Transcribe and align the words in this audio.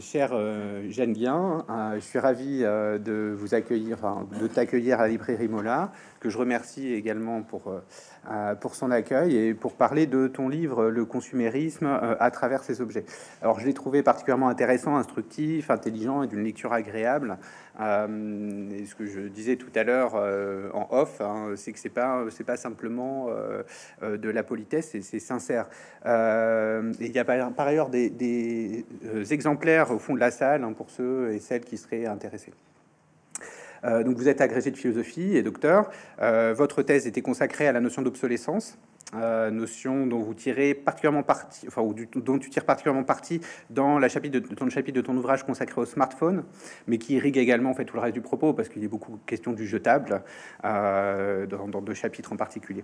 Cher 0.00 0.30
euh, 0.32 0.90
Jeanne 0.90 1.12
Guien, 1.12 1.64
euh, 1.68 1.94
je 1.96 2.00
suis 2.00 2.18
ravi 2.18 2.60
euh, 2.62 2.98
de 2.98 3.34
vous 3.36 3.54
accueillir, 3.54 3.98
enfin, 3.98 4.26
de 4.40 4.46
t'accueillir 4.46 4.98
à 5.00 5.02
la 5.02 5.08
librairie 5.08 5.48
Mola, 5.48 5.92
que 6.18 6.30
je 6.30 6.38
remercie 6.38 6.94
également 6.94 7.42
pour, 7.42 7.72
pour 8.60 8.74
son 8.74 8.90
accueil 8.90 9.36
et 9.36 9.54
pour 9.54 9.74
parler 9.74 10.06
de 10.06 10.26
ton 10.26 10.48
livre 10.48 10.86
Le 10.86 11.04
consumérisme 11.04 11.86
à 12.18 12.30
travers 12.30 12.64
ses 12.64 12.80
objets. 12.80 13.04
Alors, 13.42 13.60
je 13.60 13.66
l'ai 13.66 13.74
trouvé 13.74 14.02
particulièrement 14.02 14.48
intéressant, 14.48 14.96
instructif, 14.96 15.70
intelligent 15.70 16.22
et 16.22 16.26
d'une 16.26 16.42
lecture 16.42 16.72
agréable. 16.72 17.38
Euh, 17.80 18.70
et 18.70 18.86
ce 18.86 18.94
que 18.94 19.06
je 19.06 19.20
disais 19.20 19.56
tout 19.56 19.70
à 19.74 19.84
l'heure 19.84 20.12
euh, 20.14 20.70
en 20.72 20.88
off, 20.90 21.20
hein, 21.20 21.52
c'est 21.56 21.72
que 21.72 21.78
c'est 21.78 21.90
pas 21.90 22.24
c'est 22.30 22.44
pas 22.44 22.56
simplement 22.56 23.28
euh, 23.30 24.16
de 24.16 24.30
la 24.30 24.42
politesse, 24.42 24.96
c'est 25.00 25.18
sincère. 25.18 25.68
il 26.04 27.12
y 27.12 27.18
a 27.18 27.24
par, 27.24 27.66
ailleurs 27.66 27.90
des, 27.90 28.84
exemplaires 29.30 29.90
au 29.90 29.98
fond 29.98 30.14
de 30.14 30.20
la 30.20 30.30
salle 30.30 30.64
hein, 30.64 30.72
pour 30.72 30.90
ceux 30.90 31.32
et 31.32 31.40
celles 31.40 31.64
qui 31.64 31.76
seraient 31.76 32.06
intéressés. 32.06 32.52
Donc 33.82 34.16
vous 34.16 34.28
êtes 34.28 34.40
agrégé 34.40 34.70
de 34.70 34.76
philosophie 34.76 35.36
et 35.36 35.42
docteur. 35.42 35.90
votre 36.20 36.82
thèse 36.82 37.06
était 37.06 37.22
consacrée 37.22 37.68
à 37.68 37.72
la 37.72 37.80
notion 37.80 38.02
d'obsolescence. 38.02 38.78
Euh, 39.14 39.52
notion 39.52 40.04
dont 40.04 40.18
vous 40.18 40.34
tirez 40.34 40.74
particulièrement 40.74 41.22
parti, 41.22 41.64
enfin, 41.68 41.80
ou 41.80 41.94
dont 42.16 42.38
tu 42.40 42.50
tires 42.50 42.64
particulièrement 42.64 43.04
parti 43.04 43.40
dans, 43.70 44.00
le 44.00 44.08
chapitre 44.08 44.40
de 44.40 45.00
ton 45.00 45.16
ouvrage 45.16 45.44
consacré 45.44 45.80
au 45.80 45.84
smartphone, 45.84 46.42
mais 46.88 46.98
qui 46.98 47.14
irrigue 47.14 47.36
également 47.36 47.70
en 47.70 47.74
fait 47.74 47.84
tout 47.84 47.94
le 47.94 48.02
reste 48.02 48.14
du 48.14 48.20
propos 48.20 48.52
parce 48.52 48.68
qu'il 48.68 48.84
a 48.84 48.88
beaucoup 48.88 49.12
de 49.12 49.24
questions 49.24 49.52
du 49.52 49.64
jetable 49.64 50.22
euh, 50.64 51.46
dans, 51.46 51.80
deux 51.80 51.94
chapitres 51.94 52.32
en 52.32 52.36
particulier. 52.36 52.82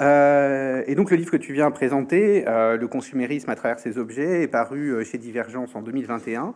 Euh, 0.00 0.82
et 0.88 0.96
donc 0.96 1.12
le 1.12 1.16
livre 1.16 1.30
que 1.30 1.36
tu 1.36 1.52
viens 1.52 1.70
présenter, 1.70 2.44
Le 2.44 2.86
consumérisme 2.86 3.50
à 3.50 3.54
travers 3.54 3.78
ses 3.78 3.98
objets, 3.98 4.42
est 4.42 4.48
paru 4.48 5.04
chez 5.04 5.16
Divergence 5.16 5.76
en 5.76 5.82
2021. 5.82 6.54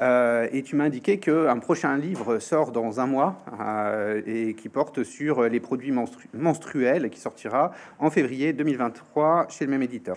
Euh, 0.00 0.48
et 0.52 0.62
tu 0.62 0.74
m'as 0.74 0.84
indiqué 0.84 1.18
qu'un 1.18 1.58
prochain 1.58 1.96
livre 1.96 2.40
sort 2.40 2.72
dans 2.72 2.98
un 2.98 3.06
mois 3.06 3.36
euh, 3.60 4.22
et 4.26 4.54
qui 4.54 4.68
porte 4.68 5.04
sur 5.04 5.44
les 5.44 5.60
produits 5.60 5.94
menstruels 6.32 7.10
qui 7.10 7.20
sortira 7.20 7.70
en 8.00 8.10
février 8.10 8.52
2023 8.52 9.46
chez 9.48 9.64
le 9.64 9.70
même 9.70 9.82
éditeur. 9.82 10.16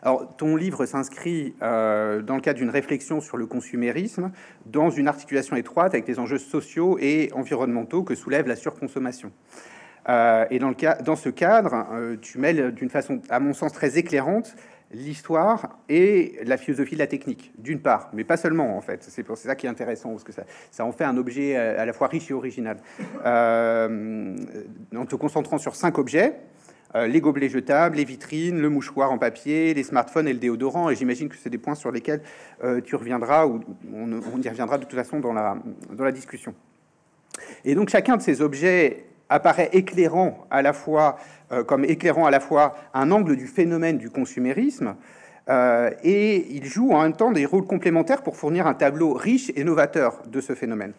Alors, 0.00 0.36
ton 0.36 0.56
livre 0.56 0.86
s'inscrit 0.86 1.56
euh, 1.60 2.22
dans 2.22 2.36
le 2.36 2.40
cadre 2.40 2.58
d'une 2.58 2.70
réflexion 2.70 3.20
sur 3.20 3.36
le 3.36 3.46
consumérisme, 3.46 4.30
dans 4.64 4.90
une 4.90 5.08
articulation 5.08 5.56
étroite 5.56 5.92
avec 5.92 6.06
les 6.06 6.18
enjeux 6.18 6.38
sociaux 6.38 6.96
et 7.00 7.30
environnementaux 7.34 8.04
que 8.04 8.14
soulève 8.14 8.46
la 8.46 8.56
surconsommation. 8.56 9.32
et 10.08 10.58
dans, 10.58 10.70
le 10.70 11.02
dans 11.02 11.16
ce 11.16 11.28
cadre, 11.28 11.84
tu 12.22 12.38
mêles 12.38 12.72
d'une 12.72 12.88
façon, 12.88 13.20
à 13.28 13.40
mon 13.40 13.52
sens, 13.52 13.72
très 13.72 13.98
éclairante 13.98 14.54
l'histoire 14.90 15.78
et 15.88 16.38
la 16.44 16.56
philosophie 16.56 16.94
de 16.94 17.00
la 17.00 17.06
technique, 17.06 17.52
d'une 17.58 17.80
part, 17.80 18.10
mais 18.12 18.24
pas 18.24 18.36
seulement 18.36 18.76
en 18.76 18.80
fait. 18.80 19.04
C'est 19.08 19.22
pour 19.22 19.36
ça 19.36 19.54
qui 19.54 19.66
est 19.66 19.68
intéressant 19.68 20.10
parce 20.10 20.24
que 20.24 20.32
ça, 20.32 20.44
ça 20.70 20.84
en 20.84 20.92
fait 20.92 21.04
un 21.04 21.16
objet 21.16 21.56
à 21.56 21.84
la 21.84 21.92
fois 21.92 22.08
riche 22.08 22.30
et 22.30 22.34
original. 22.34 22.78
Euh, 23.26 24.36
en 24.96 25.06
te 25.06 25.16
concentrant 25.16 25.58
sur 25.58 25.76
cinq 25.76 25.98
objets 25.98 26.36
euh, 26.94 27.06
les 27.06 27.20
gobelets 27.20 27.50
jetables, 27.50 27.96
les 27.96 28.04
vitrines, 28.04 28.60
le 28.60 28.70
mouchoir 28.70 29.12
en 29.12 29.18
papier, 29.18 29.74
les 29.74 29.82
smartphones 29.82 30.26
et 30.26 30.32
le 30.32 30.38
déodorant. 30.38 30.88
Et 30.88 30.96
j'imagine 30.96 31.28
que 31.28 31.36
c'est 31.36 31.50
des 31.50 31.58
points 31.58 31.74
sur 31.74 31.92
lesquels 31.92 32.22
euh, 32.64 32.80
tu 32.80 32.96
reviendras 32.96 33.46
ou 33.46 33.60
on, 33.92 34.12
on, 34.12 34.40
y 34.40 34.48
reviendra 34.48 34.78
de 34.78 34.84
toute 34.84 34.94
façon 34.94 35.20
dans 35.20 35.34
la, 35.34 35.58
dans 35.92 36.04
la 36.04 36.12
discussion. 36.12 36.54
Et 37.64 37.74
donc 37.74 37.90
chacun 37.90 38.16
de 38.16 38.22
ces 38.22 38.40
objets 38.40 39.04
apparaît 39.28 39.70
éclairant 39.72 40.46
à 40.50 40.62
la 40.62 40.72
fois 40.72 41.18
euh, 41.52 41.64
comme 41.64 41.84
éclairant 41.84 42.26
à 42.26 42.30
la 42.30 42.40
fois 42.40 42.76
un 42.92 43.10
angle 43.10 43.34
du 43.36 43.46
phénomène 43.46 43.96
du 43.96 44.10
consumérisme, 44.10 44.96
euh, 45.48 45.90
et 46.02 46.46
il 46.54 46.66
joue 46.66 46.92
en 46.92 47.02
même 47.02 47.14
temps 47.14 47.32
des 47.32 47.46
rôles 47.46 47.64
complémentaires 47.64 48.22
pour 48.22 48.36
fournir 48.36 48.66
un 48.66 48.74
tableau 48.74 49.14
riche 49.14 49.50
et 49.56 49.64
novateur 49.64 50.22
de 50.26 50.42
ce 50.42 50.54
phénomène. 50.54 50.92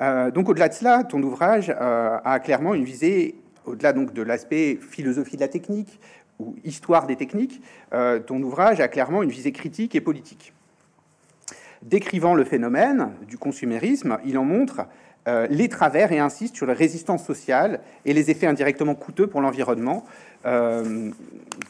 Euh, 0.00 0.32
donc 0.32 0.48
au-delà 0.48 0.68
de 0.68 0.74
cela, 0.74 1.04
ton 1.04 1.22
ouvrage 1.22 1.70
a 1.70 2.40
clairement 2.40 2.74
une 2.74 2.82
visée, 2.82 3.36
au-delà 3.66 3.92
donc 3.92 4.12
de 4.12 4.22
l'aspect 4.22 4.80
philosophie 4.80 5.36
de 5.36 5.42
la 5.42 5.48
technique 5.48 6.00
ou 6.40 6.56
histoire 6.64 7.06
des 7.06 7.14
techniques, 7.14 7.62
ton 8.26 8.42
ouvrage 8.42 8.80
a 8.80 8.88
clairement 8.88 9.22
une 9.22 9.30
visée 9.30 9.52
critique 9.52 9.94
et 9.94 10.00
politique. 10.00 10.52
Décrivant 11.82 12.34
le 12.34 12.44
phénomène 12.44 13.12
du 13.28 13.38
consumérisme, 13.38 14.18
il 14.24 14.36
en 14.36 14.44
montre 14.44 14.86
euh, 15.26 15.46
les 15.48 15.70
travers 15.70 16.12
et 16.12 16.18
insiste 16.18 16.54
sur 16.54 16.66
la 16.66 16.74
résistance 16.74 17.24
sociale 17.24 17.80
et 18.04 18.12
les 18.12 18.30
effets 18.30 18.46
indirectement 18.46 18.94
coûteux 18.94 19.26
pour 19.26 19.40
l'environnement 19.40 20.04
euh, 20.44 21.10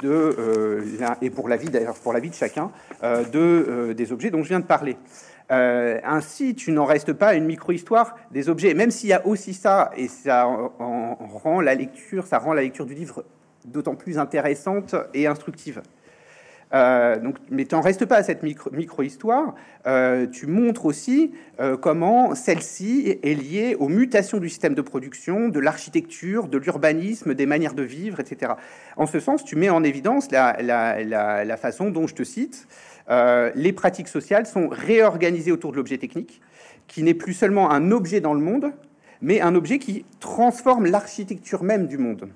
euh, 0.03 0.83
et 1.23 1.31
pour 1.31 1.49
la 1.49 1.57
vie 1.57 1.69
d'ailleurs 1.69 1.95
pour 1.95 2.13
la 2.13 2.19
vie 2.19 2.31
de 2.31 2.35
chacun 2.35 2.73
de, 3.03 3.93
des 3.97 4.11
objets 4.11 4.31
dont 4.31 4.43
je 4.43 4.49
viens 4.49 4.59
de 4.59 4.65
parler. 4.65 4.97
ainsi, 5.51 6.57
tu 6.57 6.73
n'en 6.73 6.85
restes 6.85 7.13
pas 7.13 7.29
à 7.29 7.35
une 7.35 7.45
micro-histoire 7.45 8.17
des 8.33 8.49
objets, 8.49 8.75
même 8.75 8.91
s'il 8.91 9.11
y 9.11 9.13
a 9.13 9.25
aussi 9.25 9.55
ça, 9.55 9.93
et 9.97 10.09
ça 10.09 10.45
rend 10.45 11.61
la 11.61 11.77
lecture, 11.77 12.27
ça 12.27 12.39
rend 12.39 12.55
la 12.55 12.63
lecture 12.63 12.87
du 12.87 12.95
livre 12.95 13.25
d'autant 13.65 13.95
plus 13.95 14.19
intéressante 14.19 14.97
et 15.15 15.29
instructive. 15.29 15.81
Euh, 16.73 17.19
donc, 17.19 17.37
mais 17.51 17.65
tu 17.65 17.75
n'en 17.75 17.81
restes 17.81 18.05
pas 18.05 18.17
à 18.17 18.23
cette 18.23 18.43
micro-histoire. 18.43 19.55
Euh, 19.87 20.27
tu 20.27 20.47
montres 20.47 20.87
aussi 20.87 21.33
euh, 21.61 21.77
comment 21.77 22.35
celle-ci 22.35 23.19
est 23.23 23.35
liée 23.35 23.77
aux 23.79 23.89
mutations 23.89 24.39
du 24.39 24.49
système 24.49 24.75
de 24.75 24.83
production, 24.83 25.49
de 25.49 25.61
l'architecture, 25.61 26.49
de 26.49 26.59
l'urbanisme, 26.59 27.35
des 27.35 27.47
manières 27.47 27.75
de 27.75 27.83
vivre, 27.83 28.21
etc. 28.21 28.53
En 28.97 29.07
ce 29.07 29.21
sens, 29.21 29.45
tu 29.45 29.57
mets 29.57 29.71
en 29.71 29.85
évidence 29.85 30.31
la, 30.31 30.57
la 30.63 31.57
façon 31.57 31.91
dont 31.91 32.07
je 32.07 32.15
te 32.15 32.25
cite. 32.25 32.67
les 33.09 33.73
pratiques 33.73 34.09
sociales 34.09 34.47
sont 34.47 34.69
réorganisées 34.69 35.53
autour 35.53 35.73
de 35.73 35.77
l'objet 35.77 35.99
technique, 35.99 36.41
qui 36.89 37.03
n'est 37.03 37.15
plus 37.15 37.35
seulement 37.35 37.71
un 37.71 37.91
objet 37.91 38.21
dans 38.21 38.35
le 38.35 38.41
monde, 38.41 38.73
mais 39.21 39.41
un 39.41 39.55
objet 39.55 39.79
qui 39.79 40.05
transforme 40.21 40.87
l'architecture 40.87 41.63
même 41.63 41.87
du 41.87 41.99
monde. 41.99 42.29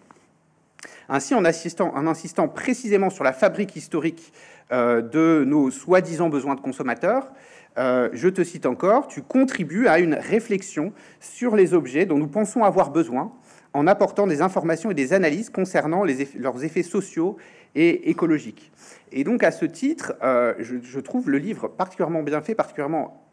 Ainsi, 1.08 1.34
en, 1.34 1.44
insistant, 1.44 1.92
en 1.94 2.06
insistant 2.06 2.48
précisément 2.48 3.10
sur 3.10 3.24
la 3.24 3.32
fabrique 3.32 3.76
historique 3.76 4.32
euh, 4.72 5.00
de 5.00 5.44
nos 5.46 5.70
soi-disant 5.70 6.28
besoins 6.28 6.54
de 6.54 6.60
consommateurs, 6.60 7.32
euh, 7.78 8.08
je 8.12 8.28
te 8.28 8.42
cite 8.42 8.66
encore, 8.66 9.08
tu 9.08 9.22
contribues 9.22 9.86
à 9.86 10.00
une 10.00 10.14
réflexion 10.14 10.92
sur 11.20 11.56
les 11.56 11.74
objets 11.74 12.06
dont 12.06 12.18
nous 12.18 12.26
pensons 12.26 12.64
avoir 12.64 12.90
besoin 12.90 13.32
en 13.72 13.86
apportant 13.86 14.26
des 14.26 14.42
informations 14.42 14.90
et 14.90 14.94
des 14.94 15.12
analyses 15.12 15.50
concernant 15.50 16.02
leurs 16.04 16.64
effets 16.64 16.82
sociaux 16.82 17.36
et 17.74 18.10
écologiques. 18.10 18.72
Et 19.12 19.24
donc, 19.24 19.42
à 19.42 19.50
ce 19.50 19.64
titre, 19.64 20.14
euh, 20.22 20.54
je, 20.58 21.00
trouve 21.00 21.30
le 21.30 21.38
livre 21.38 21.68
particulièrement 21.68 22.22
bien 22.22 22.42
fait, 22.42 22.54
particulièrement 22.54 23.24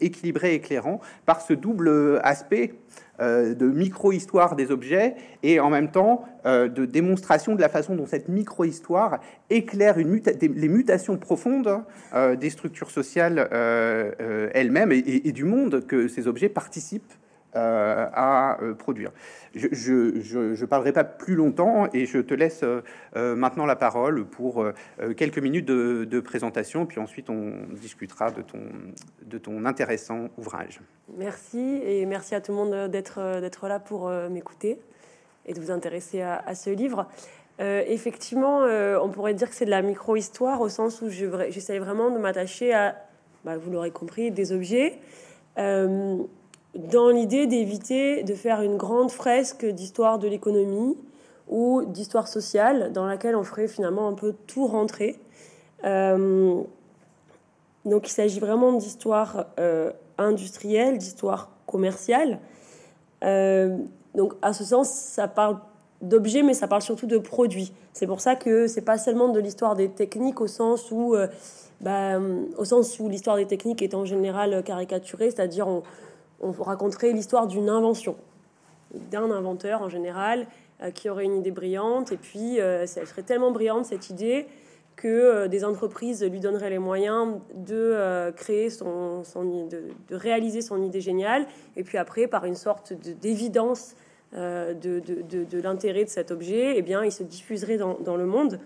équilibré 0.00 0.52
et 0.52 0.54
éclairant 0.54 1.00
par 1.26 1.42
ce 1.42 1.52
double 1.52 2.18
aspect 2.22 2.72
euh, 3.20 3.54
de 3.54 3.66
micro-histoire 3.66 4.56
des 4.56 4.70
objets 4.70 5.14
et 5.42 5.60
en 5.60 5.68
même 5.68 5.90
temps 5.90 6.24
euh, 6.46 6.68
de 6.68 6.86
démonstration 6.86 7.54
de 7.54 7.60
la 7.60 7.68
façon 7.68 7.94
dont 7.94 8.06
cette 8.06 8.28
micro-histoire 8.28 9.20
éclaire 9.50 9.98
une 9.98 10.22
les 10.40 10.68
mutations 10.68 11.18
profondes 11.18 11.82
euh, 12.14 12.34
des 12.34 12.48
structures 12.48 12.90
sociales 12.90 13.46
elles-mêmes 14.54 14.92
et, 14.92 15.32
du 15.32 15.44
monde 15.44 15.84
que 15.86 16.08
ces 16.08 16.28
objets 16.28 16.48
participent 16.48 17.12
euh, 17.56 18.06
à 18.12 18.62
euh, 18.62 18.74
produire. 18.74 19.10
Je 19.56 19.66
ne 19.90 20.66
parlerai 20.66 20.92
pas 20.92 21.02
plus 21.02 21.34
longtemps 21.34 21.88
et 21.92 22.06
je 22.06 22.18
te 22.18 22.32
laisse 22.32 22.62
euh, 22.62 23.34
maintenant 23.34 23.66
la 23.66 23.74
parole 23.74 24.24
pour 24.24 24.64
quelques 25.16 25.40
minutes 25.40 25.66
de, 25.66 26.20
présentation, 26.20 26.86
puis 26.86 27.00
ensuite 27.00 27.28
on 27.28 27.54
discutera 27.72 28.30
de 28.30 28.42
ton, 28.42 28.60
de 29.24 29.36
ton 29.38 29.64
intéressant 29.64 30.28
ouvrage. 30.38 30.80
Merci 31.18 31.80
et 31.84 32.06
merci 32.06 32.36
à 32.36 32.40
tout 32.40 32.52
le 32.52 32.58
monde 32.58 32.88
d'être 32.88 33.66
là 33.66 33.80
pour 33.80 34.08
m'écouter 34.30 34.78
et 35.44 35.52
de 35.52 35.60
vous 35.60 35.72
intéresser 35.72 36.22
à, 36.22 36.54
ce 36.54 36.70
livre. 36.70 37.08
effectivement, 37.58 38.60
on 38.60 39.08
pourrait 39.08 39.34
dire 39.34 39.48
que 39.48 39.56
c'est 39.56 39.64
de 39.64 39.70
la 39.70 39.82
micro-histoire 39.82 40.60
au 40.60 40.68
sens 40.68 41.02
où 41.02 41.08
j'essaie 41.08 41.80
vraiment 41.80 42.10
de 42.12 42.18
m'attacher 42.18 42.72
à, 42.72 42.94
bah, 43.44 43.56
vous 43.56 43.72
l'aurez 43.72 43.90
compris, 43.90 44.30
des 44.30 44.52
objets 44.52 45.00
dans 46.74 47.10
l'idée 47.10 47.46
d'éviter 47.46 48.22
de 48.22 48.34
faire 48.34 48.62
une 48.62 48.76
grande 48.76 49.10
fresque 49.10 49.66
d'histoire 49.66 50.18
de 50.18 50.28
l'économie 50.28 50.96
ou 51.48 51.82
d'histoire 51.84 52.28
sociale 52.28 52.92
dans 52.92 53.06
laquelle 53.06 53.34
on 53.34 53.42
ferait 53.42 53.68
finalement 53.68 54.08
un 54.08 54.12
peu 54.12 54.34
tout 54.46 54.66
rentrer. 54.66 55.18
Euh, 55.84 56.62
donc 57.84 58.08
il 58.08 58.12
s'agit 58.12 58.38
vraiment 58.38 58.72
d'histoire 58.72 59.46
euh, 59.58 59.90
industrielle, 60.16 60.98
d'histoire 60.98 61.50
commerciale. 61.66 62.38
Euh, 63.24 63.76
donc 64.14 64.34
à 64.42 64.52
ce 64.52 64.64
sens, 64.64 64.90
ça 64.90 65.26
parle 65.26 65.58
d'objets, 66.02 66.42
mais 66.42 66.54
ça 66.54 66.68
parle 66.68 66.82
surtout 66.82 67.06
de 67.06 67.18
produits. 67.18 67.72
C'est 67.92 68.06
pour 68.06 68.20
ça 68.20 68.36
que 68.36 68.68
c'est 68.68 68.80
pas 68.84 68.96
seulement 68.96 69.28
de 69.28 69.40
l'histoire 69.40 69.74
des 69.74 69.88
techniques 69.88 70.40
au 70.40 70.46
sens 70.46 70.90
où, 70.92 71.16
bah, 71.80 72.18
au 72.56 72.64
sens 72.64 72.98
où 73.00 73.08
l'histoire 73.08 73.36
des 73.36 73.46
techniques 73.46 73.82
est 73.82 73.94
en 73.94 74.04
général 74.04 74.62
caricaturée, 74.62 75.30
c'est-à-dire 75.30 75.68
on, 75.68 75.82
on 76.40 76.52
raconterait 76.52 77.12
l'histoire 77.12 77.46
d'une 77.46 77.68
invention, 77.68 78.16
d'un 79.10 79.30
inventeur 79.30 79.82
en 79.82 79.88
général, 79.88 80.46
euh, 80.82 80.90
qui 80.90 81.08
aurait 81.08 81.24
une 81.24 81.36
idée 81.36 81.50
brillante, 81.50 82.12
et 82.12 82.16
puis 82.16 82.60
euh, 82.60 82.86
elle 82.96 83.06
serait 83.06 83.22
tellement 83.22 83.50
brillante 83.50 83.86
cette 83.86 84.10
idée 84.10 84.46
que 84.96 85.46
des 85.46 85.64
entreprises 85.64 86.22
lui 86.22 86.40
donneraient 86.40 86.68
les 86.68 86.78
moyens 86.78 87.38
de 87.54 88.30
créer 88.36 88.68
son, 88.68 89.22
de, 89.22 89.68
de, 90.10 90.14
réaliser 90.14 90.60
son 90.60 90.82
idée 90.82 91.00
géniale, 91.00 91.46
et 91.76 91.84
puis 91.84 91.96
après, 91.96 92.26
par 92.26 92.44
une 92.44 92.54
sorte 92.54 92.92
d'évidence 92.92 93.94
de, 94.34 94.74
de, 94.74 95.62
l'intérêt 95.62 96.04
de 96.04 96.10
cet 96.10 96.30
objet, 96.30 96.74
eh 96.76 96.82
bien, 96.82 97.02
il 97.02 97.12
se 97.12 97.22
diffuserait 97.22 97.78
dans, 97.78 97.96
dans 98.00 98.16
le 98.16 98.26
monde. 98.26 98.60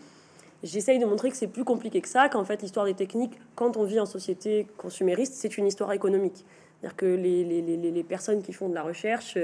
J'essaye 0.64 0.98
de 0.98 1.04
montrer 1.04 1.30
que 1.30 1.36
c'est 1.36 1.46
plus 1.46 1.62
compliqué 1.62 2.00
que 2.00 2.08
ça, 2.08 2.30
qu'en 2.30 2.42
fait 2.42 2.62
l'histoire 2.62 2.86
des 2.86 2.94
techniques, 2.94 3.38
quand 3.54 3.76
on 3.76 3.84
vit 3.84 4.00
en 4.00 4.06
société 4.06 4.66
consumériste, 4.78 5.34
c'est 5.34 5.58
une 5.58 5.66
histoire 5.66 5.92
économique. 5.92 6.42
C'est-à-dire 6.84 6.96
que 6.96 7.06
les, 7.06 8.02
personnes 8.02 8.42
qui 8.42 8.52
font 8.52 8.69
de 8.69 8.75
la 8.75 8.82
recherche 8.82 9.38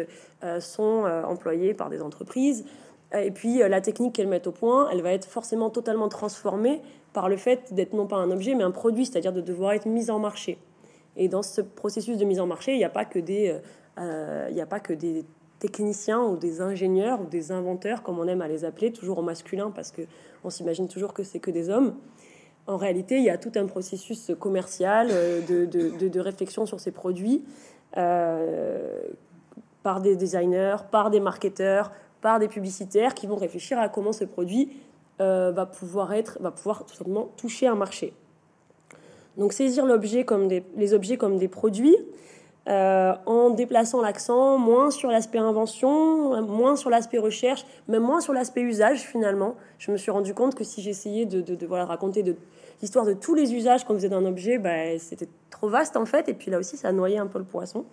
euh, 0.45 0.61
sont 0.61 1.07
euh, 1.07 1.23
employées 1.23 1.73
par 1.73 1.89
des 1.89 2.03
entreprises. 2.03 2.67
Et 3.15 3.31
puis 3.31 3.63
euh, 3.63 3.69
la 3.69 3.81
technique 3.81 4.15
qu'elles 4.15 4.29
mettent 4.29 4.47
au 4.47 4.53
point, 4.53 4.91
elle 4.93 5.01
va 5.01 5.13
être 5.13 5.25
forcément 5.25 5.71
totalement 5.71 6.11
transformée 6.11 6.83
par 7.15 7.31
le 7.31 7.39
fait 7.39 7.73
d'être 7.73 7.95
non 7.95 8.07
pas 8.07 8.17
un 8.17 8.31
objet, 8.31 8.55
mais 8.55 8.63
un 8.63 8.71
produit, 8.71 9.07
c'est-à-dire 9.07 9.33
de 9.33 9.41
devoir 9.41 9.73
être 9.73 9.87
mis 9.87 10.11
en 10.11 10.19
marché. 10.19 10.59
Et 11.17 11.29
dans 11.29 11.43
ce 11.43 11.63
processus 11.63 12.19
de 12.19 12.27
mise 12.27 12.41
en 12.41 12.47
marché, 12.47 12.73
il 12.75 12.79
n'y 12.79 12.85
a 12.85 12.91
pas 12.91 13.07
que 13.07 13.19
des, 13.19 13.59
il 13.99 14.61
a 14.61 14.67
pas 14.67 14.81
que 14.81 14.93
des 14.93 15.25
techniciens 15.61 16.23
ou 16.23 16.37
des 16.37 16.61
ingénieurs 16.61 17.23
ou 17.23 17.25
des 17.25 17.53
inventeurs, 17.53 18.03
comme 18.03 18.19
on 18.19 18.29
aime 18.29 18.43
à 18.43 18.49
les 18.49 18.67
appeler, 18.67 18.93
toujours 18.93 19.19
au 19.19 19.23
masculin 19.23 19.71
parce 19.71 19.93
que 19.93 20.03
on 20.45 20.51
s'imagine 20.51 20.89
toujours 20.89 21.15
que 21.15 21.23
c'est 21.23 21.41
que 21.41 21.51
des 21.51 21.71
hommes. 21.71 21.97
En 22.71 22.77
réalité, 22.77 23.17
il 23.17 23.25
y 23.25 23.31
a 23.31 23.37
tout 23.37 23.51
un 23.57 23.67
processus 23.67 24.31
commercial 24.39 25.09
euh, 25.11 25.41
de, 25.67 26.21
réflexion 26.21 26.67
sur 26.67 26.79
ces 26.79 26.93
produits 26.93 27.43
euh, 27.97 29.01
par 29.83 30.01
des 30.01 30.15
designers, 30.15 30.77
par 30.93 31.11
des 31.11 31.19
marketeurs, 31.19 31.91
par 32.21 32.39
des 32.39 32.47
publicitaires 32.47 33.15
qui 33.15 33.27
vont 33.27 33.35
réfléchir 33.35 33.77
à 33.81 33.89
comment 33.89 34.13
ce 34.13 34.23
produit 34.23 34.71
euh, 35.21 35.51
va 35.51 35.67
pouvoir 35.67 36.13
être, 36.13 36.39
va 36.41 36.53
pouvoir 36.53 36.87
tout 36.87 36.95
simplement 36.95 37.33
toucher 37.37 37.67
un 37.67 37.75
marché. 37.75 38.13
Donc 39.37 39.53
saisir 39.53 39.85
l'objet 39.85 40.25
comme 40.25 40.47
des, 40.47 40.63
les 40.77 40.95
objets 40.95 41.17
comme 41.17 41.39
des 41.39 41.49
produits, 41.49 41.97
en 42.69 43.51
déplaçant 43.51 44.01
l'accent 44.01 44.57
moins 44.57 44.93
sur 44.93 45.11
l'aspect 45.11 45.39
invention, 45.39 46.41
moins 46.43 46.77
sur 46.77 46.89
l'aspect 46.89 47.19
recherche, 47.19 47.67
même 47.89 48.03
moins 48.03 48.21
sur 48.21 48.33
l'aspect 48.33 48.61
usage 48.61 49.01
finalement. 49.01 49.57
Je 49.79 49.91
me 49.91 49.97
suis 49.97 50.13
rendu 50.13 50.35
compte 50.35 50.55
que 50.55 50.63
si 50.63 50.81
j'essayais 50.81 51.25
de, 51.25 51.67
raconter 51.67 52.23
de, 52.23 52.37
l'histoire 52.81 53.05
de 53.05 53.13
tous 53.13 53.35
les 53.35 53.55
usages 53.55 53.85
qu'on 53.85 53.95
faisait 53.95 54.09
d'un 54.09 54.25
objet, 54.25 54.59
bah, 54.59 54.99
c'était 54.99 55.29
trop 55.51 55.69
vaste 55.69 55.97
en 55.97 56.07
fait, 56.07 56.29
et 56.29 56.35
puis 56.35 56.51
là 56.51 56.59
aussi 56.59 56.77
ça 56.77 56.93
noyait 56.93 57.19
un 57.19 57.27
peu 57.27 57.39
le 57.39 57.45
poisson. 57.45 57.85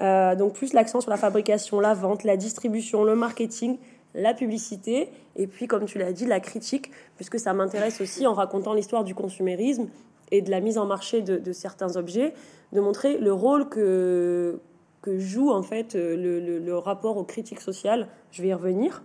Euh, 0.00 0.36
donc 0.36 0.54
plus 0.54 0.74
l'accent 0.74 1.00
sur 1.00 1.10
la 1.10 1.16
fabrication, 1.16 1.80
la 1.80 1.94
vente, 1.94 2.24
la 2.24 2.36
distribution, 2.36 3.04
le 3.04 3.16
marketing, 3.16 3.78
la 4.14 4.34
publicité, 4.34 5.10
et 5.36 5.46
puis 5.46 5.66
comme 5.66 5.84
tu 5.84 5.98
l'as 5.98 6.12
dit, 6.12 6.26
la 6.26 6.40
critique, 6.40 6.90
puisque 7.16 7.38
ça 7.38 7.52
m'intéresse 7.52 8.00
aussi 8.00 8.26
en 8.26 8.34
racontant 8.34 8.74
l'histoire 8.74 9.04
du 9.04 9.14
consumérisme 9.14 9.88
et 10.30 10.42
de 10.42 10.50
la 10.50 10.60
mise 10.60 10.78
en 10.78 10.86
marché 10.86 11.22
de 11.22 11.52
certains 11.52 11.96
objets 11.96 12.34
de 12.72 12.80
montrer 12.80 13.18
le 13.18 13.32
rôle 13.32 13.68
que, 13.68 14.60
que 15.02 15.18
joue 15.18 15.50
en 15.50 15.62
fait 15.62 15.94
le, 15.94 16.76
rapport 16.76 17.16
aux 17.16 17.24
critiques 17.24 17.60
sociales. 17.60 18.08
Je 18.30 18.42
vais 18.42 18.48
y 18.48 18.54
revenir. 18.54 19.02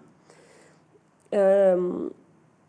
Euh, 1.33 2.10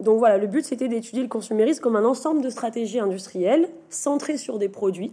donc 0.04 0.18
voilà, 0.18 0.38
le 0.38 0.46
but 0.46 0.64
c'était 0.64 0.88
d'étudier 0.88 1.22
le 1.22 1.28
consumérisme 1.28 1.82
comme 1.82 1.96
un 1.96 2.04
ensemble 2.04 2.42
de 2.42 2.50
stratégies 2.50 3.00
industrielles 3.00 3.68
centrées 3.88 4.36
sur 4.36 4.58
des 4.58 4.68
produits, 4.68 5.12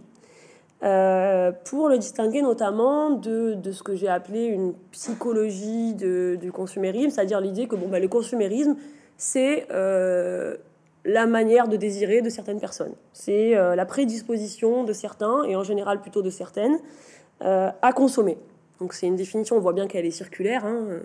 euh, 0.84 1.52
pour 1.64 1.88
le 1.88 1.96
distinguer 1.96 2.42
notamment 2.42 3.10
de, 3.10 3.54
de 3.54 3.72
ce 3.72 3.84
que 3.84 3.94
j'ai 3.94 4.08
appelé 4.08 4.46
une 4.46 4.74
psychologie 4.90 5.94
du 5.94 6.50
consumérisme, 6.52 7.10
c'est-à-dire 7.10 7.40
l'idée 7.40 7.68
que 7.68 7.76
bon, 7.76 7.88
bah, 7.88 8.00
le 8.00 8.08
consumérisme, 8.08 8.76
c'est 9.16 9.66
euh, 9.70 10.56
la 11.04 11.26
manière 11.26 11.68
de 11.68 11.76
désirer 11.76 12.20
de 12.20 12.28
certaines 12.28 12.58
personnes. 12.58 12.94
C'est 13.12 13.56
euh, 13.56 13.76
la 13.76 13.86
prédisposition 13.86 14.82
de 14.82 14.92
certains, 14.92 15.44
et 15.44 15.54
en 15.54 15.62
général 15.62 16.00
plutôt 16.00 16.22
de 16.22 16.30
certaines, 16.30 16.78
à 17.40 17.92
consommer. 17.92 18.38
Donc 18.78 18.92
c'est 18.94 19.08
une 19.08 19.16
définition, 19.16 19.56
on 19.56 19.60
voit 19.60 19.72
bien 19.72 19.88
qu'elle 19.88 20.06
est 20.06 20.12
circulaire. 20.12 20.64
Hein. 20.64 21.00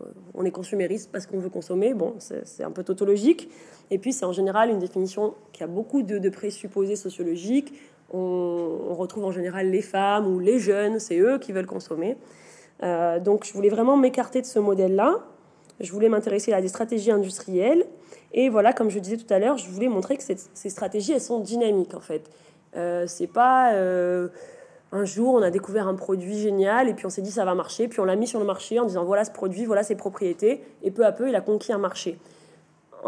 Euh, 0.00 0.04
on 0.34 0.44
est 0.44 0.50
consumériste 0.50 1.10
parce 1.12 1.26
qu'on 1.26 1.38
veut 1.38 1.50
consommer, 1.50 1.94
bon, 1.94 2.14
c'est 2.18 2.62
un 2.62 2.70
peu 2.70 2.84
tautologique. 2.84 3.50
Et 3.90 3.98
puis 3.98 4.12
c'est 4.12 4.24
en 4.24 4.32
général 4.32 4.70
une 4.70 4.78
définition 4.78 5.34
qui 5.52 5.62
a 5.62 5.66
beaucoup 5.66 6.02
de, 6.02 6.28
présupposés 6.28 6.96
sociologiques. 6.96 7.72
On, 8.12 8.94
retrouve 8.94 9.24
en 9.24 9.32
général 9.32 9.70
les 9.70 9.82
femmes 9.82 10.26
ou 10.26 10.38
les 10.38 10.58
jeunes, 10.58 10.98
c'est 10.98 11.18
eux 11.18 11.38
qui 11.38 11.52
veulent 11.52 11.66
consommer. 11.66 12.16
donc 12.82 13.44
je 13.44 13.52
voulais 13.52 13.68
vraiment 13.68 13.96
m'écarter 13.96 14.40
de 14.40 14.46
ce 14.46 14.58
modèle-là. 14.58 15.20
Je 15.78 15.92
voulais 15.92 16.08
m'intéresser 16.08 16.52
à 16.52 16.60
des 16.60 16.68
stratégies 16.68 17.12
industrielles 17.12 17.84
et 18.32 18.48
voilà, 18.48 18.72
comme 18.72 18.90
je 18.90 18.98
disais 18.98 19.16
tout 19.16 19.32
à 19.32 19.38
l'heure, 19.38 19.56
je 19.56 19.70
voulais 19.70 19.88
montrer 19.88 20.16
que 20.16 20.22
ces 20.24 20.70
stratégies, 20.70 21.12
elles 21.12 21.20
sont 21.20 21.40
dynamiques 21.40 21.94
en 21.94 22.00
fait. 22.00 22.28
Euh, 22.76 23.04
c'est 23.06 23.26
pas 23.26 23.72
euh, 23.72 24.28
un 24.92 25.04
jour 25.04 25.34
on 25.34 25.42
a 25.42 25.50
découvert 25.50 25.88
un 25.88 25.94
produit 25.94 26.38
génial 26.38 26.88
et 26.88 26.94
puis 26.94 27.06
on 27.06 27.10
s'est 27.10 27.22
dit 27.22 27.30
ça 27.30 27.44
va 27.44 27.54
marcher, 27.54 27.88
puis 27.88 28.00
on 28.00 28.04
l'a 28.04 28.16
mis 28.16 28.26
sur 28.26 28.38
le 28.38 28.46
marché 28.46 28.78
en 28.80 28.84
disant 28.84 29.04
voilà 29.04 29.24
ce 29.24 29.30
produit, 29.30 29.64
voilà 29.64 29.82
ses 29.82 29.96
propriétés, 29.96 30.62
et 30.82 30.90
peu 30.90 31.04
à 31.04 31.12
peu 31.12 31.28
il 31.28 31.34
a 31.34 31.40
conquis 31.40 31.72
un 31.72 31.78
marché. 31.78 32.18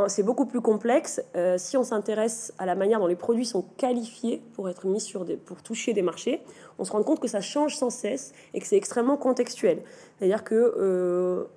C'est 0.06 0.22
beaucoup 0.22 0.46
plus 0.46 0.60
complexe 0.60 1.20
euh, 1.34 1.58
si 1.58 1.76
on 1.76 1.82
s'intéresse 1.82 2.54
à 2.58 2.66
la 2.66 2.76
manière 2.76 3.00
dont 3.00 3.08
les 3.08 3.16
produits 3.16 3.44
sont 3.44 3.64
qualifiés 3.76 4.40
pour 4.54 4.68
être 4.68 4.86
mis 4.86 5.00
sur 5.00 5.24
des, 5.24 5.36
pour 5.36 5.64
toucher 5.64 5.92
des 5.92 6.02
marchés. 6.02 6.42
On 6.78 6.84
se 6.84 6.92
rend 6.92 7.02
compte 7.02 7.18
que 7.18 7.26
ça 7.26 7.40
change 7.40 7.74
sans 7.74 7.90
cesse 7.90 8.32
et 8.54 8.60
que 8.60 8.66
c'est 8.68 8.76
extrêmement 8.76 9.16
contextuel. 9.16 9.82
C'est-à-dire 10.16 10.44
que 10.44 11.48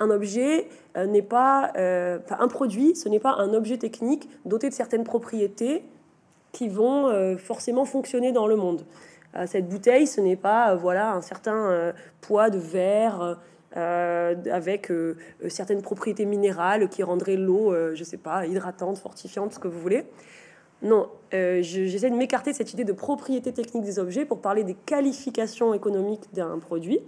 un 0.00 0.10
objet 0.10 0.68
euh, 0.96 1.06
n'est 1.06 1.22
pas, 1.22 1.72
euh, 1.76 2.18
un 2.30 2.48
produit, 2.48 2.94
ce 2.94 3.08
n'est 3.08 3.18
pas 3.18 3.34
un 3.34 3.54
objet 3.54 3.78
technique 3.78 4.28
doté 4.44 4.68
de 4.68 4.74
certaines 4.74 5.04
propriétés 5.04 5.82
qui 6.52 6.68
vont 6.68 7.08
euh, 7.08 7.36
forcément 7.36 7.84
fonctionner 7.84 8.32
dans 8.32 8.46
le 8.46 8.56
monde. 8.56 8.84
Cette 9.46 9.68
bouteille, 9.68 10.06
ce 10.06 10.20
n'est 10.20 10.36
pas 10.36 10.74
voilà 10.74 11.12
un 11.12 11.20
certain 11.20 11.92
poids 12.20 12.50
de 12.50 12.58
verre 12.58 13.38
avec 13.74 14.90
certaines 15.48 15.82
propriétés 15.82 16.24
minérales 16.24 16.88
qui 16.88 17.02
rendraient 17.02 17.36
l'eau, 17.36 17.74
je 17.94 18.02
sais 18.04 18.16
pas, 18.16 18.46
hydratante, 18.46 18.98
fortifiante, 18.98 19.52
ce 19.52 19.58
que 19.58 19.68
vous 19.68 19.80
voulez. 19.80 20.04
Non, 20.82 21.08
j'essaie 21.32 22.10
de 22.10 22.16
m'écarter 22.16 22.52
de 22.52 22.56
cette 22.56 22.72
idée 22.72 22.84
de 22.84 22.92
propriété 22.92 23.52
technique 23.52 23.84
des 23.84 23.98
objets 23.98 24.24
pour 24.24 24.40
parler 24.40 24.64
des 24.64 24.74
qualifications 24.74 25.74
économiques 25.74 26.32
d'un 26.32 26.58
produit. 26.58 27.00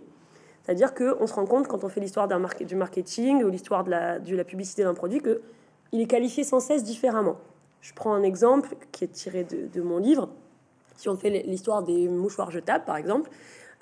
C'est-à-dire 0.63 0.95
qu'on 0.95 1.27
se 1.27 1.35
rend 1.35 1.47
compte, 1.47 1.69
quand 1.69 1.85
on 1.85 1.89
fait 1.89 2.01
l'histoire 2.01 2.29
du 2.29 2.77
marketing 2.77 3.43
ou 3.43 3.49
l'histoire 3.49 3.85
de 3.85 3.91
la, 3.91 4.19
de 4.19 4.37
la 4.37 4.45
publicité 4.45 4.83
d'un 4.83 4.95
produit, 4.95 5.21
qu'il 5.21 6.01
est 6.01 6.07
qualifié 6.07 6.45
sans 6.45 6.61
cesse 6.61 6.85
différemment. 6.85 7.39
Je 7.81 7.93
prends 7.95 8.13
un 8.13 8.23
exemple 8.23 8.77
qui 8.93 9.05
est 9.05 9.13
tiré 9.13 9.45
de, 9.45 9.81
mon 9.81 9.99
livre. 9.99 10.29
Si 11.01 11.09
on 11.09 11.17
fait 11.17 11.31
l'histoire 11.31 11.83
des 11.83 12.09
mouchoirs 12.09 12.51
jetables, 12.51 12.85
par 12.85 12.99
exemple, 12.99 13.31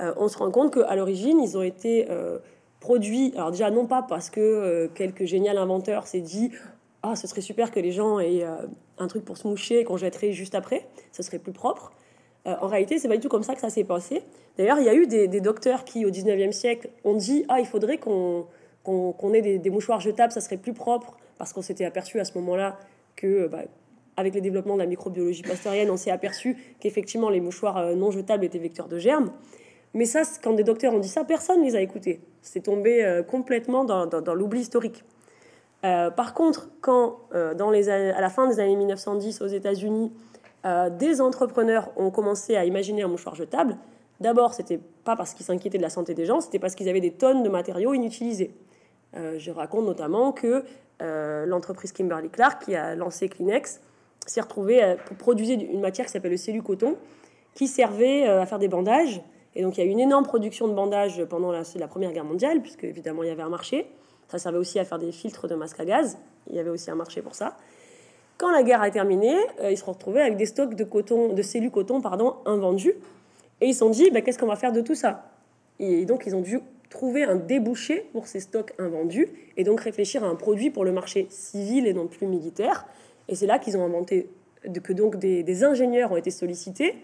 euh, 0.01 0.15
on 0.19 0.29
se 0.29 0.39
rend 0.39 0.53
compte 0.53 0.73
qu'à 0.73 0.95
l'origine, 0.95 1.41
ils 1.41 1.59
ont 1.59 1.63
été 1.63 2.07
euh, 2.11 2.39
produits, 2.79 3.33
alors 3.35 3.51
déjà 3.51 3.73
non 3.73 3.87
pas 3.87 4.03
parce 4.03 4.31
que 4.31 4.41
euh, 4.41 4.87
quelques 4.95 5.25
génial 5.25 5.59
inventeur 5.59 6.07
s'est 6.07 6.21
dit 6.21 6.53
ah, 7.03 7.17
ce 7.17 7.27
serait 7.27 7.41
super 7.41 7.73
que 7.73 7.81
les 7.81 7.91
gens 7.91 8.21
aient 8.21 8.45
un 8.99 9.07
truc 9.09 9.25
pour 9.25 9.37
se 9.37 9.49
moucher 9.49 9.83
qu'on 9.83 9.97
jetterait 9.97 10.33
juste 10.33 10.55
après, 10.55 10.87
ce 11.11 11.25
serait 11.25 11.39
plus 11.39 11.53
propre. 11.53 11.93
en 12.45 12.67
réalité, 12.69 12.99
c'est 12.99 13.09
pas 13.09 13.15
du 13.15 13.21
tout 13.21 13.29
comme 13.29 13.45
ça 13.45 13.55
que 13.55 13.61
ça 13.61 13.71
s'est 13.71 13.85
passé. 13.85 14.23
D'ailleurs, 14.57 14.79
il 14.79 14.85
y 14.85 14.89
a 14.89 14.95
eu 14.95 15.07
des, 15.07 15.41
docteurs 15.41 15.85
qui, 15.85 16.05
au 16.05 16.11
19e 16.11 16.53
siècle, 16.53 16.89
ont 17.05 17.15
dit 17.15 17.45
Ah, 17.49 17.61
il 17.61 17.67
faudrait 17.67 17.99
qu'on 17.99 18.47
ait 19.33 19.59
des, 19.59 19.71
mouchoirs 19.71 20.01
jetables, 20.01 20.33
ça 20.33 20.41
serait 20.41 20.57
plus 20.57 20.73
propre, 20.73 21.17
parce 21.39 21.53
qu'on 21.53 21.63
s'était 21.63 21.85
aperçu 21.85 22.19
à 22.19 22.25
ce 22.25 22.37
moment-là 22.39 22.77
que, 23.15 23.47
bah, 23.47 23.63
avec 24.19 24.35
le 24.35 24.41
développement 24.41 24.75
de 24.75 24.81
la 24.81 24.87
microbiologie 24.87 25.43
pasteurienne, 25.43 25.91
on 25.91 25.97
s'est 25.97 26.11
aperçu 26.11 26.57
qu'effectivement, 26.81 27.31
les 27.31 27.41
mouchoirs 27.41 27.77
euh, 27.77 27.95
non 27.95 28.11
jetables 28.11 28.45
étaient 28.45 28.59
vecteurs 28.59 28.89
de 28.89 28.99
germes. 28.99 29.31
Mais 29.95 30.07
ça, 30.07 30.23
quand 30.43 30.55
des 30.55 30.65
docteurs 30.65 30.93
ont 30.93 30.99
dit 30.99 31.09
ça, 31.09 31.25
personne 31.25 31.61
ne 31.61 31.67
les 31.67 31.77
a 31.77 31.81
écoutés. 31.81 32.21
C'est 32.43 32.65
tombé 32.65 33.05
euh, 33.05 33.23
complètement 33.23 33.85
dans, 33.85 34.35
l'oubli 34.35 34.61
historique. 34.61 35.05
Euh, 35.85 36.11
par 36.11 36.35
contre, 36.35 36.69
quand, 36.81 37.21
dans 37.57 37.71
les, 37.71 37.89
à 37.89 38.21
la 38.21 38.29
fin 38.29 38.49
des 38.49 38.59
années 38.59 38.75
1910, 38.75 39.41
aux 39.41 39.47
États-Unis, 39.47 40.13
des 40.99 41.21
entrepreneurs 41.21 41.93
ont 41.97 42.11
commencé 42.11 42.57
à 42.57 42.65
imaginer 42.65 43.03
un 43.03 43.09
mouchoir 43.09 43.35
jetable, 43.35 43.79
D'abord, 44.21 44.53
c'était 44.53 44.81
pas 45.05 45.15
parce 45.15 45.33
qu'ils 45.33 45.47
s'inquiétaient 45.47 45.79
de 45.79 45.83
la 45.83 45.91
santé 45.91 46.13
des 46.13 46.27
gens, 46.27 46.41
c'était 46.41 46.59
parce 46.59 46.75
qu'ils 46.75 46.89
avaient 46.89 47.01
des 47.01 47.13
tonnes 47.13 47.45
de 47.45 47.49
matériaux 47.49 47.95
inutilisés. 47.95 48.51
Je 49.15 49.53
raconte 49.53 49.87
notamment 49.87 50.33
que 50.33 50.65
l'entreprise 51.47 51.93
Kimberly 51.93 52.29
Clark, 52.29 52.65
qui 52.65 52.75
a 52.75 52.97
lancé 52.97 53.29
Kleenex, 53.29 53.81
s'est 54.31 54.41
retrouvée 54.41 54.83
à 54.83 54.97
produire 54.97 55.59
une 55.59 55.81
matière 55.81 56.07
qui 56.07 56.13
s'appelle 56.13 56.31
le 56.31 56.37
cellucoton, 56.37 56.97
qui 57.55 57.67
servait 57.67 58.29
euh, 58.29 58.43
à 58.43 58.47
faire 58.47 58.59
des 58.59 58.69
bandages. 58.69 59.21
Et 59.55 59.63
donc, 59.63 59.77
il 59.77 59.81
y 59.81 59.83
a 59.83 59.87
eu 59.87 59.91
une 59.91 60.01
énorme 60.01 60.25
production 60.25 60.69
de 60.69 60.75
bandages 60.75 61.25
pendant 61.25 61.51
la, 61.51 61.63
Première 61.89 62.13
Guerre 62.13 62.25
mondiale, 62.25 62.61
puisque 62.61 62.85
évidemment, 62.85 63.23
il 63.23 63.29
y 63.29 63.33
avait 63.33 63.43
un 63.43 63.49
marché. 63.49 63.87
Ça 64.29 64.39
servait 64.39 64.59
aussi 64.59 64.79
à 64.79 64.85
faire 64.85 64.99
des 64.99 65.11
filtres 65.11 65.49
de 65.49 65.55
masque 65.55 65.81
à 65.81 65.85
gaz. 65.85 66.19
Il 66.49 66.57
y 66.57 66.59
avait 66.59 66.71
aussi 66.71 66.91
un 66.91 66.95
marché 66.95 67.23
pour 67.23 67.35
ça. 67.35 67.57
Quand 68.37 68.51
la 68.51 68.63
guerre 68.63 68.83
a 68.83 68.91
terminé, 68.91 69.35
ils 69.69 69.77
se 69.77 69.85
retrouvaient 69.85 70.21
avec 70.21 70.37
des 70.37 70.47
stocks 70.47 70.75
de 70.75 70.85
coton, 70.85 71.33
de 71.33 71.43
cellucoton, 71.43 72.01
pardon, 72.01 72.37
invendus 72.45 72.95
et 73.61 73.67
ils 73.67 73.73
se 73.73 73.81
sont 73.81 73.91
dit, 73.91 74.11
bah, 74.11 74.21
qu'est-ce 74.21 74.39
qu'on 74.39 74.47
va 74.47 74.57
faire 74.57 74.73
de 74.73 74.81
tout 74.81 74.95
ça? 74.95 75.31
Et 75.79 76.05
donc, 76.05 76.25
ils 76.27 76.35
ont 76.35 76.41
dû 76.41 76.61
trouver 76.91 77.25
un 77.25 77.37
débouché 77.37 78.09
pour 78.13 78.27
ces 78.27 78.41
stocks 78.41 78.73
invendus 78.79 79.29
et 79.57 79.65
donc 79.65 79.81
réfléchir 79.81 80.25
à 80.25 80.29
un 80.29 80.37
produit 80.37 80.71
pour 80.71 80.85
le 80.85 80.93
marché 80.93 81.27
civil 81.31 81.87
et 81.87 81.93
non 81.93 82.07
plus 82.07 82.27
militaire. 82.27 82.87
Et 83.29 83.35
c'est 83.35 83.47
là 83.47 83.59
qu'ils 83.59 83.77
ont 83.77 83.85
inventé 83.85 84.31
que 84.83 84.93
donc 84.93 85.17
des, 85.17 85.65
ingénieurs 85.65 86.13
ont 86.13 86.17
été 86.17 86.31
sollicités 86.31 86.97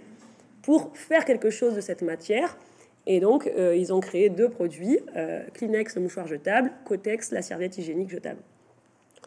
pour 0.63 0.97
faire 0.97 1.25
quelque 1.25 1.51
chose 1.51 1.75
de 1.75 1.81
cette 1.81 2.03
matière. 2.03 2.57
Et 3.07 3.21
donc, 3.21 3.47
euh, 3.47 3.77
ils 3.77 3.93
ont 3.93 4.01
créé 4.01 4.31
deux 4.31 4.49
produits, 4.49 4.99
euh, 5.15 5.43
Kleenex, 5.53 5.95
le 5.97 6.03
mouchoir 6.03 6.27
jetable, 6.27 6.73
Cotex, 6.87 7.33
la 7.33 7.43
serviette 7.43 7.77
hygiénique 7.77 8.11
jetable. 8.11 8.41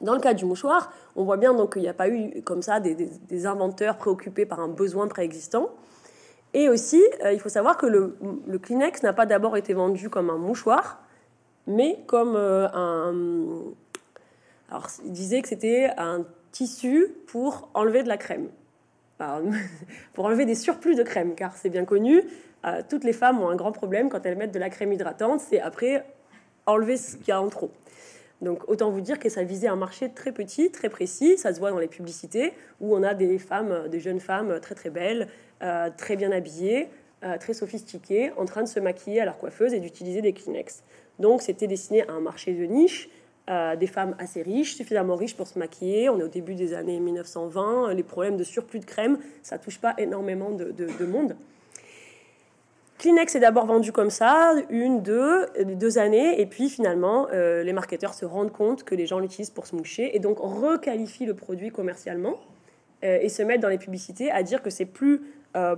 Dans 0.02 0.16
le 0.16 0.20
cas 0.20 0.34
du 0.34 0.46
mouchoir, 0.46 0.92
on 1.16 1.24
voit 1.24 1.38
bien 1.38 1.54
donc 1.54 1.74
qu'il 1.74 1.84
n'y 1.84 1.88
a 1.88 1.94
pas 1.94 2.10
eu 2.10 2.42
comme 2.42 2.62
ça 2.62 2.80
des, 2.80 3.46
inventeurs 3.46 3.98
préoccupés 3.98 4.46
par 4.46 4.60
un 4.60 4.68
besoin 4.68 5.08
préexistant. 5.08 5.70
Et 6.54 6.70
aussi, 6.70 7.04
euh, 7.24 7.34
il 7.34 7.40
faut 7.40 7.50
savoir 7.50 7.78
que 7.78 7.86
le, 7.86 8.18
le 8.48 8.58
Kleenex 8.58 9.04
n'a 9.04 9.14
pas 9.14 9.28
d'abord 9.28 9.58
été 9.58 9.74
vendu 9.74 10.10
comme 10.10 10.32
un 10.32 10.38
mouchoir, 10.38 11.04
mais 11.68 12.00
comme 12.08 12.36
un... 12.36 13.14
Alors, 14.70 14.88
il 15.06 15.12
disait 15.12 15.42
que 15.42 15.48
c'était 15.48 15.92
un 15.98 16.26
tissu 16.58 17.14
pour 17.28 17.70
enlever 17.76 18.02
de 18.02 18.08
la 18.08 18.18
crème. 18.18 18.50
pour 20.14 20.26
enlever 20.26 20.46
des 20.46 20.56
surplus 20.56 20.96
de 20.96 21.04
crème, 21.04 21.36
car 21.36 21.56
c'est 21.56 21.70
bien 21.70 21.86
connu, 21.86 22.24
euh, 22.66 22.82
toutes 22.88 23.04
les 23.04 23.14
femmes 23.14 23.40
ont 23.42 23.50
un 23.50 23.56
grand 23.56 23.72
problème 23.72 24.10
quand 24.10 24.26
elles 24.26 24.38
mettent 24.38 24.54
de 24.54 24.60
la 24.60 24.70
crème 24.70 24.92
hydratante, 24.92 25.40
c'est 25.40 25.60
après 25.60 26.06
enlever 26.66 26.98
ce 26.98 27.16
qu'il 27.18 27.28
y 27.28 27.32
a 27.32 27.42
en 27.42 27.48
trop. 27.50 27.72
Donc 28.42 28.68
autant 28.70 28.90
vous 28.90 29.02
dire 29.02 29.20
que 29.20 29.30
ça 29.30 29.44
visait 29.44 29.68
un 29.68 29.76
marché 29.76 30.10
très 30.10 30.32
petit, 30.32 30.72
très 30.72 30.90
précis, 30.90 31.38
ça 31.38 31.54
se 31.54 31.60
voit 31.60 31.70
dans 31.70 31.80
les 31.80 31.88
publicités, 31.88 32.54
où 32.82 32.96
on 32.96 33.04
a 33.04 33.14
des 33.14 33.38
femmes, 33.38 33.88
des 33.90 34.00
jeunes 34.00 34.20
femmes 34.20 34.60
très 34.60 34.76
très 34.76 34.90
belles, 34.90 35.28
euh, 35.62 35.90
très 35.96 36.16
bien 36.16 36.32
habillées, 36.32 36.90
euh, 37.24 37.38
très 37.38 37.54
sophistiquées, 37.54 38.32
en 38.38 38.46
train 38.46 38.64
de 38.64 38.68
se 38.68 38.80
maquiller 38.80 39.22
à 39.22 39.26
leur 39.26 39.38
coiffeuse 39.38 39.74
et 39.74 39.80
d'utiliser 39.80 40.22
des 40.22 40.34
Kleenex. 40.34 40.84
Donc 41.20 41.42
c'était 41.42 41.68
destiné 41.68 42.08
à 42.08 42.14
un 42.14 42.20
marché 42.20 42.54
de 42.54 42.64
niche, 42.66 43.10
euh, 43.50 43.78
des 43.78 43.88
femmes 43.88 44.14
assez 44.20 44.42
riches, 44.42 44.76
suffisamment 44.76 45.16
riches 45.16 45.38
pour 45.38 45.48
se 45.48 45.58
maquiller. 45.58 46.10
On 46.10 46.20
est 46.20 46.24
au 46.24 46.28
début 46.28 46.54
des 46.54 46.74
années 46.74 47.00
1920. 47.00 47.94
Les 47.94 48.04
problèmes 48.04 48.36
de 48.36 48.44
surplus 48.44 48.80
de 48.80 48.86
crème, 48.86 49.20
ça 49.42 49.58
touche 49.58 49.80
pas 49.80 49.94
énormément 49.98 50.52
de, 50.52 51.06
monde. 51.06 51.38
Kleenex 52.98 53.36
est 53.36 53.40
d'abord 53.40 53.66
vendu 53.66 53.94
comme 53.94 54.10
ça, 54.10 54.54
une, 54.70 55.02
deux, 55.02 55.46
deux 55.64 55.98
années, 55.98 56.42
et 56.42 56.46
puis 56.46 56.68
finalement, 56.68 57.28
euh, 57.32 57.64
les 57.64 57.72
marketeurs 57.72 58.16
se 58.16 58.26
rendent 58.26 58.52
compte 58.52 58.84
que 58.84 58.96
les 58.96 59.06
gens 59.06 59.20
l'utilisent 59.20 59.52
pour 59.52 59.68
se 59.68 59.76
moucher, 59.76 60.16
et 60.16 60.20
donc 60.20 60.40
requalifient 60.40 61.28
le 61.28 61.36
produit 61.36 61.70
commercialement, 61.70 62.40
euh, 63.06 63.20
et 63.22 63.30
se 63.30 63.44
mettent 63.44 63.62
dans 63.62 63.70
les 63.70 63.78
publicités 63.78 64.30
à 64.30 64.44
dire 64.44 64.62
que 64.62 64.70
c'est 64.70 64.86
plus 64.86 65.22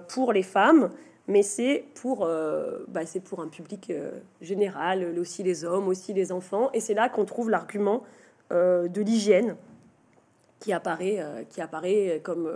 pour 0.10 0.34
les 0.34 0.44
femmes, 0.44 0.90
mais 1.30 1.44
c'est 1.44 1.86
pour, 1.94 2.26
euh, 2.26 2.80
bah, 2.88 3.02
pour 3.24 3.40
un 3.40 3.48
public 3.48 3.92
euh, 3.92 4.20
général, 4.42 5.16
aussi 5.20 5.44
les 5.44 5.64
hommes, 5.64 5.88
aussi 5.88 6.12
les 6.12 6.32
enfants. 6.32 6.72
Et 6.74 6.80
c'est 6.80 6.96
là 6.96 7.08
qu'on 7.08 7.24
trouve 7.24 7.52
l'argument 7.52 8.04
euh, 8.52 8.88
de 8.88 9.02
l'hygiène 9.02 9.56
qui 10.60 10.74
apparaît, 10.74 11.24
qui 11.50 11.62
apparaît 11.62 12.20
comme 12.22 12.52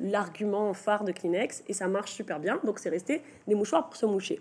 l'argument 0.00 0.74
phare 0.74 1.02
de 1.02 1.10
Kleenex. 1.10 1.64
Et 1.66 1.72
ça 1.72 1.88
marche 1.88 2.12
super 2.12 2.38
bien. 2.38 2.60
Donc 2.62 2.78
c'est 2.78 2.90
resté 2.90 3.20
des 3.48 3.56
mouchoirs 3.56 3.88
pour 3.88 3.96
se 3.96 4.06
moucher. 4.06 4.40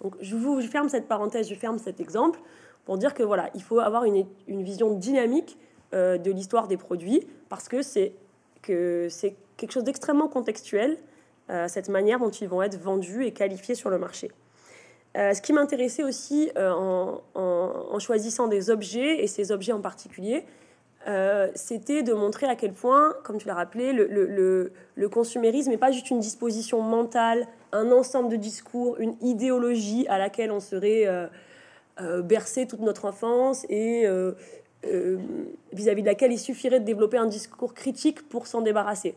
Donc 0.00 0.14
je 0.20 0.36
vous 0.36 0.60
ferme 0.60 0.88
cette 0.88 1.08
parenthèse, 1.08 1.48
je 1.48 1.56
ferme 1.56 1.78
cet 1.78 1.98
exemple 1.98 2.38
pour 2.84 2.98
dire 2.98 3.14
que 3.14 3.24
voilà, 3.24 3.50
il 3.56 3.62
faut 3.64 3.80
avoir 3.80 4.04
une, 4.04 4.26
une 4.46 4.62
vision 4.62 4.92
dynamique 4.92 5.58
de 5.92 6.30
l'histoire 6.30 6.68
des 6.68 6.76
produits 6.76 7.26
parce 7.48 7.68
que 7.68 7.82
c'est 7.82 8.12
que 8.62 9.08
c'est 9.10 9.34
quelque 9.56 9.72
chose 9.72 9.84
d'extrêmement 9.84 10.28
contextuel 10.28 10.98
cette 11.68 11.88
manière 11.88 12.18
dont 12.18 12.30
ils 12.30 12.48
vont 12.48 12.62
être 12.62 12.78
vendus 12.80 13.24
et 13.26 13.32
qualifiés 13.32 13.74
sur 13.74 13.90
le 13.90 13.98
marché. 13.98 14.30
Euh, 15.16 15.34
ce 15.34 15.42
qui 15.42 15.52
m'intéressait 15.52 16.04
aussi 16.04 16.50
euh, 16.56 16.72
en, 17.34 17.98
choisissant 17.98 18.48
des 18.48 18.70
objets, 18.70 19.22
et 19.22 19.26
ces 19.26 19.52
objets 19.52 19.72
en 19.72 19.80
particulier, 19.80 20.44
c'était 21.56 22.04
de 22.04 22.12
montrer 22.12 22.46
à 22.46 22.54
quel 22.54 22.72
point, 22.72 23.16
comme 23.24 23.36
tu 23.36 23.48
l'as 23.48 23.54
rappelé, 23.54 23.92
le, 23.92 25.08
consumérisme 25.08 25.70
n'est 25.70 25.76
pas 25.76 25.90
juste 25.90 26.10
une 26.10 26.20
disposition 26.20 26.80
mentale, 26.80 27.48
un 27.72 27.90
ensemble 27.90 28.28
de 28.28 28.36
discours, 28.36 28.96
une 29.00 29.16
idéologie 29.20 30.06
à 30.08 30.16
laquelle 30.16 30.52
on 30.52 30.60
serait 30.60 31.08
bercé 32.22 32.68
toute 32.68 32.80
notre 32.80 33.04
enfance 33.04 33.66
et 33.68 34.06
vis-à-vis 35.72 36.02
-vis 36.02 36.02
de 36.02 36.06
laquelle 36.06 36.32
il 36.32 36.38
suffirait 36.38 36.78
de 36.78 36.84
développer 36.84 37.16
un 37.16 37.26
discours 37.26 37.74
critique 37.74 38.28
pour 38.28 38.46
s'en 38.46 38.60
débarrasser. 38.60 39.16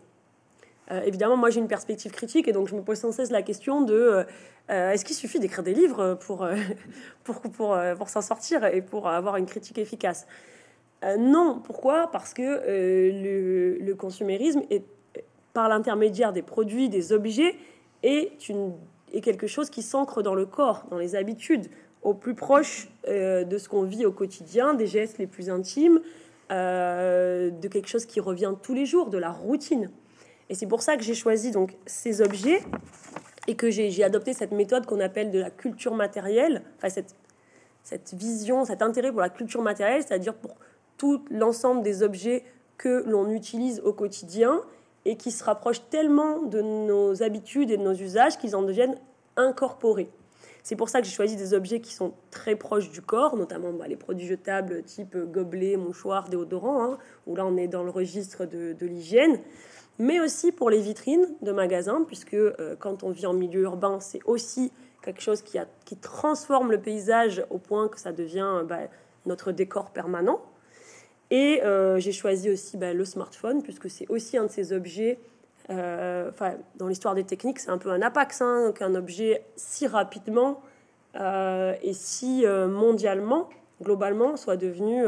Euh, 0.92 1.02
évidemment, 1.04 1.36
moi 1.36 1.50
j'ai 1.50 1.60
une 1.60 1.68
perspective 1.68 2.12
critique 2.12 2.48
et 2.48 2.52
donc 2.52 2.68
je 2.68 2.76
me 2.76 2.82
pose 2.82 3.00
sans 3.00 3.12
cesse 3.12 3.32
la 3.32 3.42
question 3.42 3.82
de 3.82 3.94
euh, 3.94 4.24
euh, 4.70 4.92
est-ce 4.92 5.04
qu'il 5.04 5.16
suffit 5.16 5.40
d'écrire 5.40 5.64
des 5.64 5.74
livres 5.74 6.16
pour, 6.16 6.48
pour, 7.24 8.10
s'en 8.10 8.22
sortir 8.22 8.66
et 8.66 8.82
pour 8.82 9.08
avoir 9.08 9.38
une 9.38 9.46
critique 9.46 9.78
efficace? 9.78 10.28
Non, 11.20 11.62
pourquoi? 11.64 12.10
Parce 12.12 12.34
que 12.34 12.42
le, 12.42 13.94
consumérisme, 13.94 14.64
est, 14.72 14.84
par 15.54 15.70
l'intermédiaire 15.70 16.34
des 16.34 16.42
produits, 16.42 16.90
des 16.90 17.14
objets, 17.14 17.56
est 18.02 18.40
quelque 19.22 19.46
chose 19.46 19.70
qui 19.70 19.84
s'ancre 19.84 20.24
dans 20.24 20.34
le 20.34 20.48
corps, 20.48 20.86
dans 20.90 20.98
les 20.98 21.16
habitudes, 21.16 21.68
au 22.02 22.16
plus 22.16 22.34
proche 22.34 22.88
de 23.08 23.58
ce 23.58 23.70
qu'on 23.70 23.84
vit 23.84 24.08
au 24.08 24.12
quotidien, 24.12 24.74
des 24.74 24.88
gestes 24.88 25.20
les 25.20 25.28
plus 25.28 25.52
intimes, 25.52 26.00
de 26.50 27.68
quelque 27.68 27.88
chose 27.88 28.08
qui 28.08 28.20
revient 28.20 28.54
tous 28.64 28.74
les 28.74 28.88
jours, 28.88 29.12
de 29.12 29.20
la 29.20 29.30
routine. 29.30 29.92
Et 30.50 30.56
c'est 30.56 30.68
pour 30.68 30.82
ça 30.82 30.98
que 30.98 31.04
j'ai 31.04 31.16
choisi 31.16 31.52
donc 31.52 31.76
ces 31.86 32.22
objets 32.22 32.62
et 33.48 33.56
que 33.56 33.70
j'ai 33.70 34.04
adopté 34.04 34.34
cette 34.34 34.52
méthode 34.52 34.86
qu'on 34.86 35.00
appelle 35.00 35.32
de 35.32 35.40
la 35.40 35.50
culture 35.50 35.94
matérielle, 35.94 36.64
enfin 36.78 36.90
cette, 36.90 37.16
cette 37.84 38.14
vision, 38.14 38.66
cet 38.66 38.82
intérêt 38.82 39.12
pour 39.12 39.22
la 39.22 39.30
culture 39.30 39.62
matérielle, 39.62 40.04
c'est-à-dire 40.04 40.34
pour 40.34 40.56
tout 40.98 41.26
l'ensemble 41.30 41.84
des 41.84 42.04
objets 42.04 42.44
que 42.78 43.04
l'on 43.08 43.30
utilise 43.30 43.82
au 43.82 43.94
quotidien 43.94 44.62
et 45.06 45.18
qui 45.18 45.32
se 45.32 45.44
rapprochent 45.44 45.88
tellement 45.90 46.42
de 46.42 46.62
nos 46.62 47.22
habitudes 47.22 47.70
et 47.70 47.78
de 47.78 47.84
nos 47.84 47.94
usages 47.94 48.38
qu'ils 48.38 48.56
en 48.56 48.64
deviennent 48.64 48.98
incorporés. 49.38 50.10
C'est 50.64 50.76
pour 50.76 50.90
ça 50.90 51.00
que 51.00 51.06
j'ai 51.06 51.14
choisi 51.14 51.36
des 51.36 51.54
objets 51.54 51.80
qui 51.80 51.94
sont 51.94 52.16
très 52.32 52.56
proches 52.56 52.90
du 52.90 53.00
corps, 53.00 53.36
notamment 53.36 53.72
bah, 53.72 53.88
les 53.88 53.98
produits 53.98 54.26
jetables 54.26 54.82
type 54.82 55.16
gobelet, 55.16 55.78
mouchoir, 55.78 56.28
déodorant, 56.28 56.84
hein, 56.84 56.98
où 57.28 57.36
là 57.36 57.46
on 57.46 57.56
est 57.56 57.68
dans 57.68 57.84
le 57.84 57.92
registre 57.92 58.46
de, 58.46 58.74
de 58.74 58.86
l'hygiène 58.88 59.40
mais 59.98 60.20
aussi 60.20 60.52
pour 60.52 60.70
les 60.70 60.82
vitrines 60.82 61.28
de 61.42 61.52
magasins, 61.52 62.04
puisque 62.06 62.34
euh, 62.34 62.76
quand 62.80 63.04
on 63.04 63.12
vit 63.12 63.26
en 63.26 63.34
milieu 63.34 63.62
urbain, 63.62 64.00
c'est 64.00 64.20
aussi 64.26 64.72
quelque 65.02 65.22
chose 65.22 65.42
qui, 65.42 65.60
transforme 65.98 66.72
le 66.72 66.80
paysage 66.80 67.46
au 67.50 67.60
point 67.60 67.88
que 67.88 68.00
ça 68.00 68.12
devient 68.12 68.64
bah, 68.68 68.80
notre 69.26 69.52
décor 69.52 69.92
permanent. 69.92 70.42
Et 71.32 71.62
euh, 71.64 72.00
j'ai 72.00 72.12
choisi 72.12 72.50
aussi 72.50 72.78
bah, 72.78 72.94
le 72.94 73.06
smartphone, 73.06 73.62
puisque 73.62 73.90
c'est 73.90 74.08
aussi 74.10 74.38
un 74.38 74.46
de 74.46 74.52
ces 74.52 74.74
objets, 74.74 75.20
euh, 75.70 76.32
dans 76.76 76.88
l'histoire 76.88 77.16
des 77.16 77.24
techniques, 77.24 77.60
c'est 77.60 77.70
un 77.70 77.78
peu 77.78 77.90
un 77.90 78.02
apax, 78.02 78.42
hein, 78.42 78.74
qu'un 78.76 78.96
objet 78.96 79.44
si 79.56 79.88
rapidement 79.88 80.62
et 81.18 81.94
si 81.94 82.46
mondialement, 82.46 83.48
globalement, 83.82 84.36
soit 84.36 84.58
devenu 84.58 85.02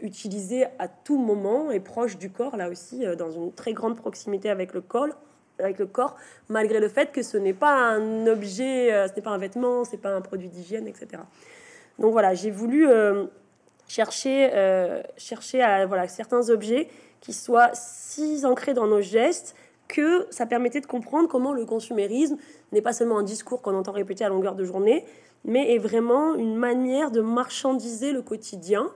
utilisé 0.00 0.66
à 0.78 0.88
tout 0.88 1.18
moment 1.18 1.70
et 1.70 1.80
proche 1.80 2.18
du 2.18 2.30
corps, 2.30 2.56
là 2.56 2.68
aussi, 2.68 3.04
euh, 3.04 3.16
dans 3.16 3.30
une 3.30 3.52
très 3.52 3.72
grande 3.72 3.96
proximité 3.96 4.50
avec 4.50 4.72
le 4.72 4.80
corps, 4.80 5.08
avec 5.58 5.78
le 5.78 5.86
corps 5.86 6.16
malgré 6.48 6.78
le 6.78 6.88
fait 6.88 7.10
que 7.10 7.22
ce 7.22 7.36
n'est 7.36 7.52
pas 7.52 7.74
un 7.74 8.26
objet, 8.26 8.92
euh, 8.92 9.08
ce 9.08 9.14
n'est 9.14 9.22
pas 9.22 9.30
un 9.30 9.38
vêtement, 9.38 9.84
ce 9.84 9.92
n'est 9.92 9.98
pas 9.98 10.14
un 10.14 10.20
produit 10.20 10.48
d'hygiène, 10.48 10.86
etc. 10.86 11.22
Donc 11.98 12.12
voilà, 12.12 12.34
j'ai 12.34 12.50
voulu 12.50 12.88
euh, 12.88 13.26
chercher, 13.88 14.50
chercher 15.16 15.62
à 15.62 15.86
voilà, 15.86 16.06
certains 16.06 16.48
objets 16.48 16.88
qui 17.20 17.32
soient 17.32 17.70
si 17.74 18.42
ancrés 18.44 18.74
dans 18.74 18.86
nos 18.86 19.00
gestes 19.00 19.56
que 19.88 20.26
ça 20.30 20.46
permettait 20.46 20.80
de 20.80 20.86
comprendre 20.86 21.28
comment 21.28 21.52
le 21.52 21.64
consumérisme 21.64 22.36
n'est 22.72 22.82
pas 22.82 22.92
seulement 22.92 23.18
un 23.18 23.22
discours 23.22 23.62
qu'on 23.62 23.74
entend 23.74 23.92
répéter 23.92 24.24
à 24.24 24.28
longueur 24.28 24.54
de 24.54 24.62
journée, 24.62 25.04
mais 25.44 25.74
est 25.74 25.78
vraiment 25.78 26.34
une 26.34 26.54
manière 26.54 27.10
de 27.10 27.20
marchandiser 27.20 28.12
le 28.12 28.22
quotidien 28.22 28.92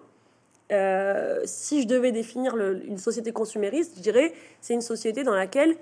euh, 0.73 1.41
si 1.45 1.83
je 1.83 1.87
devais 1.87 2.13
définir 2.13 2.57
une 2.57 2.99
société 2.99 3.33
consumériste, 3.33 3.95
je 3.97 4.03
dirais 4.03 4.33
c'est 4.61 4.75
une 4.75 4.81
société 4.81 5.23
dans 5.23 5.35
laquelle 5.35 5.77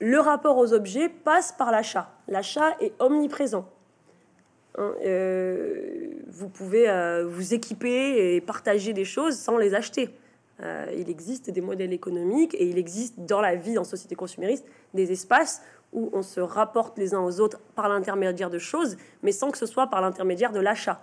le 0.00 0.20
rapport 0.20 0.58
aux 0.58 0.72
objets 0.72 1.08
passe 1.08 1.52
par 1.52 1.72
l'achat. 1.72 2.10
L'achat 2.28 2.76
est 2.80 2.92
omniprésent. 2.98 3.68
Hein, 4.76 4.94
euh, 5.04 6.10
vous 6.28 6.48
pouvez 6.48 6.88
euh, 6.88 7.26
vous 7.26 7.54
équiper 7.54 8.34
et 8.34 8.40
partager 8.40 8.92
des 8.92 9.04
choses 9.04 9.36
sans 9.36 9.56
les 9.56 9.74
acheter. 9.74 10.10
il 10.96 11.08
existe 11.08 11.50
des 11.50 11.60
modèles 11.60 11.92
économiques 11.92 12.54
et 12.54 12.68
il 12.68 12.78
existe 12.78 13.14
dans 13.18 13.40
la 13.40 13.54
vie 13.54 13.78
en 13.78 13.84
société 13.84 14.16
consumériste 14.16 14.66
des 14.92 15.12
espaces 15.12 15.62
où 15.92 16.10
on 16.12 16.22
se 16.22 16.40
rapporte 16.40 16.98
les 16.98 17.14
uns 17.14 17.20
aux 17.20 17.40
autres 17.40 17.60
par 17.74 17.88
l'intermédiaire 17.88 18.50
de 18.50 18.58
choses, 18.58 18.96
mais 19.22 19.32
sans 19.32 19.50
que 19.50 19.58
ce 19.58 19.66
soit 19.66 19.86
par 19.86 20.00
l'intermédiaire 20.00 20.52
de 20.52 20.60
l'achat. 20.60 21.00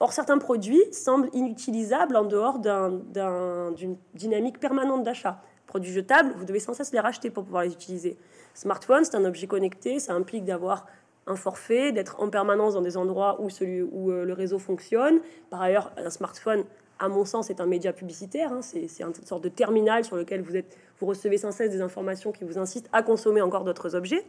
Or, 0.00 0.12
certains 0.12 0.38
produits 0.38 0.82
semblent 0.92 1.28
inutilisables 1.34 2.16
en 2.16 2.24
dehors 2.24 2.58
d'une 2.58 3.96
dynamique 4.14 4.58
permanente 4.58 5.02
d'achat. 5.02 5.42
Produits 5.66 5.92
jetables, 5.92 6.32
vous 6.36 6.44
devez 6.44 6.58
sans 6.58 6.74
cesse 6.74 6.92
les 6.92 7.00
racheter 7.00 7.30
pour 7.30 7.44
pouvoir 7.44 7.62
les 7.62 7.72
utiliser. 7.72 8.16
Smartphone, 8.54 9.04
c'est 9.04 9.14
un 9.14 9.24
objet 9.24 9.46
connecté, 9.46 10.00
ça 10.00 10.14
implique 10.14 10.44
d'avoir 10.44 10.86
un 11.26 11.36
forfait, 11.36 11.92
d'être 11.92 12.20
en 12.20 12.28
permanence 12.28 12.74
dans 12.74 12.80
des 12.80 12.96
endroits 12.96 13.40
où, 13.40 13.48
euh, 13.60 14.24
le 14.24 14.32
réseau 14.32 14.58
fonctionne. 14.58 15.20
Par 15.50 15.60
ailleurs, 15.60 15.92
un 15.96 16.10
smartphone 16.10 16.64
à 17.00 17.08
mon 17.08 17.24
sens, 17.24 17.50
est 17.50 17.60
un 17.60 17.66
média 17.66 17.92
publicitaire. 17.92 18.52
Hein. 18.52 18.60
C'est 18.62 19.00
une 19.00 19.14
sorte 19.24 19.42
de 19.42 19.48
terminal 19.48 20.04
sur 20.04 20.16
lequel 20.16 20.42
vous 20.42 21.06
recevez 21.06 21.38
sans 21.38 21.50
cesse 21.50 21.70
des 21.70 21.80
informations 21.80 22.30
qui 22.30 22.44
vous 22.44 22.58
incitent 22.58 22.88
à 22.92 23.02
consommer 23.02 23.40
encore 23.40 23.64
d'autres 23.64 23.96
objets. 23.96 24.24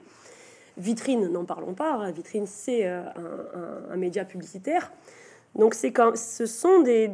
Vitrine, 0.78 1.28
n'en 1.28 1.44
parlons 1.44 1.74
pas. 1.74 1.96
Hein. 1.96 2.12
Vitrine, 2.12 2.48
c'est 2.48 2.88
euh, 2.88 3.04
un, 3.92 3.98
média 3.98 4.24
publicitaire. 4.24 4.92
Donc, 5.56 5.74
c'est 5.74 5.94
ce, 6.16 6.46
sont 6.46 6.82
des, 6.82 7.10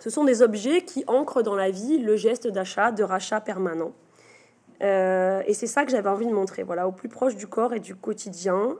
ce 0.00 0.10
sont 0.10 0.24
des 0.24 0.42
objets 0.42 0.82
qui 0.82 1.04
ancrent 1.06 1.42
dans 1.42 1.54
la 1.54 1.70
vie 1.70 1.98
le 1.98 2.16
geste 2.16 2.48
d'achat, 2.48 2.92
de 2.92 3.04
rachat 3.04 3.40
permanent. 3.40 3.92
Euh, 4.82 5.42
et 5.46 5.54
c'est 5.54 5.66
ça 5.66 5.84
que 5.84 5.90
j'avais 5.90 6.08
envie 6.08 6.26
de 6.26 6.32
montrer, 6.32 6.62
voilà, 6.62 6.86
au 6.86 6.92
plus 6.92 7.08
proche 7.08 7.36
du 7.36 7.46
corps 7.46 7.72
et 7.72 7.80
du 7.80 7.94
quotidien. 7.94 8.76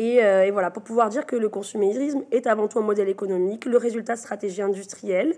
Euh, 0.00 0.42
et, 0.42 0.50
voilà, 0.50 0.70
pour 0.70 0.82
pouvoir 0.82 1.10
dire 1.10 1.26
que 1.26 1.36
le 1.36 1.48
consumérisme 1.48 2.24
est 2.30 2.46
avant 2.46 2.68
tout 2.68 2.78
un 2.78 2.82
modèle 2.82 3.08
économique, 3.08 3.66
le 3.66 3.76
résultat 3.76 4.14
de 4.14 4.20
stratégies 4.20 4.62
industrielles. 4.62 5.36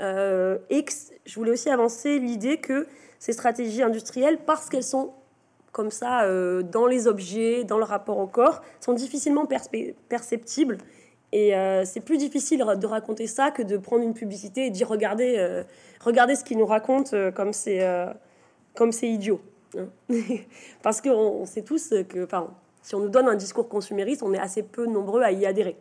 Euh, 0.00 0.58
et 0.70 0.84
je 1.24 1.34
voulais 1.34 1.50
aussi 1.50 1.70
avancer 1.70 2.18
l'idée 2.18 2.58
que 2.58 2.86
ces 3.18 3.32
stratégies 3.32 3.82
industrielles, 3.82 4.38
parce 4.46 4.68
qu'elles 4.68 4.84
sont 4.84 5.12
comme 5.76 5.90
ça 5.90 6.26
dans 6.62 6.86
les 6.86 7.06
objets, 7.06 7.64
dans 7.64 7.76
le 7.76 7.84
rapport 7.84 8.16
au 8.16 8.26
corps, 8.26 8.62
sont 8.80 8.94
difficilement 8.94 9.46
perceptibles. 10.08 10.78
Et 11.32 11.52
c'est 11.84 12.00
plus 12.00 12.16
difficile 12.16 12.64
de 12.78 12.86
raconter 12.86 13.26
ça 13.26 13.50
que 13.50 13.62
de 13.62 13.76
prendre 13.76 14.02
une 14.02 14.14
publicité 14.14 14.64
et 14.64 14.70
dire 14.70 14.88
regardez, 14.88 15.62
regardez 16.00 16.34
ce 16.34 16.44
qu'ils 16.44 16.56
nous 16.56 16.64
racontent 16.64 17.14
comme 17.34 17.52
c'est 17.52 17.86
comme 18.74 18.92
c'est 18.92 19.08
idiot. 19.08 19.40
Hein. 19.76 19.88
Parce 20.82 21.00
qu'on 21.00 21.44
sait 21.44 21.62
tous 21.62 21.92
que, 22.08 22.24
enfin, 22.24 22.54
si 22.82 22.94
on 22.94 23.00
nous 23.00 23.08
donne 23.08 23.28
un 23.28 23.34
discours 23.34 23.68
consumériste, 23.68 24.22
on 24.22 24.32
est 24.32 24.38
assez 24.38 24.62
peu 24.62 24.86
nombreux 24.86 25.22
à 25.22 25.32
y 25.32 25.44
adhérer. 25.44 25.76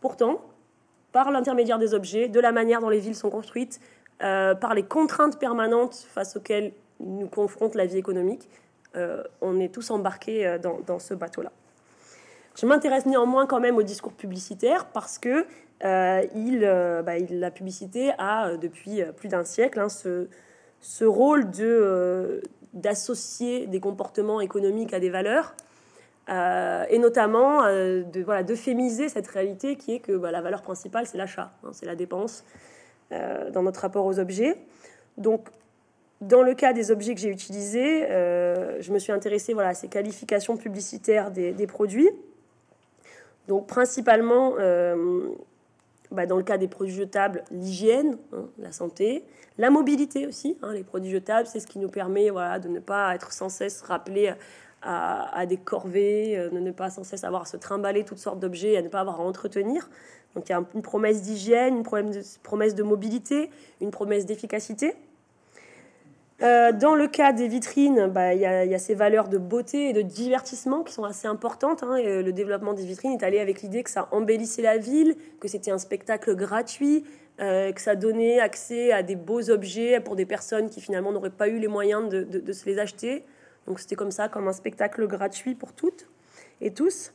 Pourtant, 0.00 0.42
par 1.12 1.30
l'intermédiaire 1.30 1.78
des 1.78 1.94
objets, 1.94 2.28
de 2.28 2.38
la 2.38 2.52
manière 2.52 2.80
dont 2.80 2.88
les 2.88 3.00
villes 3.00 3.16
sont 3.16 3.30
construites, 3.30 3.80
euh, 4.22 4.54
par 4.54 4.74
les 4.74 4.84
contraintes 4.84 5.38
permanentes 5.38 6.06
face 6.08 6.36
auxquelles 6.36 6.72
nous 7.00 7.26
confronte 7.26 7.74
la 7.74 7.86
vie 7.86 7.98
économique, 7.98 8.48
euh, 8.48 8.65
on 9.40 9.60
est 9.60 9.72
tous 9.72 9.90
embarqués 9.90 10.46
euh, 10.46 10.58
dans, 10.58 10.98
ce 10.98 11.14
bateau-là. 11.14 11.52
Je 12.58 12.66
m'intéresse 12.66 13.06
néanmoins 13.06 13.46
quand 13.46 13.60
même 13.60 13.76
au 13.76 13.82
discours 13.82 14.12
publicitaire 14.12 14.86
parce 14.86 15.18
que 15.18 15.46
il, 15.82 16.60
bah, 17.04 17.18
il, 17.18 17.38
la 17.38 17.50
publicité 17.50 18.12
a, 18.18 18.56
depuis 18.56 19.02
plus 19.16 19.28
d'un 19.28 19.44
siècle, 19.44 19.78
hein, 19.78 19.88
ce, 20.80 21.04
rôle 21.04 21.50
de, 21.50 21.64
euh, 21.64 22.40
d'associer 22.72 23.66
des 23.66 23.80
comportements 23.80 24.40
économiques 24.40 24.94
à 24.94 25.00
des 25.00 25.10
valeurs, 25.10 25.54
euh, 26.28 26.84
et 26.88 26.98
notamment 26.98 27.64
euh, 27.64 28.02
de 28.02 28.22
voilà, 28.22 28.42
d'euphémiser 28.42 29.08
cette 29.08 29.28
réalité 29.28 29.76
qui 29.76 29.94
est 29.94 30.00
que 30.00 30.16
bah, 30.16 30.30
la 30.30 30.40
valeur 30.40 30.62
principale, 30.62 31.06
c'est 31.06 31.18
l'achat, 31.18 31.52
hein, 31.62 31.70
c'est 31.72 31.86
la 31.86 31.96
dépense 31.96 32.44
dans 33.52 33.62
notre 33.62 33.82
rapport 33.82 34.04
aux 34.04 34.18
objets. 34.18 34.56
Donc, 35.16 35.46
dans 36.20 36.42
le 36.42 36.54
cas 36.54 36.72
des 36.72 36.90
objets 36.90 37.14
que 37.14 37.20
j'ai 37.20 37.30
utilisés, 37.30 38.06
je 38.08 38.92
me 38.92 38.98
suis 38.98 39.12
intéressée 39.12 39.52
voilà, 39.52 39.70
à 39.70 39.74
ces 39.74 39.88
qualifications 39.88 40.56
publicitaires 40.56 41.30
des, 41.30 41.66
produits. 41.66 42.08
Donc, 43.48 43.66
principalement, 43.66 44.54
bah, 46.10 46.26
dans 46.26 46.36
le 46.36 46.42
cas 46.42 46.56
des 46.56 46.68
produits 46.68 46.94
jetables, 46.94 47.44
l'hygiène, 47.50 48.16
hein, 48.32 48.46
la 48.58 48.72
santé, 48.72 49.24
la 49.58 49.70
mobilité 49.70 50.26
aussi. 50.26 50.56
Hein, 50.62 50.72
les 50.72 50.84
produits 50.84 51.10
jetables, 51.10 51.48
c'est 51.48 51.60
ce 51.60 51.66
qui 51.66 51.78
nous 51.78 51.88
permet 51.88 52.30
voilà, 52.30 52.58
de 52.58 52.68
ne 52.68 52.80
pas 52.80 53.14
être 53.14 53.32
sans 53.32 53.48
cesse 53.48 53.82
rappelé 53.82 54.32
à, 54.82 55.46
des 55.46 55.56
corvées, 55.56 56.38
euh, 56.38 56.50
de 56.50 56.60
ne 56.60 56.70
pas 56.70 56.90
sans 56.90 57.02
cesse 57.02 57.24
avoir 57.24 57.42
à 57.42 57.44
se 57.46 57.56
trimballer 57.56 58.04
toutes 58.04 58.18
sortes 58.18 58.38
d'objets, 58.38 58.72
et 58.72 58.76
à 58.76 58.82
ne 58.82 58.88
pas 58.88 59.00
avoir 59.00 59.20
à 59.20 59.24
entretenir. 59.24 59.88
Donc 60.34 60.48
il 60.48 60.52
y 60.52 60.54
a 60.54 60.62
une 60.74 60.82
promesse 60.82 61.22
d'hygiène, 61.22 61.78
une 61.78 61.82
promesse 62.42 62.74
de 62.74 62.82
mobilité, 62.82 63.50
une 63.80 63.90
promesse 63.90 64.26
d'efficacité. 64.26 64.94
Euh, 66.42 66.70
dans 66.72 66.94
le 66.94 67.06
cas 67.08 67.32
des 67.32 67.48
vitrines, 67.48 68.08
bah, 68.08 68.34
il 68.34 68.40
y, 68.40 68.44
a 68.46 68.78
ces 68.78 68.94
valeurs 68.94 69.28
de 69.28 69.38
beauté 69.38 69.88
et 69.88 69.92
de 69.94 70.02
divertissement 70.02 70.82
qui 70.82 70.92
sont 70.92 71.04
assez 71.04 71.26
importantes. 71.26 71.82
Hein, 71.82 71.96
et 71.96 72.22
le 72.22 72.32
développement 72.32 72.74
des 72.74 72.84
vitrines 72.84 73.12
est 73.12 73.22
allé 73.22 73.38
avec 73.38 73.62
l'idée 73.62 73.82
que 73.82 73.90
ça 73.90 74.08
embellissait 74.10 74.62
la 74.62 74.76
ville, 74.76 75.16
que 75.40 75.48
c'était 75.48 75.70
un 75.70 75.78
spectacle 75.78 76.34
gratuit, 76.36 77.04
euh, 77.38 77.70
que 77.72 77.82
ça 77.82 77.96
donnait 77.96 78.40
accès 78.40 78.92
à 78.92 79.02
des 79.02 79.14
beaux 79.14 79.50
objets 79.50 80.00
pour 80.00 80.16
des 80.16 80.24
personnes 80.24 80.70
qui 80.70 80.80
finalement 80.80 81.12
n'auraient 81.12 81.28
pas 81.28 81.48
eu 81.48 81.58
les 81.58 81.68
moyens 81.68 82.08
de, 82.08 82.52
se 82.52 82.64
les 82.64 82.78
acheter. 82.78 83.24
Donc 83.66 83.78
c'était 83.78 83.96
comme 83.96 84.10
ça, 84.10 84.28
comme 84.28 84.48
un 84.48 84.54
spectacle 84.54 85.06
gratuit 85.06 85.54
pour 85.54 85.74
toutes 85.74 86.08
et 86.62 86.70
tous. 86.70 87.12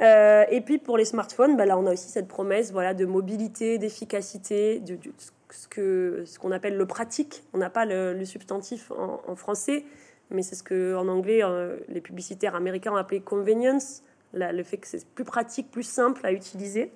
Euh, 0.00 0.44
et 0.50 0.62
puis 0.62 0.78
pour 0.78 0.96
les 0.96 1.04
smartphones, 1.04 1.58
bah, 1.58 1.66
là 1.66 1.78
on 1.78 1.84
a 1.86 1.92
aussi 1.92 2.08
cette 2.08 2.26
promesse 2.26 2.72
voilà, 2.72 2.94
de 2.94 3.04
mobilité, 3.04 3.76
d'efficacité, 3.76 4.80
de, 4.80 4.98
ce 5.18 5.30
que 5.68 6.24
ce 6.26 6.38
qu'on 6.38 6.52
appelle 6.52 6.76
le 6.76 6.86
pratique. 6.86 7.44
On 7.52 7.58
n'a 7.58 7.70
pas 7.70 7.84
le, 7.84 8.24
substantif 8.24 8.90
en, 8.90 9.34
français, 9.36 9.84
mais 10.30 10.42
c'est 10.42 10.54
ce 10.54 10.62
que 10.62 10.94
en 10.94 11.08
anglais 11.08 11.42
euh, 11.42 11.76
les 11.88 12.00
publicitaires 12.00 12.54
américains 12.54 12.92
ont 12.92 12.96
appelé 12.96 13.20
convenience, 13.20 14.02
le 14.32 14.62
fait 14.62 14.78
que 14.78 14.86
c'est 14.86 15.06
plus 15.06 15.24
pratique, 15.24 15.70
plus 15.70 15.82
simple 15.82 16.24
à 16.26 16.32
utiliser. 16.32 16.92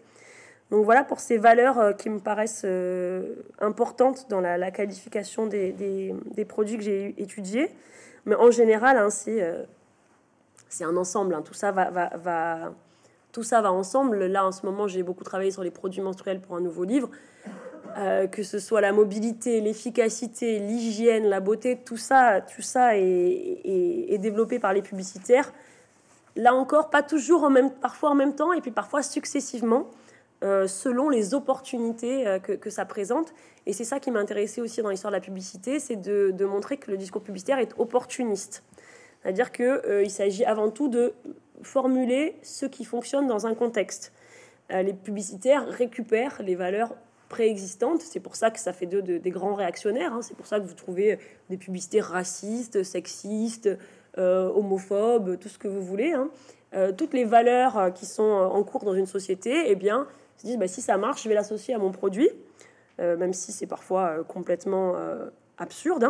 Donc 0.71 0.85
voilà 0.85 1.03
pour 1.03 1.21
ces 1.21 1.39
valeurs 1.39 1.79
euh, 1.79 1.93
qui 1.93 2.11
me 2.11 2.19
paraissent 2.19 2.63
euh, 2.65 3.37
importantes 3.59 4.29
dans 4.29 4.41
la, 4.41 4.71
qualification 4.71 5.47
des, 5.47 5.73
des, 5.73 6.45
produits 6.45 6.77
que 6.77 6.83
j'ai 6.83 7.15
étudiés. 7.23 7.71
Mais 8.27 8.35
en 8.35 8.51
général, 8.51 8.99
hein, 8.99 9.09
c'est 9.09 9.43
c'est 10.69 10.85
un 10.85 10.97
ensemble. 10.97 11.35
Hein. 11.35 11.43
Tout 11.43 11.55
ça 11.55 11.73
va, 11.73 11.91
va, 11.91 12.73
tout 13.33 13.43
ça 13.43 13.61
va 13.61 13.73
ensemble. 13.73 14.27
Là, 14.27 14.47
en 14.47 14.53
ce 14.53 14.65
moment, 14.67 14.87
j'ai 14.87 15.03
beaucoup 15.03 15.25
travaillé 15.25 15.51
sur 15.51 15.63
les 15.63 15.71
produits 15.71 16.01
menstruels 16.01 16.41
pour 16.41 16.57
un 16.57 16.61
nouveau 16.61 16.85
livre. 16.85 17.11
Euh, 17.99 18.29
que 18.29 18.45
ce 18.45 18.61
soit 18.61 18.81
la 18.81 18.93
mobilité, 18.93 19.61
l'efficacité, 19.61 20.61
l'hygiène, 20.61 21.27
la 21.27 21.41
beauté, 21.41 21.77
tout 21.85 21.97
ça, 21.97 22.41
tout 22.43 22.63
ça 22.63 22.97
est, 22.97 24.19
développé 24.19 24.61
par 24.61 24.73
les 24.73 24.83
publicitaires. 24.83 25.53
Là 26.37 26.55
encore, 26.55 26.91
pas 26.91 27.03
toujours 27.03 27.43
en 27.43 27.51
même, 27.51 27.73
parfois 27.73 28.11
en 28.11 28.15
même 28.15 28.37
temps, 28.37 28.53
et 28.53 28.61
puis 28.61 28.71
parfois 28.71 29.03
successivement, 29.03 29.89
euh, 30.45 30.69
selon 30.69 31.09
les 31.09 31.35
opportunités 31.35 32.25
euh, 32.29 32.39
que, 32.39 32.71
ça 32.71 32.85
présente. 32.85 33.35
Et 33.67 33.73
c'est 33.73 33.85
ça 33.85 33.99
qui 33.99 34.13
m'a 34.13 34.21
intéressé 34.21 34.61
aussi 34.61 34.81
dans 34.81 34.91
l'histoire 34.91 35.11
de 35.11 35.17
la 35.17 35.23
publicité, 35.23 35.81
c'est 35.81 35.97
de, 35.97 36.31
de, 36.31 36.45
montrer 36.45 36.77
que 36.77 36.93
le 36.93 36.99
discours 36.99 37.23
publicitaire 37.23 37.59
est 37.59 37.73
opportuniste. 37.79 38.63
C'est-à-dire 39.23 39.51
qu'il 39.51 40.11
s'agit 40.11 40.45
avant 40.45 40.71
tout 40.71 40.87
de 40.87 41.15
formuler 41.63 42.37
ce 42.43 42.67
qui 42.67 42.85
fonctionne 42.85 43.27
dans 43.27 43.49
un 43.49 43.55
contexte. 43.55 44.13
les 44.71 44.93
publicitaires 44.93 45.67
récupèrent 45.67 46.41
les 46.41 46.55
valeurs 46.55 46.95
préexistantes. 47.29 48.03
C'est 48.03 48.21
pour 48.21 48.37
ça 48.37 48.51
que 48.51 48.59
ça 48.59 48.73
fait 48.73 48.87
d'eux 48.87 49.03
des 49.03 49.31
grands 49.31 49.55
réactionnaires. 49.55 50.13
Hein. 50.13 50.23
C'est 50.23 50.37
pour 50.37 50.47
ça 50.47 50.59
que 50.59 50.67
vous 50.67 50.75
trouvez 50.75 51.19
des 51.51 51.57
publicités 51.57 52.01
racistes, 52.01 52.83
sexistes, 52.83 53.71
euh, 54.19 54.51
homophobes, 54.51 55.39
tout 55.39 55.49
ce 55.49 55.59
que 55.59 55.69
vous 55.69 55.83
voulez. 55.83 56.13
Hein. 56.13 56.29
Euh, 56.75 56.93
toutes 56.93 57.15
les 57.15 57.25
valeurs 57.25 57.79
euh, 57.79 57.91
qui 57.91 58.05
sont 58.05 58.23
en 58.23 58.63
cours 58.65 58.85
dans 58.85 58.95
une 58.95 59.07
société, 59.07 59.71
eh 59.71 59.77
bien, 59.77 60.07
se 60.37 60.47
disent 60.47 60.59
bah, 60.59 60.67
si 60.67 60.81
ça 60.81 60.97
marche, 60.97 61.23
je 61.23 61.29
vais 61.29 61.35
l'associer 61.35 61.75
à 61.75 61.79
mon 61.79 61.93
produit, 61.93 62.29
même 62.99 63.33
si 63.33 63.53
c'est 63.53 63.69
parfois 63.69 64.25
complètement 64.27 64.97
absurde. 65.57 66.03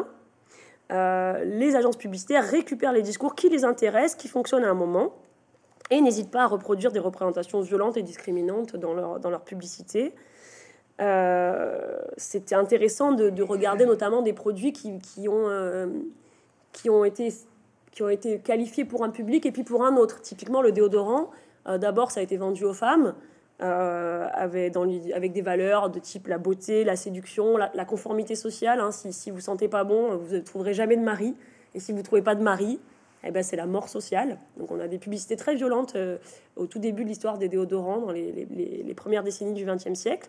Hein. 0.91 1.39
les 1.45 1.77
agences 1.77 1.99
publicitaires 1.99 2.45
récupèrent 2.45 2.95
les 2.95 3.03
discours 3.03 3.35
qui 3.35 3.51
les 3.51 3.65
intéressent, 3.67 4.17
qui 4.17 4.27
fonctionnent 4.27 4.65
à 4.65 4.71
un 4.71 4.75
moment, 4.75 5.15
et 5.91 6.01
n'hésitent 6.01 6.31
pas 6.31 6.45
à 6.45 6.47
reproduire 6.47 6.91
des 6.91 6.99
représentations 6.99 7.61
violentes 7.61 7.99
et 7.99 8.03
discriminantes 8.03 8.75
dans 8.77 8.95
leur, 8.95 9.21
dans 9.21 9.29
leur 9.29 9.43
publicité. 9.43 10.15
Euh, 11.01 11.99
c'était 12.17 12.57
intéressant 12.57 13.13
de, 13.13 13.43
regarder 13.43 13.87
notamment 13.87 14.23
des 14.23 14.33
produits 14.33 14.73
qui, 14.73 15.29
ont, 15.29 15.49
euh, 15.49 15.87
qui, 16.73 16.91
ont 16.91 17.05
été, 17.05 17.33
qui 17.93 18.03
ont 18.03 18.09
été 18.09 18.41
qualifiés 18.41 18.85
pour 18.85 19.05
un 19.05 19.11
public 19.11 19.47
et 19.47 19.53
puis 19.53 19.63
pour 19.63 19.85
un 19.85 19.97
autre. 19.97 20.21
Typiquement, 20.21 20.61
le 20.61 20.73
déodorant, 20.73 21.31
euh, 21.69 21.79
d'abord, 21.79 22.11
ça 22.11 22.21
a 22.21 22.23
été 22.23 22.37
vendu 22.37 22.65
aux 22.65 22.75
femmes. 22.75 23.15
avec, 23.61 25.33
des 25.33 25.43
valeurs 25.43 25.91
de 25.91 25.99
type 25.99 26.27
la 26.27 26.39
beauté, 26.39 26.85
la 26.85 26.97
séduction, 26.97 27.57
la, 27.57 27.85
conformité 27.85 28.35
sociale. 28.35 28.81
Hein. 28.81 28.91
Si, 28.91 29.13
si 29.13 29.31
vous 29.31 29.41
sentez 29.41 29.69
pas 29.69 29.85
bon, 29.85 30.17
vous 30.17 30.35
ne 30.35 30.41
trouverez 30.41 30.75
jamais 30.75 30.97
de 30.97 31.03
mari. 31.03 31.35
Et 31.75 31.81
si 31.81 31.93
vous 31.93 31.99
ne 31.99 32.03
trouvez 32.03 32.23
pas 32.23 32.35
de 32.35 32.43
mari, 32.43 32.81
eh 33.25 33.31
ben, 33.31 33.43
c'est 33.43 33.57
la 33.57 33.67
mort 33.67 33.89
sociale. 33.89 34.39
Donc 34.57 34.71
on 34.71 34.81
a 34.81 34.89
des 34.89 34.99
publicités 34.99 35.37
très 35.37 35.55
violentes 35.55 35.97
au 36.57 36.67
tout 36.67 36.79
début 36.79 37.05
de 37.05 37.09
l'histoire 37.09 37.37
des 37.37 37.49
déodorants, 37.49 37.99
dans 37.99 38.13
les 38.13 38.95
premières 38.97 39.23
décennies 39.23 39.55
du 39.55 39.65
XXe 39.65 39.95
siècle. 39.95 40.29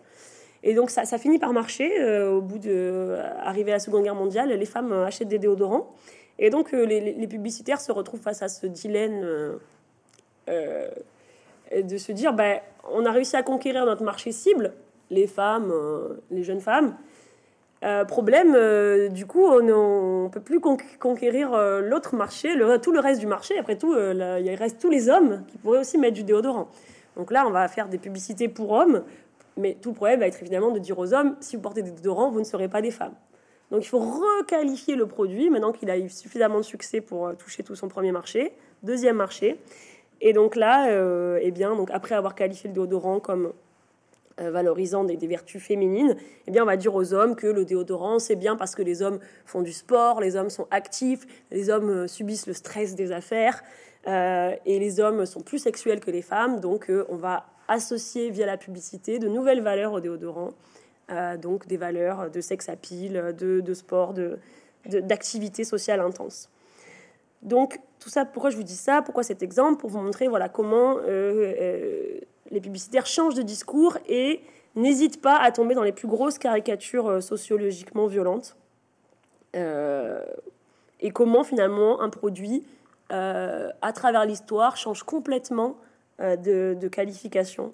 Et 0.62 0.74
donc 0.74 0.90
ça, 0.90 1.04
finit 1.18 1.38
par 1.38 1.52
marcher. 1.52 2.00
Euh, 2.00 2.32
au 2.32 2.40
bout 2.42 2.58
de 2.58 2.70
euh, 2.70 3.22
à 3.42 3.52
la 3.52 3.78
Seconde 3.78 4.02
Guerre 4.02 4.14
mondiale, 4.14 4.50
les 4.50 4.66
femmes 4.66 4.92
euh, 4.92 5.06
achètent 5.06 5.28
des 5.28 5.38
déodorants. 5.38 5.94
Et 6.38 6.50
donc 6.50 6.72
les, 6.72 7.26
publicitaires 7.26 7.80
se 7.80 7.92
retrouvent 7.92 8.20
face 8.20 8.42
à 8.42 8.48
ce 8.48 8.66
dilemme 8.66 9.58
de 10.48 11.98
se 11.98 12.12
dire, 12.12 12.32
ben, 12.32 12.60
on 12.90 13.04
a 13.04 13.12
réussi 13.12 13.36
à 13.36 13.42
conquérir 13.42 13.84
notre 13.84 14.02
marché 14.02 14.32
cible, 14.32 14.72
les 15.10 15.26
femmes, 15.26 15.70
les 16.30 16.42
jeunes 16.42 16.62
femmes. 16.62 16.96
problème, 18.08 18.56
du 19.10 19.26
coup, 19.26 19.44
on 19.44 20.24
ne 20.24 20.28
peut 20.30 20.40
plus 20.40 20.60
conquérir 20.98 21.50
l'autre 21.82 22.14
marché, 22.14 22.54
le, 22.54 22.78
tout 22.78 22.92
le 22.92 23.00
reste 23.00 23.20
du 23.20 23.26
marché. 23.26 23.58
Après 23.58 23.76
tout, 23.76 23.94
il 23.94 24.54
reste 24.54 24.80
tous 24.80 24.88
les 24.88 25.10
hommes 25.10 25.44
qui 25.46 25.58
pourraient 25.58 25.80
aussi 25.80 25.98
mettre 25.98 26.14
du 26.14 26.24
déodorant. 26.24 26.68
Donc 27.16 27.32
là, 27.32 27.46
on 27.46 27.50
va 27.50 27.68
faire 27.68 27.88
des 27.88 27.98
publicités 27.98 28.48
pour 28.48 28.70
hommes 28.70 29.02
Mais 29.56 29.76
tout 29.80 29.90
le 29.90 29.94
problème 29.94 30.20
va 30.20 30.26
être 30.26 30.40
évidemment 30.40 30.70
de 30.70 30.78
dire 30.78 30.98
aux 30.98 31.12
hommes, 31.12 31.36
si 31.40 31.56
vous 31.56 31.62
portez 31.62 31.82
des 31.82 31.90
déodorants, 31.90 32.30
vous 32.30 32.40
ne 32.40 32.44
serez 32.44 32.68
pas 32.68 32.82
des 32.82 32.90
femmes. 32.90 33.14
Donc 33.70 33.84
il 33.84 33.88
faut 33.88 34.00
requalifier 34.00 34.96
le 34.96 35.06
produit 35.06 35.48
maintenant 35.48 35.72
qu'il 35.72 35.90
a 35.90 35.98
eu 35.98 36.08
suffisamment 36.08 36.58
de 36.58 36.64
succès 36.64 37.00
pour 37.00 37.28
euh, 37.28 37.34
toucher 37.34 37.62
tout 37.62 37.76
son 37.76 37.88
premier 37.88 38.12
marché, 38.12 38.52
deuxième 38.82 39.16
marché. 39.16 39.60
Et 40.20 40.32
donc 40.32 40.56
là, 40.56 40.90
euh, 40.90 41.38
eh 41.40 41.50
bien, 41.50 41.76
donc 41.76 41.90
après 41.92 42.14
avoir 42.14 42.34
qualifié 42.34 42.68
le 42.68 42.74
déodorant 42.74 43.20
comme 43.20 43.52
euh, 44.40 44.50
valorisant 44.50 45.04
des, 45.04 45.16
vertus 45.26 45.62
féminines, 45.62 46.16
eh 46.46 46.50
bien, 46.50 46.64
on 46.64 46.66
va 46.66 46.76
dire 46.76 46.94
aux 46.94 47.14
hommes 47.14 47.36
que 47.36 47.46
le 47.46 47.64
déodorant, 47.64 48.18
c'est 48.18 48.36
bien 48.36 48.56
parce 48.56 48.74
que 48.74 48.82
les 48.82 49.02
hommes 49.02 49.20
font 49.46 49.62
du 49.62 49.72
sport, 49.72 50.20
les 50.20 50.36
hommes 50.36 50.50
sont 50.50 50.66
actifs, 50.70 51.26
les 51.50 51.70
hommes 51.70 52.08
subissent 52.08 52.46
le 52.46 52.52
stress 52.52 52.94
des 52.96 53.12
affaires, 53.12 53.62
et 54.06 54.78
les 54.78 54.98
hommes 54.98 55.26
sont 55.26 55.40
plus 55.40 55.58
sexuels 55.58 56.00
que 56.00 56.10
les 56.10 56.22
femmes, 56.22 56.60
donc 56.60 56.90
on 57.10 57.16
va 57.16 57.44
associer 57.70 58.30
via 58.30 58.46
la 58.46 58.56
publicité 58.56 59.18
de 59.18 59.28
nouvelles 59.28 59.62
valeurs 59.62 59.92
au 59.92 60.00
déodorant, 60.00 60.50
donc 61.40 61.66
des 61.66 61.76
valeurs 61.76 62.30
de 62.30 62.40
sexe 62.40 62.68
à 62.68 62.76
pile, 62.76 63.34
de, 63.36 63.74
sport, 63.74 64.14
d'activité 64.86 65.62
de, 65.62 65.66
sociale 65.66 66.00
intense. 66.00 66.50
Donc, 67.42 67.80
tout 68.00 68.08
ça, 68.08 68.24
pourquoi 68.24 68.50
je 68.50 68.56
vous 68.56 68.62
dis 68.62 68.76
ça? 68.76 69.02
Pourquoi 69.02 69.22
cet 69.22 69.42
exemple? 69.42 69.80
Pour 69.80 69.90
vous 69.90 70.00
montrer 70.00 70.28
voilà, 70.28 70.48
comment 70.48 70.96
euh, 70.98 71.02
euh, 71.06 72.20
les 72.50 72.60
publicitaires 72.60 73.06
changent 73.06 73.34
de 73.34 73.42
discours 73.42 73.96
et 74.08 74.42
n'hésitent 74.76 75.20
pas 75.20 75.36
à 75.36 75.50
tomber 75.50 75.74
dans 75.74 75.82
les 75.82 75.92
plus 75.92 76.08
grosses 76.08 76.38
caricatures 76.38 77.08
euh, 77.08 77.20
sociologiquement 77.20 78.06
violentes. 78.06 78.56
et 79.54 81.10
comment 81.12 81.44
finalement 81.44 82.00
un 82.02 82.10
produit, 82.10 82.62
à 83.08 83.92
travers 83.92 84.24
l'histoire, 84.24 84.76
change 84.76 85.02
complètement 85.02 85.76
de, 86.20 86.76
de, 86.78 86.88
qualification. 86.88 87.72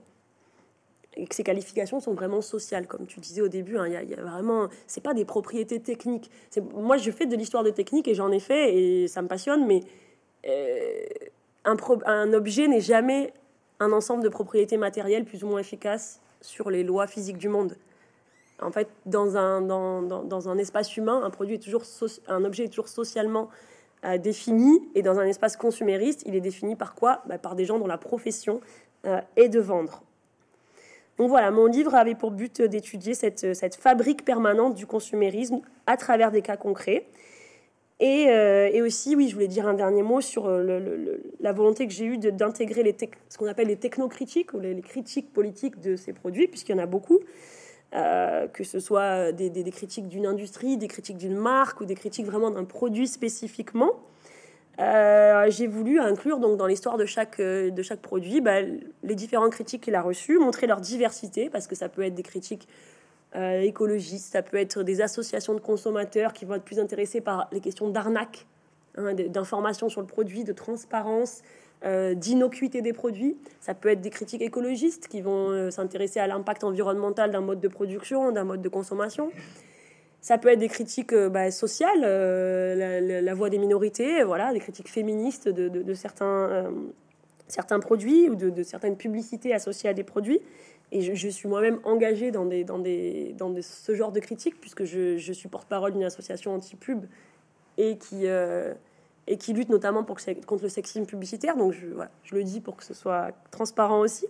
Et 1.17 1.27
que 1.27 1.35
ces 1.35 1.43
qualifications 1.43 1.99
sont 1.99 2.13
vraiment 2.13 2.43
sociales, 2.43 2.87
comme 2.87 3.07
tu 3.07 3.21
disais 3.21 3.41
au 3.41 3.49
début. 3.49 3.79
Hein, 3.79 3.87
il 3.89 4.11
y, 4.11 4.15
a 4.15 4.23
vraiment, 4.23 4.69
c'est 4.87 5.03
pas 5.03 5.15
des 5.15 5.25
propriétés 5.25 5.81
techniques. 5.81 6.31
Moi, 6.75 6.99
je 6.99 7.11
fais 7.11 7.27
de 7.27 7.35
l'histoire 7.37 7.65
de 7.65 7.71
technique 7.71 8.07
et 8.07 8.15
j'en 8.15 8.31
ai 8.31 8.41
fait 8.41 8.75
et 8.75 9.09
ça 9.09 9.23
me 9.23 9.29
passionne, 9.29 9.67
mais 9.67 9.81
euh, 10.47 11.07
un, 11.65 11.77
un, 12.05 12.33
objet 12.35 12.69
n'est 12.69 12.81
jamais 12.81 13.33
un 13.81 13.93
ensemble 13.93 14.23
de 14.23 14.29
propriétés 14.29 14.77
matérielles 14.77 15.25
plus 15.25 15.43
ou 15.43 15.49
moins 15.49 15.61
efficaces 15.61 16.21
sur 16.41 16.71
les 16.71 16.85
lois 16.85 17.07
physiques 17.07 17.39
du 17.39 17.49
monde. 17.49 17.77
En 18.61 18.71
fait, 18.71 18.89
dans 19.05 19.37
un, 19.37 19.61
dans, 19.61 20.03
dans, 20.03 20.49
un 20.49 20.57
espace 20.59 20.97
humain, 20.97 21.23
un, 21.23 21.31
produit 21.31 21.57
est 21.57 21.59
toujours 21.59 21.83
un 22.29 22.45
objet 22.45 22.65
est 22.65 22.69
toujours 22.69 22.89
socialement 22.89 23.51
euh, 24.05 24.19
défini, 24.19 24.81
et 24.95 25.03
dans 25.03 25.19
un 25.19 25.27
espace 25.27 25.57
consumériste, 25.57 26.23
il 26.27 26.35
est 26.35 26.41
défini 26.41 26.77
par 26.77 26.95
quoi? 26.95 27.23
Bah, 27.27 27.39
Par 27.39 27.55
des 27.55 27.65
gens 27.65 27.79
dont 27.79 27.87
la 27.87 27.99
profession 27.99 28.61
euh, 29.07 29.21
est 29.37 29.49
de 29.49 29.61
vendre. 29.61 30.03
Donc 31.19 31.29
voilà, 31.29 31.51
mon 31.51 31.67
livre 31.67 31.95
avait 31.95 32.15
pour 32.15 32.31
but 32.31 32.61
d'étudier 32.61 33.15
cette, 33.15 33.55
cette 33.55 33.75
fabrique 33.75 34.25
permanente 34.25 34.75
du 34.75 34.87
consumérisme 34.87 35.61
à 35.87 35.97
travers 35.97 36.31
des 36.31 36.43
cas 36.43 36.57
concrets. 36.57 37.07
Euh, 38.03 38.69
et, 38.73 38.83
aussi, 38.83 39.17
oui, 39.17 39.29
je 39.29 39.35
voulais 39.35 39.49
dire 39.49 39.67
un 39.67 39.75
dernier 39.75 40.03
mot 40.03 40.21
sur 40.21 40.47
euh, 40.47 41.19
la 41.41 41.53
volonté 41.53 41.87
que 41.87 41.93
j'ai 41.93 42.05
eue 42.05 42.19
d'intégrer 42.19 42.83
les 42.83 42.95
ce 43.29 43.39
qu'on 43.39 43.47
appelle 43.47 43.69
les 43.69 43.77
technocritiques 43.77 44.53
ou 44.53 44.61
les, 44.61 44.81
critiques 44.83 45.33
politiques 45.33 45.81
de 45.81 45.97
ces 45.97 46.13
produits, 46.13 46.47
puisqu'il 46.47 46.73
y 46.73 46.75
en 46.75 46.83
a 46.83 46.87
beaucoup, 46.87 47.21
euh, 47.97 48.47
que 48.49 48.65
ce 48.65 48.79
soit 48.81 49.33
des, 49.33 49.71
critiques 49.71 50.09
d'une 50.09 50.27
industrie, 50.27 50.77
des 50.77 50.89
critiques 50.89 51.17
d'une 51.17 51.37
marque 51.37 51.81
ou 51.81 51.85
des 51.85 51.95
critiques 51.95 52.27
vraiment 52.27 52.51
d'un 52.51 52.65
produit 52.65 53.09
spécifiquement. 53.09 53.93
j'ai 54.79 55.67
voulu 55.67 55.99
inclure 56.01 56.39
donc 56.39 56.59
dans 56.59 56.67
l'histoire 56.67 56.99
de 56.99 57.07
chaque, 57.07 57.41
de 57.41 57.83
chaque 57.83 58.01
produit 58.01 58.41
bah, 58.41 58.61
les 59.03 59.15
différents 59.15 59.51
critiques 59.51 59.85
qu'il 59.85 59.95
a 59.95 60.03
reçus, 60.03 60.39
montrer 60.39 60.67
leur 60.67 60.81
diversité, 60.81 61.49
parce 61.49 61.67
que 61.67 61.75
ça 61.75 61.89
peut 61.89 62.03
être 62.03 62.15
des 62.15 62.23
critiques 62.23 62.69
euh, 63.37 63.61
écologistes, 63.61 64.33
ça 64.33 64.43
peut 64.43 64.57
être 64.57 64.83
des 64.83 65.03
associations 65.03 65.53
de 65.53 65.61
consommateurs 65.61 66.33
qui 66.33 66.47
vont 66.47 66.55
être 66.55 66.65
plus 66.65 66.79
intéressés 66.79 67.21
par 67.21 67.49
les 67.53 67.61
questions 67.61 67.91
d'arnaque, 67.91 68.47
hein, 68.97 69.13
d'information 69.15 69.91
sur 69.91 70.01
le 70.01 70.07
produit, 70.07 70.43
de 70.43 70.55
transparence, 70.55 71.43
euh, 71.87 72.15
d'innocuité 72.15 72.83
des 72.83 72.93
produits. 72.93 73.37
Ça 73.61 73.75
peut 73.75 73.89
être 73.89 74.01
des 74.01 74.11
critiques 74.11 74.43
écologistes 74.43 75.09
qui 75.09 75.21
vont 75.21 75.51
euh, 75.51 75.71
s'intéresser 75.71 76.21
à 76.21 76.27
l'impact 76.27 76.65
environnemental 76.65 77.31
d'un 77.31 77.41
mode 77.41 77.61
de 77.61 77.69
production, 77.69 78.33
d'un 78.33 78.45
mode 78.45 78.63
de 78.63 78.69
consommation. 78.69 79.31
Ça 80.21 80.39
peut 80.39 80.49
être 80.49 80.59
des 80.59 80.69
critiques 80.69 81.15
bah, 81.15 81.51
sociales, 81.53 82.01
la, 82.01 83.35
voix 83.35 83.49
des 83.49 83.59
minorités, 83.59 84.25
voilà, 84.25 84.53
des 84.53 84.59
critiques 84.59 84.89
féministes 84.89 85.49
de, 85.49 85.95
certains, 85.95 86.69
certains 87.47 87.79
produits 87.79 88.29
ou 88.29 88.35
de, 88.35 88.63
certaines 88.65 88.97
publicités 88.97 89.55
associées 89.55 89.89
à 89.89 89.95
des 89.95 90.03
produits. 90.03 90.41
Et 90.91 91.15
je, 91.15 91.29
suis 91.29 91.49
moi-même 91.49 91.79
engagée 91.85 92.33
dans, 92.33 92.45
des, 92.45 92.65
dans, 92.65 92.81
des, 92.81 93.37
dans 93.39 93.55
ce 93.61 93.95
genre 93.95 94.11
de 94.11 94.19
critiques, 94.19 94.61
puisque 94.61 94.83
je, 94.83 95.17
je 95.17 95.33
suis 95.33 95.49
porte-parole 95.49 95.93
d'une 95.93 96.03
association 96.03 96.53
anti-pub 96.55 97.07
et 97.79 97.99
qui, 97.99 98.27
euh, 98.27 98.73
et 99.27 99.37
qui 99.37 99.53
lutte 99.53 99.69
notamment 99.69 100.05
contre 100.05 100.63
le 100.63 100.69
sexisme 100.69 101.07
publicitaire. 101.07 101.57
Donc 101.57 101.73
je, 101.73 102.35
le 102.35 102.45
dis 102.45 102.61
pour 102.61 102.77
que 102.77 102.85
ce 102.85 102.95
soit 102.95 103.33
transparent 103.51 104.01
aussi. 104.01 104.27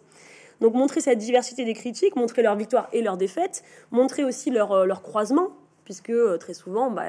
Donc 0.60 0.74
montrer 0.74 1.00
cette 1.00 1.18
diversité 1.18 1.64
des 1.64 1.74
critiques, 1.74 2.16
montrer 2.16 2.42
leurs 2.42 2.56
victoires 2.56 2.88
et 2.92 3.02
leurs 3.02 3.16
défaites, 3.16 3.62
montrer 3.90 4.24
aussi 4.24 4.50
leur, 4.50 4.72
euh, 4.72 4.86
leur 4.86 5.02
croisement, 5.02 5.50
puisque 5.84 6.10
euh, 6.10 6.38
très 6.38 6.54
souvent, 6.54 6.90
bah, 6.90 7.04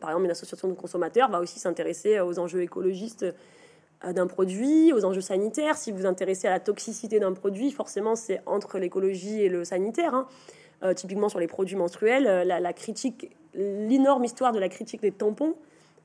par 0.00 0.10
exemple, 0.10 0.24
une 0.24 0.32
association 0.32 0.66
de 0.66 0.74
consommateurs 0.74 1.30
va 1.30 1.38
aussi 1.38 1.60
s'intéresser 1.60 2.18
aux 2.18 2.40
enjeux 2.40 2.62
écologistes 2.62 3.24
euh, 4.04 4.12
d'un 4.12 4.26
produit, 4.26 4.92
aux 4.92 5.04
enjeux 5.04 5.20
sanitaires. 5.20 5.76
Si 5.76 5.90
vous 5.90 5.98
vous 5.98 6.06
intéressez 6.06 6.46
à 6.46 6.50
la 6.50 6.60
toxicité 6.60 7.18
d'un 7.18 7.32
produit, 7.32 7.70
forcément, 7.72 8.14
c'est 8.14 8.40
entre 8.46 8.78
l'écologie 8.78 9.42
et 9.42 9.48
le 9.48 9.64
sanitaire. 9.64 10.14
Hein. 10.14 10.26
Euh, 10.84 10.94
typiquement 10.94 11.28
sur 11.28 11.40
les 11.40 11.48
produits 11.48 11.74
menstruels, 11.74 12.28
euh, 12.28 12.44
la, 12.44 12.72
critique, 12.72 13.36
l'énorme 13.52 14.24
histoire 14.24 14.52
de 14.52 14.60
la 14.60 14.68
critique 14.68 15.00
des 15.00 15.10
tampons 15.10 15.56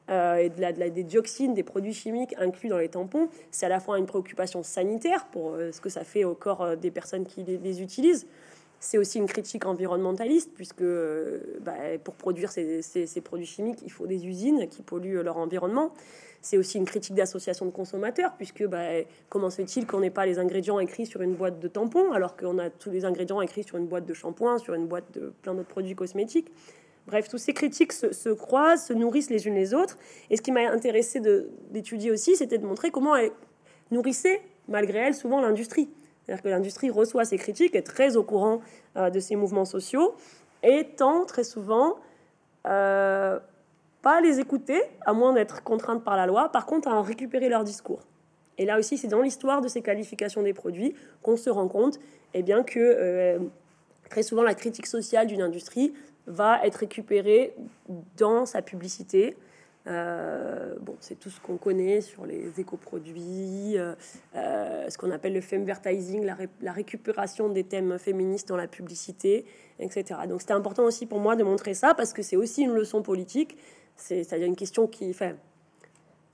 et 0.09 0.49
de 0.49 0.61
la, 0.61 0.71
des 0.71 1.03
dioxines, 1.03 1.53
des 1.53 1.63
produits 1.63 1.93
chimiques 1.93 2.35
inclus 2.37 2.69
dans 2.69 2.77
les 2.77 2.89
tampons, 2.89 3.29
c'est 3.51 3.65
à 3.65 3.69
la 3.69 3.79
fois 3.79 3.97
une 3.97 4.05
préoccupation 4.05 4.61
sanitaire 4.63 5.27
pour 5.27 5.55
ce 5.71 5.79
que 5.79 5.89
ça 5.89 6.03
fait 6.03 6.23
au 6.23 6.35
corps 6.35 6.75
des 6.75 6.91
personnes 6.91 7.25
qui 7.25 7.43
les, 7.43 7.81
utilisent. 7.81 8.27
C'est 8.79 8.97
aussi 8.97 9.17
une 9.17 9.27
critique 9.27 9.65
environnementaliste, 9.65 10.51
puisque 10.53 10.83
bah, 11.61 11.73
pour 12.03 12.15
produire 12.15 12.51
ces, 12.51 12.81
ces, 12.81 13.21
produits 13.21 13.45
chimiques, 13.45 13.79
il 13.81 13.91
faut 13.91 14.05
des 14.05 14.27
usines 14.27 14.67
qui 14.67 14.81
polluent 14.81 15.21
leur 15.21 15.37
environnement. 15.37 15.93
C'est 16.43 16.57
aussi 16.57 16.77
une 16.77 16.83
critique 16.83 17.15
d'association 17.15 17.65
de 17.65 17.71
consommateurs, 17.71 18.33
puisque 18.35 18.65
bah, 18.65 18.85
comment 19.29 19.49
se 19.49 19.55
fait-il 19.55 19.87
qu'on 19.87 20.01
n'ait 20.01 20.09
pas 20.09 20.25
les 20.25 20.39
ingrédients 20.39 20.77
écrits 20.77 21.05
sur 21.05 21.21
une 21.21 21.35
boîte 21.35 21.61
de 21.61 21.69
tampons, 21.69 22.11
alors 22.11 22.35
qu'on 22.35 22.59
a 22.59 22.69
tous 22.69 22.91
les 22.91 23.05
ingrédients 23.05 23.39
écrits 23.39 23.63
sur 23.63 23.77
une 23.77 23.87
boîte 23.87 24.05
de 24.05 24.13
shampoing, 24.13 24.57
sur 24.57 24.73
une 24.73 24.85
boîte 24.85 25.13
de 25.13 25.31
plein 25.41 25.53
d'autres 25.53 25.69
produits 25.69 25.95
cosmétiques? 25.95 26.51
Bref, 27.07 27.27
tous 27.27 27.37
ces 27.37 27.53
critiques 27.53 27.91
se, 27.91 28.29
croisent, 28.29 28.85
se 28.85 28.93
nourrissent 28.93 29.29
les 29.29 29.45
unes 29.47 29.55
les 29.55 29.73
autres. 29.73 29.97
Et 30.29 30.37
ce 30.37 30.41
qui 30.41 30.51
m'a 30.51 30.61
intéressé 30.71 31.19
d'étudier 31.69 32.11
aussi, 32.11 32.35
c'était 32.35 32.57
de 32.57 32.65
montrer 32.65 32.91
comment 32.91 33.15
elle 33.15 33.31
nourrissait, 33.91 34.41
malgré 34.67 34.99
elle, 34.99 35.13
souvent 35.13 35.41
l'industrie. 35.41 35.89
C'est-à-dire 36.23 36.43
que 36.43 36.49
l'industrie 36.49 36.89
reçoit 36.89 37.25
ces 37.25 37.37
critiques, 37.37 37.75
est 37.75 37.81
très 37.81 38.15
au 38.15 38.23
courant 38.23 38.61
euh, 38.95 39.09
de 39.09 39.19
ces 39.19 39.35
mouvements 39.35 39.65
sociaux, 39.65 40.15
et 40.63 40.85
tend 40.95 41.25
très 41.25 41.43
souvent 41.43 41.97
euh, 42.65 43.37
pas 44.01 44.17
à 44.17 44.21
les 44.21 44.39
écouter, 44.39 44.81
à 45.05 45.13
moins 45.13 45.33
d'être 45.33 45.63
contrainte 45.63 46.03
par 46.03 46.15
la 46.15 46.25
loi, 46.25 46.49
par 46.49 46.65
contre 46.65 46.87
à 46.87 46.95
en 46.95 47.01
récupérer 47.01 47.49
leur 47.49 47.65
discours. 47.65 48.01
Et 48.57 48.65
là 48.65 48.79
aussi, 48.79 48.97
c'est 48.97 49.07
dans 49.07 49.21
l'histoire 49.21 49.61
de 49.61 49.67
ces 49.67 49.81
qualifications 49.81 50.43
des 50.43 50.53
produits 50.53 50.95
qu'on 51.21 51.35
se 51.35 51.49
rend 51.49 51.67
compte 51.67 51.99
eh 52.33 52.43
bien, 52.43 52.63
que 52.63 52.79
euh, 52.79 53.39
très 54.09 54.23
souvent 54.23 54.43
la 54.43 54.53
critique 54.53 54.87
sociale 54.87 55.27
d'une 55.27 55.41
industrie 55.41 55.93
va 56.27 56.65
être 56.65 56.77
récupérée 56.77 57.53
dans 58.17 58.45
sa 58.45 58.61
publicité. 58.61 59.35
Euh, 59.85 60.75
bon, 60.79 60.95
c'est 61.01 61.19
tout 61.19 61.29
ce 61.29 61.41
qu'on 61.41 61.57
connaît 61.57 61.99
sur 61.99 62.25
les 62.25 62.59
écoproduits, 62.59 63.77
euh, 63.77 63.95
ce 64.33 64.97
qu'on 64.97 65.11
appelle 65.11 65.33
le 65.33 65.41
femvertising, 65.41 66.25
la, 66.61 66.71
récupération 66.71 67.49
des 67.49 67.65
thèmes 67.65 67.99
féministes 67.99 68.47
dans 68.47 68.55
la 68.55 68.67
publicité, 68.67 69.45
etc. 69.79 70.21
Donc 70.29 70.39
c'était 70.39 70.53
important 70.53 70.83
aussi 70.83 71.05
pour 71.05 71.19
moi 71.19 71.35
de 71.35 71.43
montrer 71.43 71.73
ça 71.73 71.93
parce 71.93 72.13
que 72.13 72.21
c'est 72.21 72.37
aussi 72.37 72.61
une 72.61 72.73
leçon 72.73 73.01
politique 73.01 73.57
c'est-à-dire 73.95 74.47
une 74.47 74.55
question 74.55 74.87
qui, 74.87 75.13
fait 75.13 75.35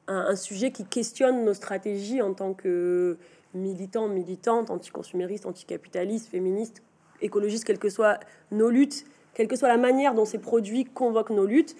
un, 0.07 0.35
sujet 0.35 0.71
qui 0.71 0.85
questionne 0.85 1.43
nos 1.45 1.53
stratégies 1.53 2.21
en 2.21 2.33
tant 2.33 2.53
que 2.53 3.17
militants, 3.53 4.07
militantes, 4.07 4.69
anticonsuméristes, 4.69 5.45
anticapitalistes, 5.45 6.29
féministes, 6.29 6.81
écologistes, 7.21 7.65
quelles 7.65 7.79
que 7.79 7.89
soient 7.89 8.19
nos 8.51 8.69
luttes, 8.69 9.05
quelle 9.33 9.47
que 9.47 9.55
soit 9.55 9.67
la 9.67 9.77
manière 9.77 10.13
dont 10.13 10.25
ces 10.25 10.39
produits 10.39 10.85
convoquent 10.85 11.29
nos 11.29 11.45
luttes, 11.45 11.75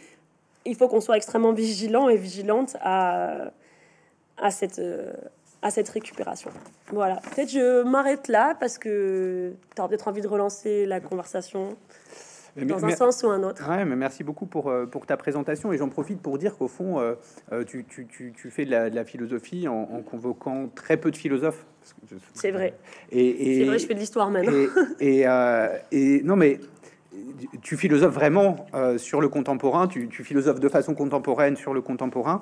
il 0.65 0.75
faut 0.75 0.87
qu'on 0.87 1.01
soit 1.01 1.17
extrêmement 1.17 1.53
vigilant 1.53 2.09
et 2.09 2.17
vigilante 2.17 2.75
à, 2.81 3.51
à, 4.37 4.51
cette, 4.51 4.81
à 5.61 5.71
cette 5.71 5.89
récupération. 5.89 6.51
Voilà, 6.91 7.17
peut-être 7.35 7.49
je 7.49 7.83
m'arrête 7.83 8.27
là 8.27 8.55
parce 8.59 8.77
que 8.77 9.53
tu 9.75 9.81
as 9.81 9.87
peut-être 9.87 10.07
envie 10.07 10.21
de 10.21 10.27
relancer 10.27 10.85
la 10.85 10.99
conversation. 10.99 11.75
dans 12.57 12.85
un 12.85 12.95
sens 12.95 13.23
ou 13.23 13.29
un 13.29 13.43
autre. 13.43 13.67
Ouais, 13.69 13.85
mais 13.85 13.95
merci 13.95 14.23
beaucoup 14.23 14.45
pour, 14.45 14.71
pour 14.91 15.05
ta 15.05 15.17
présentation 15.17 15.71
et 15.71 15.77
j'en 15.77 15.89
profite 15.89 16.21
pour 16.21 16.37
dire 16.37 16.57
qu'au 16.57 16.67
fond, 16.67 17.15
tu, 17.67 17.85
tu, 17.85 18.05
tu, 18.07 18.33
tu, 18.35 18.49
fais 18.51 18.65
de 18.65 18.71
la, 18.71 18.89
la 18.89 19.05
philosophie 19.05 19.67
en, 19.67 19.89
en, 19.91 20.01
convoquant 20.01 20.69
très 20.75 20.97
peu 20.97 21.11
de 21.11 21.17
philosophes. 21.17 21.65
C'est 22.33 22.51
vrai. 22.51 22.73
Et, 23.11 23.27
et 23.27 23.59
c'est 23.59 23.65
vrai, 23.65 23.79
je 23.79 23.87
fais 23.87 23.93
de 23.93 23.99
l'histoire. 23.99 24.31
Et, 24.99 25.25
et, 25.91 26.21
non, 26.23 26.35
mais 26.35 26.59
tu 27.61 27.77
philosophes 27.77 28.13
vraiment 28.13 28.67
euh, 28.73 28.97
sur 28.97 29.21
le 29.21 29.29
contemporain, 29.29 29.87
tu, 29.87 30.09
philosophes 30.23 30.59
de 30.59 30.69
façon 30.69 30.93
contemporaine 30.93 31.55
sur 31.55 31.73
le 31.73 31.81
contemporain 31.81 32.41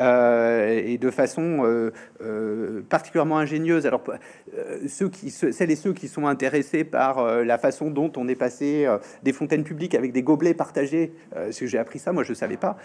euh, 0.00 0.82
et 0.84 0.98
de 0.98 1.10
façon 1.10 1.62
euh, 1.64 2.82
particulièrement 2.88 3.38
ingénieuse. 3.38 3.86
Alors, 3.86 4.02
ceux 4.88 5.08
qui, 5.08 5.30
celles 5.30 5.70
et 5.70 5.76
ceux 5.76 5.92
qui 5.92 6.08
sont 6.08 6.26
intéressés 6.26 6.84
par 6.84 7.44
la 7.44 7.58
façon 7.58 7.90
dont 7.90 8.12
on 8.16 8.28
est 8.28 8.34
passé 8.34 8.86
des 9.22 9.32
fontaines 9.32 9.64
publiques 9.64 9.94
avec 9.94 10.12
des 10.12 10.22
gobelets 10.22 10.54
partagés, 10.54 11.12
que 11.34 11.66
j'ai 11.66 11.78
appris 11.78 11.98
ça, 11.98 12.12
moi 12.12 12.22
je 12.22 12.34
savais 12.34 12.58
pas, 12.58 12.76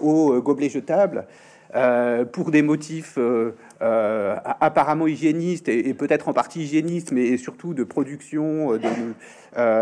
aux 0.00 0.40
gobelets 0.40 0.70
jetables. 0.70 1.26
Euh, 1.74 2.26
pour 2.26 2.50
des 2.50 2.60
motifs 2.60 3.14
euh, 3.16 3.52
euh, 3.80 4.36
apparemment 4.60 5.06
hygiénistes 5.06 5.70
et, 5.70 5.94
peut-être 5.94 6.28
en 6.28 6.34
partie 6.34 6.60
hygiénistes, 6.60 7.12
mais 7.12 7.38
surtout 7.38 7.72
de 7.72 7.82
production, 7.82 8.72
de, 8.72 8.78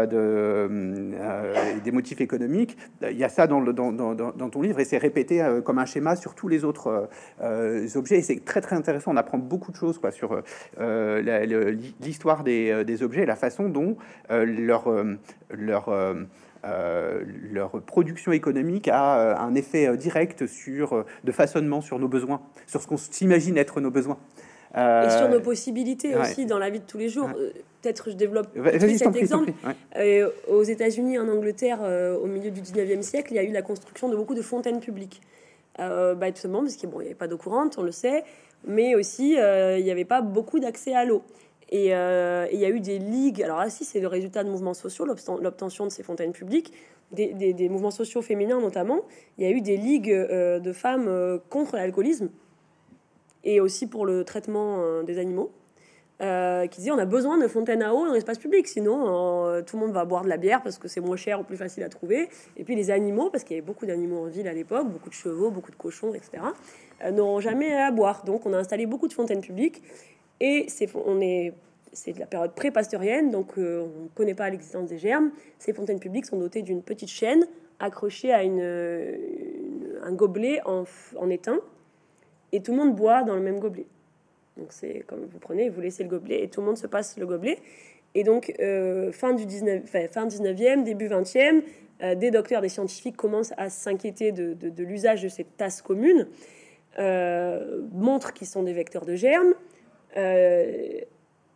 de 0.06 0.70
des 1.82 1.90
motifs 1.90 2.20
économiques. 2.20 2.76
Il 3.02 3.18
y 3.18 3.24
a 3.24 3.28
ça 3.28 3.48
dans, 3.48 3.58
le, 3.58 3.72
dans, 3.72 3.90
ton 4.50 4.62
livre 4.62 4.78
et 4.78 4.84
c'est 4.84 4.98
répété 4.98 5.44
comme 5.64 5.80
un 5.80 5.86
schéma 5.86 6.14
sur 6.14 6.34
tous 6.34 6.46
les 6.46 6.64
autres 6.64 7.08
objets. 7.96 8.18
Et 8.18 8.22
c'est 8.22 8.44
très 8.44 8.60
très 8.60 8.76
intéressant. 8.76 9.12
On 9.12 9.16
apprend 9.16 9.38
beaucoup 9.38 9.72
de 9.72 9.76
choses 9.76 9.98
quoi, 9.98 10.12
sur 10.12 10.40
l'histoire 12.00 12.44
des, 12.44 12.84
des, 12.84 13.02
objets 13.02 13.22
et 13.22 13.26
la 13.26 13.36
façon 13.36 13.68
dont 13.68 13.96
leur, 14.28 14.88
leur 15.50 16.14
euh, 16.64 17.22
leur 17.50 17.70
production 17.70 18.32
économique 18.32 18.88
a 18.88 19.18
euh, 19.18 19.36
un 19.36 19.54
effet 19.54 19.86
euh, 19.86 19.96
direct 19.96 20.46
sur 20.46 21.06
de 21.24 21.32
façonnement 21.32 21.80
sur 21.80 21.98
nos 21.98 22.08
besoins, 22.08 22.42
sur 22.66 22.82
ce 22.82 22.86
qu'on 22.86 22.98
s'imagine 22.98 23.56
être 23.56 23.80
nos 23.80 23.90
besoins. 23.90 24.18
et 24.76 25.10
sur 25.10 25.30
nos 25.30 25.40
possibilités 25.40 26.14
aussi 26.16 26.44
dans 26.44 26.58
la 26.58 26.68
vie 26.68 26.80
de 26.80 26.84
tous 26.84 26.98
les 26.98 27.08
jours. 27.08 27.30
Peut-être 27.80 28.10
je 28.10 28.16
développe 28.16 28.48
cet 28.54 29.16
exemple. 29.16 29.52
aux 30.48 30.62
États-Unis, 30.62 31.18
en 31.18 31.28
Angleterre, 31.28 31.80
au 32.22 32.26
milieu 32.26 32.50
du 32.50 32.60
19e 32.60 33.02
siècle, 33.02 33.32
il 33.32 33.36
y 33.36 33.38
a 33.38 33.42
eu 33.42 33.52
la 33.52 33.62
construction 33.62 34.10
de 34.10 34.16
beaucoup 34.16 34.34
de 34.34 34.42
fontaines 34.42 34.80
publiques. 34.80 35.22
bah, 35.78 36.14
tout 36.30 36.36
simplement 36.36 36.62
parce 36.62 36.76
qu'il 36.76 36.90
bon, 36.90 36.98
n'y 37.00 37.06
avait 37.06 37.14
pas 37.14 37.26
d'eau 37.26 37.38
courante, 37.38 37.76
on 37.78 37.82
le 37.82 37.92
sait, 37.92 38.22
mais 38.66 38.94
aussi 38.94 39.30
il 39.30 39.84
n'y 39.84 39.90
avait 39.90 40.04
pas 40.04 40.20
beaucoup 40.20 40.60
d'accès 40.60 40.94
à 40.94 41.06
l'eau. 41.06 41.22
Euh, 41.72 42.46
et 42.50 42.54
il 42.54 42.60
y 42.60 42.64
a 42.64 42.68
eu 42.68 42.80
des 42.80 42.98
ligues. 42.98 43.42
Alors, 43.42 43.58
là, 43.58 43.70
si 43.70 43.84
c'est 43.84 44.00
le 44.00 44.08
résultat 44.08 44.44
de 44.44 44.50
mouvements 44.50 44.74
sociaux, 44.74 45.04
l'obtention 45.04 45.84
de 45.84 45.90
ces 45.90 46.02
fontaines 46.02 46.32
publiques, 46.32 46.72
des, 47.12 47.68
mouvements 47.68 47.90
sociaux 47.90 48.22
féminins 48.22 48.60
notamment. 48.60 49.00
Il 49.36 49.44
y 49.44 49.46
a 49.46 49.50
eu 49.50 49.60
des 49.60 49.76
ligues 49.76 50.12
euh, 50.12 50.60
de 50.60 50.72
femmes 50.72 51.08
euh, 51.08 51.38
contre 51.48 51.74
l'alcoolisme 51.76 52.30
et 53.42 53.60
aussi 53.60 53.88
pour 53.88 54.06
le 54.06 54.22
traitement 54.22 55.02
des 55.02 55.18
animaux. 55.18 55.50
qui 56.20 56.76
disaient 56.78 56.90
on 56.90 56.98
a 56.98 57.06
besoin 57.06 57.38
de 57.38 57.48
fontaines 57.48 57.82
à 57.82 57.94
eau 57.94 58.06
dans 58.06 58.12
l'espace 58.12 58.36
public, 58.36 58.68
sinon 58.68 59.62
tout 59.62 59.76
le 59.76 59.80
monde 59.80 59.92
va 59.92 60.04
boire 60.04 60.24
de 60.24 60.28
la 60.28 60.36
bière 60.36 60.62
parce 60.62 60.76
que 60.76 60.88
c'est 60.88 61.00
moins 61.00 61.16
cher 61.16 61.40
ou 61.40 61.42
plus 61.42 61.56
facile 61.56 61.82
à 61.82 61.88
trouver. 61.88 62.28
Et 62.58 62.64
puis 62.64 62.76
les 62.76 62.90
animaux, 62.90 63.30
parce 63.30 63.42
qu'il 63.42 63.56
y 63.56 63.58
avait 63.58 63.66
beaucoup 63.66 63.86
d'animaux 63.86 64.24
en 64.24 64.26
ville 64.26 64.46
à 64.46 64.52
l'époque, 64.52 64.86
beaucoup 64.88 65.08
de 65.08 65.14
chevaux, 65.14 65.50
beaucoup 65.50 65.70
de 65.70 65.76
cochons, 65.76 66.12
etc., 66.12 66.42
n'auront 67.10 67.40
jamais 67.40 67.72
à 67.72 67.90
boire. 67.90 68.24
Donc 68.24 68.44
on 68.44 68.52
a 68.52 68.58
installé 68.58 68.84
beaucoup 68.84 69.08
de 69.08 69.14
fontaines 69.14 69.40
publiques 69.40 69.82
et 70.40 70.64
c'est, 70.68 70.88
on 70.94 71.20
est, 71.20 71.52
c'est 71.92 72.12
de 72.12 72.18
la 72.18 72.26
période 72.26 72.54
pré-pasteurienne, 72.54 73.30
donc 73.30 73.58
euh, 73.58 73.82
on 73.82 74.04
ne 74.04 74.08
connaît 74.08 74.34
pas 74.34 74.48
l'existence 74.48 74.88
des 74.88 74.98
germes. 74.98 75.30
Ces 75.58 75.72
fontaines 75.72 76.00
publiques 76.00 76.26
sont 76.26 76.38
dotées 76.38 76.62
d'une 76.62 76.82
petite 76.82 77.10
chaîne 77.10 77.46
accrochée 77.78 78.32
à 78.32 78.42
une, 78.42 78.60
un 80.02 80.12
gobelet 80.12 80.60
en, 80.64 80.84
en, 81.16 81.30
étain, 81.30 81.60
et 82.52 82.62
tout 82.62 82.72
le 82.72 82.78
monde 82.78 82.96
boit 82.96 83.22
dans 83.22 83.34
le 83.34 83.42
même 83.42 83.58
gobelet. 83.58 83.86
Donc 84.56 84.68
c'est 84.70 85.04
comme 85.06 85.26
vous 85.30 85.38
prenez, 85.38 85.68
vous 85.68 85.80
laissez 85.80 86.02
le 86.02 86.08
gobelet, 86.08 86.42
et 86.42 86.48
tout 86.48 86.60
le 86.60 86.66
monde 86.66 86.78
se 86.78 86.86
passe 86.86 87.18
le 87.18 87.26
gobelet. 87.26 87.58
Et 88.14 88.24
donc, 88.24 88.52
euh, 88.58 89.12
fin 89.12 89.34
du 89.34 89.46
19, 89.46 89.84
fin 90.10 90.26
19e, 90.26 90.82
début 90.82 91.06
20e, 91.06 91.62
euh, 92.02 92.16
des 92.16 92.32
docteurs, 92.32 92.60
des 92.60 92.68
scientifiques 92.68 93.16
commencent 93.16 93.54
à 93.56 93.70
s'inquiéter 93.70 94.32
de, 94.32 94.52
de, 94.52 94.82
l'usage 94.82 95.22
de 95.22 95.28
ces 95.28 95.44
tasses 95.44 95.80
communes, 95.80 96.26
montrent 97.92 98.32
qu'ils 98.32 98.48
sont 98.48 98.64
des 98.64 98.72
vecteurs 98.72 99.06
de 99.06 99.14
germes, 99.14 99.54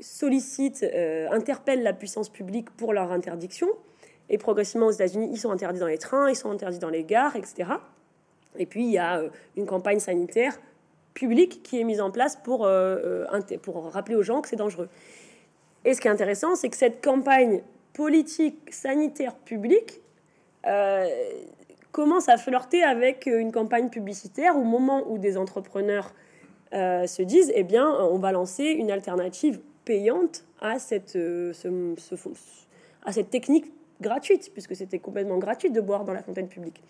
sollicitent, 0.01 0.83
euh, 0.83 1.29
interpellent 1.31 1.83
la 1.83 1.93
puissance 1.93 2.29
publique 2.29 2.71
pour 2.71 2.93
leur 2.93 3.13
interdiction. 3.13 3.69
Et 4.29 4.39
progressivement 4.39 4.87
aux 4.87 4.93
États-Unis, 4.93 5.29
ils 5.31 5.39
sont 5.39 5.51
interdits 5.51 5.81
dans 5.81 5.87
les 5.87 5.99
trains, 5.99 6.31
ils 6.31 6.37
sont 6.37 6.51
interdits 6.51 6.79
dans 6.79 6.91
les 6.91 7.05
gares, 7.05 7.37
etc. 7.37 7.71
Et 8.57 8.67
puis 8.67 8.85
il 8.85 8.91
y 8.91 8.99
a 8.99 9.19
euh, 9.19 9.29
une 9.57 9.67
campagne 9.67 10.01
sanitaire 10.01 10.59
publique 11.13 11.63
qui 11.63 11.81
est 11.81 11.85
mise 11.85 12.01
en 12.01 12.11
place 12.11 12.37
pour, 12.37 12.69
pour 13.63 13.93
rappeler 13.93 14.17
aux 14.17 14.23
gens 14.25 14.41
que 14.41 14.49
c'est 14.49 14.57
dangereux. 14.57 14.89
Et 15.85 15.95
ce 15.95 16.01
qui 16.01 16.09
est 16.09 16.11
intéressant, 16.11 16.57
c'est 16.57 16.69
que 16.69 16.77
cette 16.77 17.05
campagne 17.05 17.63
politique 17.93 18.73
sanitaire 18.73 19.37
publique 19.37 20.01
commence 21.93 22.29
à 22.29 22.37
flirter 22.37 22.83
avec 22.83 23.27
une 23.27 23.53
campagne 23.53 23.91
publicitaire 23.91 24.57
au 24.57 24.65
moment 24.65 25.05
où 25.07 25.19
des 25.19 25.37
entrepreneurs 25.37 26.13
euh, 26.73 27.07
se 27.07 27.23
disent, 27.23 27.53
eh 27.55 27.63
bien, 27.63 27.89
on 27.89 28.19
va 28.19 28.33
lancer 28.33 28.65
une 28.65 28.91
alternative 28.91 29.61
payante 29.85 30.45
à 30.61 30.79
cette, 30.79 31.17
euh, 31.17 31.53
à 33.05 33.13
cette 33.13 33.31
technique 33.31 33.73
gratuite, 34.01 34.51
puisque 34.53 34.75
c'était 34.75 34.99
complètement 34.99 35.39
gratuit 35.39 35.71
de 35.71 35.81
boire 35.81 36.05
dans 36.05 36.13
la 36.13 36.23
fontaine 36.23 36.49
publique. 36.49 36.83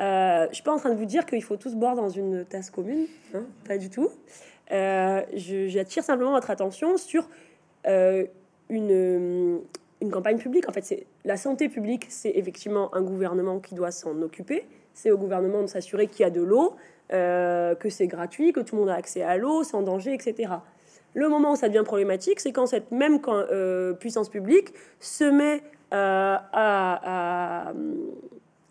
Euh, 0.00 0.44
je 0.44 0.48
ne 0.48 0.54
suis 0.54 0.62
pas 0.62 0.72
en 0.72 0.78
train 0.78 0.90
de 0.90 0.94
vous 0.94 1.04
dire 1.04 1.26
qu'il 1.26 1.42
faut 1.42 1.56
tous 1.56 1.74
boire 1.74 1.94
dans 1.94 2.08
une 2.08 2.44
tasse 2.44 2.70
commune, 2.70 3.06
hein, 3.34 3.44
pas 3.66 3.76
du 3.76 3.90
tout. 3.90 4.10
J'attire 4.70 6.02
simplement 6.02 6.32
votre 6.32 6.50
attention 6.50 6.96
sur 6.96 7.28
une, 7.84 9.60
une 10.00 10.10
campagne 10.10 10.38
publique. 10.38 10.68
En 10.68 10.72
fait, 10.72 10.84
c'est 10.84 11.06
la 11.24 11.36
santé 11.36 11.68
publique, 11.68 12.06
c'est 12.08 12.32
effectivement 12.34 12.94
un 12.94 13.02
gouvernement 13.02 13.60
qui 13.60 13.74
doit 13.74 13.90
s'en 13.90 14.22
occuper. 14.22 14.64
C'est 14.94 15.10
au 15.10 15.18
gouvernement 15.18 15.62
de 15.62 15.68
s'assurer 15.68 16.06
qu'il 16.06 16.22
y 16.22 16.26
a 16.26 16.30
de 16.30 16.42
l'eau, 16.42 16.76
euh, 17.12 17.74
que 17.74 17.90
c'est 17.90 18.06
gratuit, 18.06 18.52
que 18.52 18.60
tout 18.60 18.74
le 18.74 18.82
monde 18.82 18.90
a 18.90 18.94
accès 18.94 19.22
à 19.22 19.36
l'eau, 19.36 19.64
sans 19.64 19.82
danger, 19.82 20.14
etc. 20.14 20.50
Le 21.12 21.28
moment 21.28 21.52
où 21.52 21.56
ça 21.56 21.68
devient 21.68 21.82
problématique, 21.84 22.40
c'est 22.40 22.52
quand 22.52 22.64
cette 22.64 22.90
même 22.90 23.20
euh, 23.28 23.92
puissance 23.92 24.30
publique 24.30 24.72
se 24.98 25.24
met 25.24 25.62
euh, 25.92 26.36
à, 26.52 27.72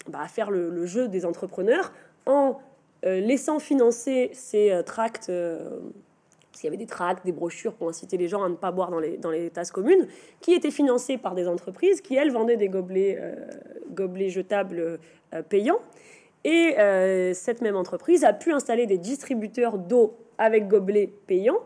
bah, 0.09 0.19
à, 0.23 0.27
faire 0.27 0.49
le, 0.49 0.87
jeu 0.87 1.07
des 1.07 1.25
entrepreneurs 1.25 1.93
en 2.25 2.59
laissant 3.03 3.59
financer 3.59 4.31
ces 4.33 4.81
tracts 4.85 5.27
parce 5.27 6.59
qu'il 6.59 6.65
y 6.65 6.67
avait 6.67 6.77
des 6.77 6.87
tracts, 6.87 7.25
des 7.25 7.31
brochures 7.31 7.73
pour 7.73 7.89
inciter 7.89 8.17
les 8.17 8.27
gens 8.27 8.43
à 8.43 8.49
ne 8.49 8.55
pas 8.55 8.71
boire 8.71 8.89
dans 8.89 8.99
les, 8.99 9.17
dans 9.17 9.31
les 9.31 9.49
tasses 9.49 9.71
communes, 9.71 10.07
qui 10.39 10.53
étaient 10.53 10.71
financés 10.71 11.17
par 11.17 11.33
des 11.33 11.47
entreprises 11.47 12.01
qui, 12.01 12.15
elles, 12.15 12.31
vendaient 12.31 12.57
des 12.57 12.69
gobelets, 12.69 13.19
gobelets 13.91 14.29
jetables 14.29 14.99
payants. 15.49 15.79
Et 16.43 16.75
euh, 16.79 17.33
cette 17.33 17.61
même 17.61 17.75
entreprise 17.75 18.23
a 18.23 18.33
pu 18.33 18.51
installer 18.51 18.87
des 18.87 18.97
distributeurs 18.97 19.77
d'eau 19.77 20.17
avec 20.37 20.67
gobelets 20.67 21.11
payants. 21.27 21.59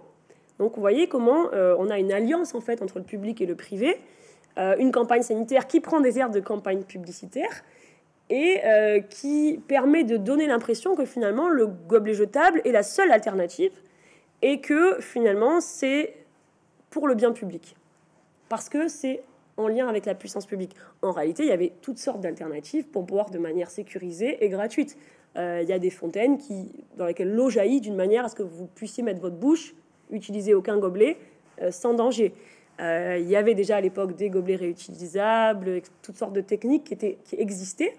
Donc 0.60 0.76
vous 0.76 0.82
voyez 0.82 1.08
comment 1.08 1.52
euh, 1.54 1.76
on 1.80 1.90
a 1.90 1.98
une 1.98 2.12
alliance 2.12 2.56
en 2.56 2.62
fait 2.62 2.82
entre 2.82 3.00
le 3.00 3.06
public 3.06 3.42
et 3.42 3.46
le 3.46 3.56
privé, 3.56 3.98
euh, 4.58 4.76
une 4.78 4.92
campagne 4.92 5.22
sanitaire 5.22 5.68
qui 5.68 5.80
prend 5.80 6.02
des 6.02 6.20
airs 6.20 6.30
de 6.30 6.40
campagne 6.40 6.84
publicitaire 6.84 7.64
et 8.30 8.60
qui 9.12 9.62
permet 9.68 10.04
de 10.04 10.18
donner 10.18 10.48
l'impression 10.48 10.96
que 10.96 11.06
finalement 11.06 11.48
le 11.48 11.68
gobelet 11.68 12.16
jetable 12.16 12.60
est 12.66 12.72
la 12.72 12.82
seule 12.82 13.12
alternative 13.12 13.72
et 14.42 14.62
que 14.62 15.00
finalement 15.00 15.62
c'est 15.62 16.16
pour 16.90 17.08
le 17.08 17.14
bien 17.14 17.34
public. 17.34 17.76
Parce 18.50 18.68
que 18.68 18.88
c'est 18.88 19.22
en 19.58 19.68
lien 19.68 19.88
avec 19.88 20.06
la 20.06 20.16
puissance 20.16 20.46
publique. 20.46 20.76
En 21.02 21.12
réalité, 21.12 21.44
il 21.44 21.50
y 21.50 21.54
avait 21.54 21.74
toutes 21.82 21.98
sortes 21.98 22.22
d'alternatives 22.22 22.88
pour 22.88 23.04
boire 23.04 23.30
de 23.30 23.38
manière 23.38 23.70
sécurisée 23.70 24.44
et 24.44 24.50
gratuite. 24.50 24.98
Euh, 25.38 25.60
il 25.62 25.70
y 25.70 25.74
a 25.74 25.80
des 25.80 25.90
fontaines 25.90 26.38
qui, 26.38 26.72
dans 26.98 27.06
lesquelles 27.06 27.34
l'eau 27.34 27.50
jaillit 27.50 27.82
d'une 27.82 27.96
manière 27.96 28.26
à 28.26 28.30
ce 28.30 28.36
que 28.36 28.44
vous 28.44 28.68
puissiez 28.68 29.04
mettre 29.04 29.22
votre 29.22 29.36
bouche, 29.36 29.76
utiliser 30.12 30.54
aucun 30.54 30.78
gobelet 30.78 31.18
euh, 31.62 31.72
sans 31.72 31.94
danger. 31.94 32.34
Euh, 32.80 33.18
il 33.20 33.28
y 33.28 33.36
avait 33.36 33.56
déjà 33.56 33.78
à 33.78 33.82
l'époque 33.82 34.16
des 34.16 34.30
gobelets 34.30 34.58
réutilisables, 34.58 35.82
toutes 36.02 36.18
sortes 36.18 36.34
de 36.34 36.42
techniques 36.42 36.86
qui, 36.86 36.94
étaient, 36.94 37.18
qui 37.24 37.36
existaient, 37.36 37.96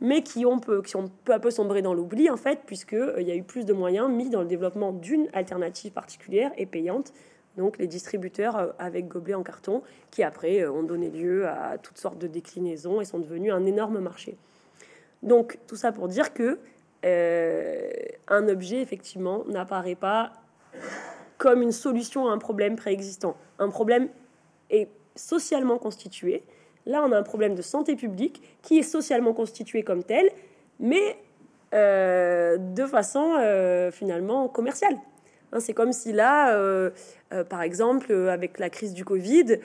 mais 0.00 0.22
qui 0.22 0.46
ont, 0.46 0.58
peu, 0.58 0.82
qui 0.82 0.94
peu 1.24 1.32
à 1.32 1.38
peu 1.38 1.50
sombré 1.50 1.82
dans 1.82 1.92
l'oubli, 1.92 2.30
en 2.30 2.36
fait, 2.36 2.60
puisqu'il 2.64 3.26
y 3.26 3.30
a 3.30 3.34
eu 3.34 3.42
plus 3.42 3.66
de 3.66 3.72
moyens 3.72 4.10
mis 4.10 4.30
dans 4.30 4.40
le 4.40 4.46
développement 4.46 4.92
d'une 4.92 5.28
alternative 5.32 5.92
particulière 5.92 6.52
et 6.56 6.66
payante 6.66 7.12
donc 7.58 7.76
les 7.76 7.88
distributeurs 7.88 8.56
euh, 8.56 8.68
avec 8.78 9.08
gobelets 9.08 9.34
en 9.34 9.42
carton, 9.42 9.82
qui 10.10 10.22
après 10.22 10.60
euh, 10.60 10.72
ont 10.72 10.84
donné 10.84 11.10
lieu 11.10 11.46
à 11.46 11.76
toutes 11.76 11.98
sortes 11.98 12.18
de 12.18 12.28
déclinaisons 12.28 13.00
et 13.02 13.04
sont 13.04 13.18
devenus 13.18 13.52
un 13.52 13.66
énorme 13.66 13.98
marché. 13.98 14.38
Donc 15.22 15.58
tout 15.66 15.76
ça 15.76 15.92
pour 15.92 16.08
dire 16.08 16.32
que 16.32 16.58
euh, 17.04 17.90
un 18.28 18.48
objet 18.48 18.80
effectivement 18.80 19.44
n'apparaît 19.48 19.96
pas 19.96 20.32
comme 21.36 21.60
une 21.60 21.72
solution 21.72 22.28
à 22.28 22.32
un 22.32 22.38
problème 22.38 22.76
préexistant. 22.76 23.36
Un 23.58 23.68
problème 23.68 24.08
est 24.70 24.88
socialement 25.16 25.78
constitué. 25.78 26.44
Là, 26.86 27.04
on 27.04 27.12
a 27.12 27.18
un 27.18 27.22
problème 27.22 27.54
de 27.54 27.62
santé 27.62 27.96
publique 27.96 28.40
qui 28.62 28.78
est 28.78 28.82
socialement 28.82 29.34
constitué 29.34 29.82
comme 29.82 30.02
tel, 30.04 30.30
mais 30.80 31.18
de 31.72 32.86
façon 32.86 33.36
finalement 33.92 34.48
commerciale. 34.48 34.96
Hein, 35.52 35.60
c'est 35.60 35.74
comme 35.74 35.92
si 35.92 36.12
là, 36.12 36.90
par 37.48 37.62
exemple, 37.62 38.12
avec 38.12 38.58
la 38.58 38.70
crise 38.70 38.94
du 38.94 39.04
Covid, 39.04 39.58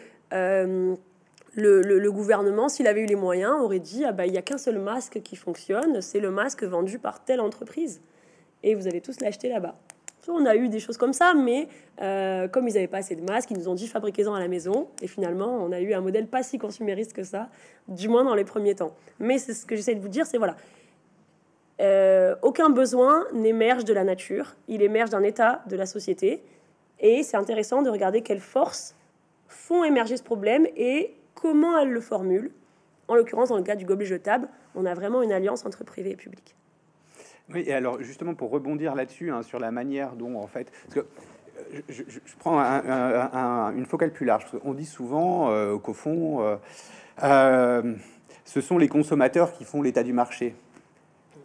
le, 1.55 2.09
gouvernement, 2.09 2.69
s'il 2.69 2.87
avait 2.87 3.01
eu 3.01 3.05
les 3.05 3.15
moyens, 3.15 3.53
aurait 3.61 3.79
dit 3.79 4.05
ah 4.05 4.11
bah, 4.11 4.25
il 4.25 4.31
n'y 4.31 4.37
a 4.37 4.41
qu'un 4.41 4.57
seul 4.57 4.79
masque 4.79 5.21
qui 5.23 5.35
fonctionne, 5.35 6.01
c'est 6.01 6.19
le 6.19 6.31
masque 6.31 6.63
vendu 6.63 6.99
par 6.99 7.23
telle 7.23 7.41
entreprise. 7.41 8.01
Et 8.63 8.75
vous 8.75 8.87
allez 8.87 9.01
tous 9.01 9.19
l'acheter 9.19 9.49
là-bas. 9.49 9.75
On 10.29 10.45
a 10.45 10.55
eu 10.55 10.69
des 10.69 10.79
choses 10.79 10.95
comme 10.95 11.11
ça, 11.11 11.33
mais 11.33 11.67
euh, 12.01 12.47
comme 12.47 12.67
ils 12.69 12.75
n'avaient 12.75 12.87
pas 12.87 12.99
assez 12.99 13.15
de 13.15 13.21
masques, 13.21 13.51
ils 13.51 13.57
nous 13.57 13.67
ont 13.67 13.75
dit 13.75 13.87
fabriquez-en 13.87 14.33
à 14.33 14.39
la 14.39 14.47
maison. 14.47 14.87
Et 15.01 15.07
finalement, 15.07 15.57
on 15.61 15.73
a 15.73 15.81
eu 15.81 15.93
un 15.93 15.99
modèle 15.99 16.27
pas 16.27 16.43
si 16.43 16.57
consumériste 16.57 17.11
que 17.11 17.23
ça, 17.23 17.49
du 17.89 18.07
moins 18.07 18.23
dans 18.23 18.33
les 18.33 18.45
premiers 18.45 18.75
temps. 18.75 18.93
Mais 19.19 19.37
c'est 19.37 19.53
ce 19.53 19.65
que 19.65 19.75
j'essaie 19.75 19.95
de 19.95 19.99
vous 19.99 20.07
dire, 20.07 20.25
c'est 20.25 20.37
voilà. 20.37 20.55
Euh, 21.83 22.35
aucun 22.41 22.69
besoin 22.69 23.25
n'émerge 23.33 23.83
de 23.83 23.93
la 23.93 24.05
nature, 24.05 24.55
il 24.67 24.81
émerge 24.81 25.09
d'un 25.09 25.23
état 25.23 25.63
de 25.67 25.75
la 25.75 25.85
société. 25.85 26.41
Et 26.99 27.23
c'est 27.23 27.35
intéressant 27.35 27.81
de 27.81 27.89
regarder 27.89 28.21
quelles 28.21 28.39
forces 28.39 28.95
font 29.47 29.83
émerger 29.83 30.15
ce 30.15 30.23
problème 30.23 30.65
et 30.77 31.13
comment 31.35 31.77
elle 31.77 31.89
le 31.89 31.99
formule. 31.99 32.51
En 33.09 33.15
l'occurrence, 33.15 33.49
dans 33.49 33.57
le 33.57 33.63
cas 33.63 33.75
du 33.75 33.85
gobelet 33.85 34.05
jetable, 34.05 34.47
on 34.75 34.85
a 34.85 34.93
vraiment 34.93 35.21
une 35.21 35.33
alliance 35.33 35.65
entre 35.65 35.83
privé 35.83 36.11
et 36.11 36.15
public. 36.15 36.55
Oui, 37.53 37.65
et 37.67 37.73
alors 37.73 38.01
justement 38.01 38.33
pour 38.33 38.49
rebondir 38.51 38.95
là-dessus, 38.95 39.29
hein, 39.29 39.43
sur 39.43 39.59
la 39.59 39.71
manière 39.71 40.13
dont 40.13 40.37
en 40.37 40.47
fait, 40.47 40.71
parce 40.85 40.95
que 40.95 40.99
euh, 41.01 41.81
je, 41.89 42.19
prends 42.39 42.57
une 43.75 43.85
focale 43.85 44.11
plus 44.11 44.25
large. 44.25 44.45
On 44.63 44.73
dit 44.73 44.85
souvent 44.85 45.51
euh, 45.51 45.77
qu'au 45.77 45.93
fond, 45.93 46.57
ce 47.17 48.61
sont 48.61 48.77
les 48.77 48.87
consommateurs 48.87 49.51
qui 49.51 49.65
font 49.65 49.81
l'état 49.81 50.03
du 50.03 50.13
marché. 50.13 50.55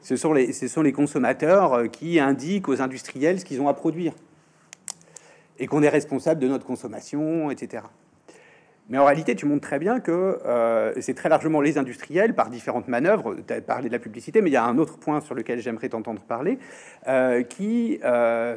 Ce 0.09 0.16
sont, 0.16 0.33
les, 0.33 0.92
consommateurs 0.92 1.83
qui 1.92 2.18
indiquent 2.18 2.71
aux 2.71 2.81
industriels 2.81 3.40
ce 3.40 3.44
qu'ils 3.44 3.61
ont 3.61 3.68
à 3.68 3.75
produire. 3.75 4.14
Et 5.59 5.66
qu'on 5.66 5.83
est 5.83 5.88
responsable 5.90 6.40
de 6.40 6.49
notre 6.49 6.64
consommation, 6.64 7.51
etc. 7.51 7.83
Mais 8.88 8.97
en 8.97 9.05
réalité, 9.05 9.35
tu 9.35 9.44
montres 9.44 9.68
très 9.68 9.79
bien 9.79 10.01
que 10.01 10.38
euh, 10.47 10.94
c'est 11.03 11.12
très 11.12 11.29
largement 11.29 11.61
les 11.61 11.77
industriels, 11.77 12.35
par 12.35 12.49
différentes 12.49 12.88
manœuvres, 12.88 13.37
tu 13.47 13.53
as 13.53 13.61
parlé 13.61 13.88
de 13.88 13.92
la 13.92 13.99
publicité, 13.99 14.40
mais 14.40 14.49
il 14.49 14.55
y 14.55 14.57
a 14.57 14.64
un 14.64 14.79
autre 14.79 14.97
point 14.97 15.21
sur 15.21 15.35
lequel 15.35 15.61
j'aimerais 15.61 15.90
t'entendre 15.90 16.23
parler, 16.23 16.59
euh, 17.07 17.42
qui, 17.42 18.01
euh, 18.03 18.57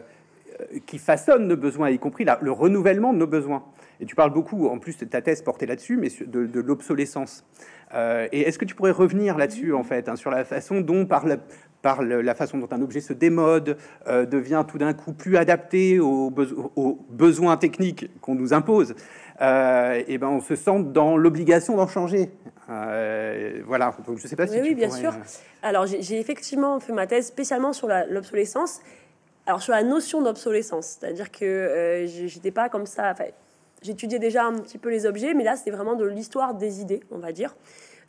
façonnent 0.99 1.49
nos 1.49 1.57
besoins, 1.57 1.89
y 1.89 1.99
compris 1.99 2.25
le 2.39 2.51
renouvellement 2.53 3.11
de 3.11 3.17
nos 3.17 3.27
besoins. 3.27 3.65
Et 4.01 4.05
tu 4.05 4.15
parles 4.15 4.33
beaucoup, 4.33 4.67
en 4.67 4.79
plus 4.79 4.97
de 4.97 5.05
ta 5.05 5.21
thèse 5.21 5.41
portée 5.41 5.65
là-dessus, 5.65 5.95
mais 5.95 6.09
de, 6.25 6.59
l'obsolescence. 6.59 7.45
et 7.93 8.41
est-ce 8.41 8.57
que 8.57 8.65
tu 8.65 8.75
pourrais 8.75 8.91
revenir 8.91 9.37
là-dessus, 9.37 9.73
en 9.73 9.83
fait, 9.83 10.09
hein, 10.09 10.15
sur 10.15 10.31
la 10.31 10.43
façon 10.43 10.81
dont, 10.81 11.05
par 11.05 11.25
la, 11.27 11.37
par 11.81 12.01
la 12.01 12.35
façon 12.35 12.57
dont 12.57 12.67
un 12.71 12.81
objet 12.81 12.99
se 12.99 13.13
démode, 13.13 13.77
devient 14.07 14.65
tout 14.67 14.79
d'un 14.79 14.93
coup 14.93 15.13
plus 15.13 15.37
adapté 15.37 15.99
aux, 15.99 16.33
aux 16.75 17.05
besoins 17.09 17.57
techniques 17.57 18.09
qu'on 18.21 18.35
nous 18.35 18.53
impose 18.53 18.95
euh, 19.41 20.03
et 20.07 20.17
ben 20.19 20.27
on 20.27 20.41
se 20.41 20.55
sent 20.55 20.83
dans 20.85 21.17
l'obligation 21.17 21.75
d'en 21.75 21.87
changer. 21.87 22.29
Euh, 22.69 23.61
voilà, 23.65 23.95
donc 24.05 24.19
je 24.19 24.27
sais 24.27 24.35
pas 24.35 24.45
si 24.45 24.53
oui, 24.55 24.69
oui 24.69 24.75
bien 24.75 24.91
sûr. 24.91 25.13
Euh, 25.13 25.23
Alors 25.63 25.87
j'ai 25.87 26.19
effectivement 26.19 26.79
fait 26.79 26.93
ma 26.93 27.07
thèse 27.07 27.27
spécialement 27.27 27.73
sur 27.73 27.87
l'obsolescence. 28.09 28.81
Alors 29.47 29.61
sur 29.63 29.73
la 29.73 29.81
notion 29.81 30.21
d'obsolescence, 30.21 30.99
c'est-à-dire 30.99 31.31
que 31.31 32.05
j'étais 32.05 32.51
pas 32.51 32.69
comme 32.69 32.85
ça. 32.85 33.15
J'étudiais 33.81 34.19
déjà 34.19 34.45
un 34.45 34.53
petit 34.59 34.77
peu 34.77 34.89
les 34.89 35.05
objets, 35.05 35.33
mais 35.33 35.43
là 35.43 35.55
c'était 35.55 35.71
vraiment 35.71 35.95
de 35.95 36.05
l'histoire 36.05 36.53
des 36.53 36.81
idées, 36.81 37.01
on 37.11 37.17
va 37.17 37.31
dire. 37.31 37.55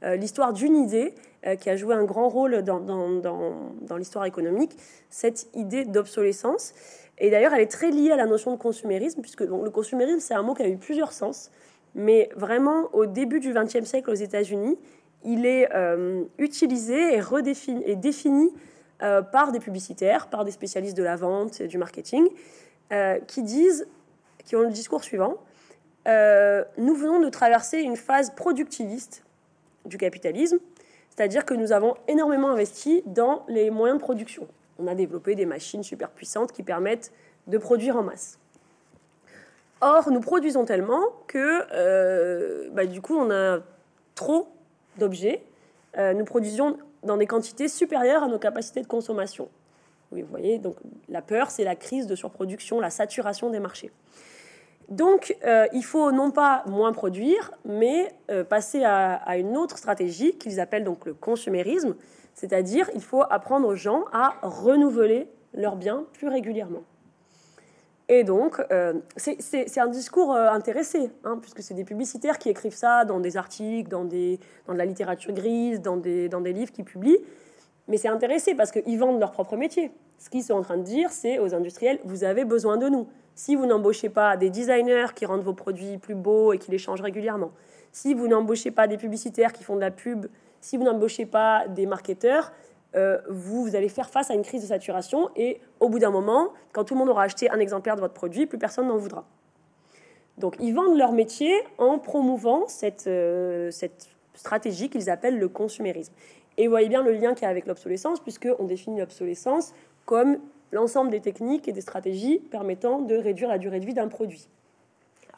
l'histoire 0.02 0.52
d'une 0.52 0.76
idée 0.76 1.14
qui 1.60 1.70
a 1.70 1.76
joué 1.76 1.94
un 1.94 2.04
grand 2.04 2.28
rôle 2.28 2.62
dans, 2.62 3.96
l'histoire 3.96 4.26
économique, 4.26 4.76
cette 5.08 5.48
idée 5.54 5.84
d'obsolescence. 5.84 6.74
Et 7.18 7.30
d'ailleurs, 7.30 7.54
elle 7.54 7.60
est 7.60 7.70
très 7.70 7.90
liée 7.90 8.10
à 8.10 8.16
la 8.16 8.26
notion 8.26 8.52
de 8.52 8.56
consumérisme, 8.56 9.20
puisque 9.20 9.42
le 9.42 9.70
consumérisme, 9.70 10.20
c'est 10.20 10.34
un 10.34 10.42
mot 10.42 10.54
qui 10.54 10.62
a 10.62 10.68
eu 10.68 10.76
plusieurs 10.76 11.12
sens. 11.12 11.50
Mais 11.94 12.30
vraiment, 12.36 12.88
au 12.92 13.06
début 13.06 13.40
du 13.40 13.52
XXe 13.52 13.84
siècle 13.84 14.10
aux 14.10 14.14
États-Unis, 14.14 14.78
il 15.24 15.46
est 15.46 15.68
euh, 15.74 16.24
utilisé 16.38 17.14
et, 17.14 17.96
défini 17.96 18.52
euh, 19.02 19.22
par 19.22 19.52
des 19.52 19.60
publicitaires, 19.60 20.28
par 20.28 20.44
des 20.44 20.50
spécialistes 20.50 20.96
de 20.96 21.02
la 21.02 21.16
vente 21.16 21.60
et 21.60 21.68
du 21.68 21.78
marketing, 21.78 22.26
euh, 22.92 23.18
qui 23.20 23.42
disent, 23.42 23.86
qui 24.44 24.56
ont 24.56 24.62
le 24.62 24.70
discours 24.70 25.04
suivant 25.04 25.36
nous 26.06 26.94
venons 26.94 27.20
de 27.20 27.28
traverser 27.28 27.78
une 27.80 27.96
phase 27.96 28.30
productiviste 28.34 29.24
du 29.84 29.98
capitalisme, 29.98 30.58
c'est-à-dire 31.10 31.44
que 31.44 31.54
nous 31.54 31.72
avons 31.72 31.94
énormément 32.08 32.50
investi 32.50 33.02
dans 33.06 33.44
les 33.48 33.70
moyens 33.70 33.98
de 33.98 34.02
production 34.02 34.48
on 34.82 34.86
a 34.86 34.94
développé 34.94 35.34
des 35.34 35.46
machines 35.46 35.82
super 35.82 36.10
puissantes 36.10 36.52
qui 36.52 36.62
permettent 36.62 37.12
de 37.46 37.58
produire 37.58 37.96
en 37.96 38.02
masse. 38.02 38.38
Or, 39.80 40.10
nous 40.10 40.20
produisons 40.20 40.64
tellement 40.64 41.02
que 41.26 41.64
euh, 41.72 42.68
bah, 42.72 42.86
du 42.86 43.00
coup, 43.00 43.16
on 43.16 43.30
a 43.30 43.58
trop 44.14 44.48
d'objets. 44.98 45.42
Euh, 45.98 46.12
nous 46.12 46.24
produisons 46.24 46.78
dans 47.02 47.16
des 47.16 47.26
quantités 47.26 47.68
supérieures 47.68 48.22
à 48.22 48.28
nos 48.28 48.38
capacités 48.38 48.80
de 48.80 48.86
consommation. 48.86 49.48
Oui, 50.12 50.22
vous 50.22 50.28
voyez, 50.28 50.58
donc 50.58 50.76
la 51.08 51.22
peur, 51.22 51.50
c'est 51.50 51.64
la 51.64 51.74
crise 51.74 52.06
de 52.06 52.14
surproduction, 52.14 52.80
la 52.80 52.90
saturation 52.90 53.50
des 53.50 53.60
marchés. 53.60 53.90
Donc, 54.88 55.36
euh, 55.44 55.66
il 55.72 55.84
faut 55.84 56.12
non 56.12 56.30
pas 56.30 56.64
moins 56.66 56.92
produire, 56.92 57.52
mais 57.64 58.12
passer 58.48 58.84
à, 58.84 59.36
une 59.36 59.56
autre 59.56 59.78
stratégie 59.78 60.36
qu'ils 60.38 60.60
appellent 60.60 60.84
donc 60.84 61.06
le 61.06 61.14
consumérisme, 61.14 61.94
c'est-à-dire, 62.34 62.90
il 62.94 63.02
faut 63.02 63.22
apprendre 63.28 63.68
aux 63.68 63.74
gens 63.74 64.04
à 64.12 64.34
renouveler 64.42 65.28
leurs 65.54 65.76
biens 65.76 66.04
plus 66.12 66.28
régulièrement. 66.28 66.82
Et 68.08 68.24
donc, 68.24 68.60
euh, 68.70 68.94
c'est 69.16 69.78
un 69.78 69.86
discours 69.86 70.34
euh, 70.34 70.50
intéressé, 70.50 71.10
hein, 71.24 71.38
puisque 71.40 71.62
c'est 71.62 71.74
des 71.74 71.84
publicitaires 71.84 72.38
qui 72.38 72.50
écrivent 72.50 72.74
ça 72.74 73.04
dans 73.04 73.20
des 73.20 73.36
articles, 73.36 73.88
dans 73.88 74.04
de 74.04 74.38
la 74.68 74.84
littérature 74.84 75.32
grise, 75.32 75.80
dans 75.80 75.96
des, 75.96 76.28
dans 76.28 76.40
des 76.40 76.52
livres 76.52 76.72
qu'ils 76.72 76.84
publient. 76.84 77.20
Mais 77.88 77.96
c'est 77.96 78.08
intéressé 78.08 78.54
parce 78.54 78.70
qu'ils 78.70 78.98
vendent 78.98 79.20
leur 79.20 79.32
propre 79.32 79.56
métier. 79.56 79.92
Ce 80.18 80.28
qu'ils 80.30 80.42
sont 80.42 80.54
en 80.54 80.62
train 80.62 80.76
de 80.76 80.82
dire, 80.82 81.10
c'est 81.10 81.38
aux 81.38 81.54
industriels, 81.54 82.00
vous 82.04 82.24
avez 82.24 82.44
besoin 82.44 82.76
de 82.76 82.88
nous. 82.88 83.08
Si 83.44 83.56
vous 83.56 83.66
n'embauchez 83.66 84.08
pas 84.08 84.36
des 84.36 84.50
designers 84.50 85.08
qui 85.16 85.26
rendent 85.26 85.42
vos 85.42 85.52
produits 85.52 85.98
plus 85.98 86.14
beaux 86.14 86.52
et 86.52 86.58
qui 86.58 86.70
les 86.70 86.78
changent 86.78 87.00
régulièrement, 87.00 87.50
si 87.90 88.14
vous 88.14 88.28
n'embauchez 88.28 88.70
pas 88.70 88.86
des 88.86 88.96
publicitaires 88.96 89.52
qui 89.52 89.64
font 89.64 89.74
de 89.74 89.80
la 89.80 89.90
pub 89.90 90.26
si 90.60 90.76
vous 90.76 90.84
n'embauchez 90.84 91.26
pas 91.26 91.66
des 91.66 91.86
marketeurs, 91.86 92.52
euh, 92.94 93.18
vous, 93.28 93.64
vous 93.64 93.74
allez 93.74 93.88
faire 93.88 94.08
face 94.10 94.30
à 94.30 94.34
une 94.34 94.42
crise 94.42 94.62
de 94.62 94.68
saturation 94.68 95.28
et 95.34 95.60
au 95.80 95.88
bout 95.88 95.98
d'un 95.98 96.12
moment, 96.12 96.52
quand 96.72 96.84
tout 96.84 96.94
le 96.94 97.00
monde 97.00 97.08
aura 97.08 97.24
acheté 97.24 97.50
un 97.50 97.58
exemplaire 97.58 97.96
de 97.96 98.00
votre 98.00 98.14
produit, 98.14 98.46
plus 98.46 98.58
personne 98.58 98.86
n'en 98.86 98.96
voudra. 98.96 99.24
Donc 100.38 100.54
ils 100.60 100.72
vendent 100.72 100.96
leur 100.96 101.10
métier 101.10 101.52
en 101.78 101.98
promouvant 101.98 102.68
cette, 102.68 103.08
euh, 103.08 103.72
cette 103.72 104.08
stratégie 104.34 104.88
qu'ils 104.88 105.10
appellent 105.10 105.40
le 105.40 105.48
consumérisme. 105.48 106.14
Et 106.58 106.68
vous 106.68 106.70
voyez 106.70 106.88
bien 106.88 107.02
le 107.02 107.10
lien 107.10 107.34
qu'il 107.34 107.42
y 107.42 107.46
a 107.46 107.48
avec 107.48 107.66
l'obsolescence, 107.66 108.20
puisqu'on 108.20 108.66
définit 108.66 109.00
l'obsolescence 109.00 109.74
comme 110.04 110.38
l'ensemble 110.72 111.10
des 111.10 111.20
techniques 111.20 111.68
et 111.68 111.72
des 111.72 111.80
stratégies 111.80 112.40
permettant 112.50 113.00
de 113.00 113.14
réduire 113.14 113.48
la 113.48 113.58
durée 113.58 113.78
de 113.78 113.86
vie 113.86 113.94
d'un 113.94 114.08
produit. 114.08 114.48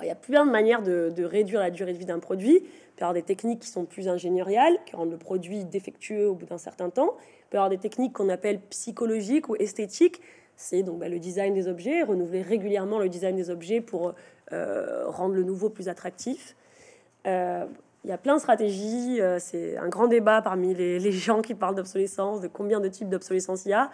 Il 0.01 0.07
y 0.07 0.11
a 0.11 0.17
plein 0.17 0.45
de 0.45 0.51
manières 0.51 0.83
de, 0.83 1.13
de 1.15 1.25
réduire 1.25 1.61
la 1.61 1.71
durée 1.71 1.93
de 1.93 1.99
vie 1.99 2.05
d'un 2.05 2.19
produit. 2.19 2.57
Il 2.57 2.63
peut 2.63 3.01
y 3.01 3.03
avoir 3.03 3.15
des 3.15 3.23
techniques 3.23 3.61
qui 3.61 3.69
sont 3.69 3.85
plus 3.85 4.09
ingénieriales, 4.09 4.77
qui 4.87 4.97
rendent 4.97 5.13
le 5.13 5.19
produit 5.19 5.65
défectueux 5.65 6.29
au 6.29 6.35
bout 6.35 6.47
d'un 6.47 6.59
certain 6.59 6.91
temps. 6.91 7.17
Il 7.19 7.51
peut 7.51 7.57
y 7.57 7.59
avoir 7.59 7.71
des 7.71 7.79
techniques 7.79 8.13
qu'on 8.13 8.29
appelle 8.29 8.61
psychologiques 8.71 9.49
ou 9.49 9.57
esthétiques. 9.57 10.21
C'est 10.57 10.83
donc 10.83 10.99
bah, 10.99 11.09
le 11.09 11.19
design 11.19 11.55
des 11.55 11.69
objets, 11.69 12.03
renouveler 12.03 12.43
régulièrement 12.43 12.99
le 12.99 13.09
design 13.09 13.37
des 13.37 13.51
objets 13.51 13.81
pour 13.81 14.15
euh, 14.53 15.05
rendre 15.09 15.35
le 15.35 15.43
nouveau 15.43 15.71
plus 15.71 15.89
attractif. 15.89 16.57
Euh, 17.27 17.65
il 18.05 18.11
y 18.11 18.13
a 18.13 18.19
plein 18.19 18.35
de 18.35 18.41
stratégies. 18.41 19.21
Euh, 19.21 19.39
c'est 19.39 19.77
un 19.77 19.89
grand 19.89 20.09
débat 20.09 20.43
parmi 20.43 20.75
les, 20.75 20.99
les 20.99 21.13
gens 21.13 21.41
qui 21.41 21.55
parlent 21.55 21.75
d'obsolescence, 21.75 22.41
de 22.41 22.49
combien 22.49 22.81
de 22.81 22.89
types 22.89 23.09
d'obsolescence 23.09 23.65
il 23.65 23.71
y 23.71 23.73
a. 23.75 23.91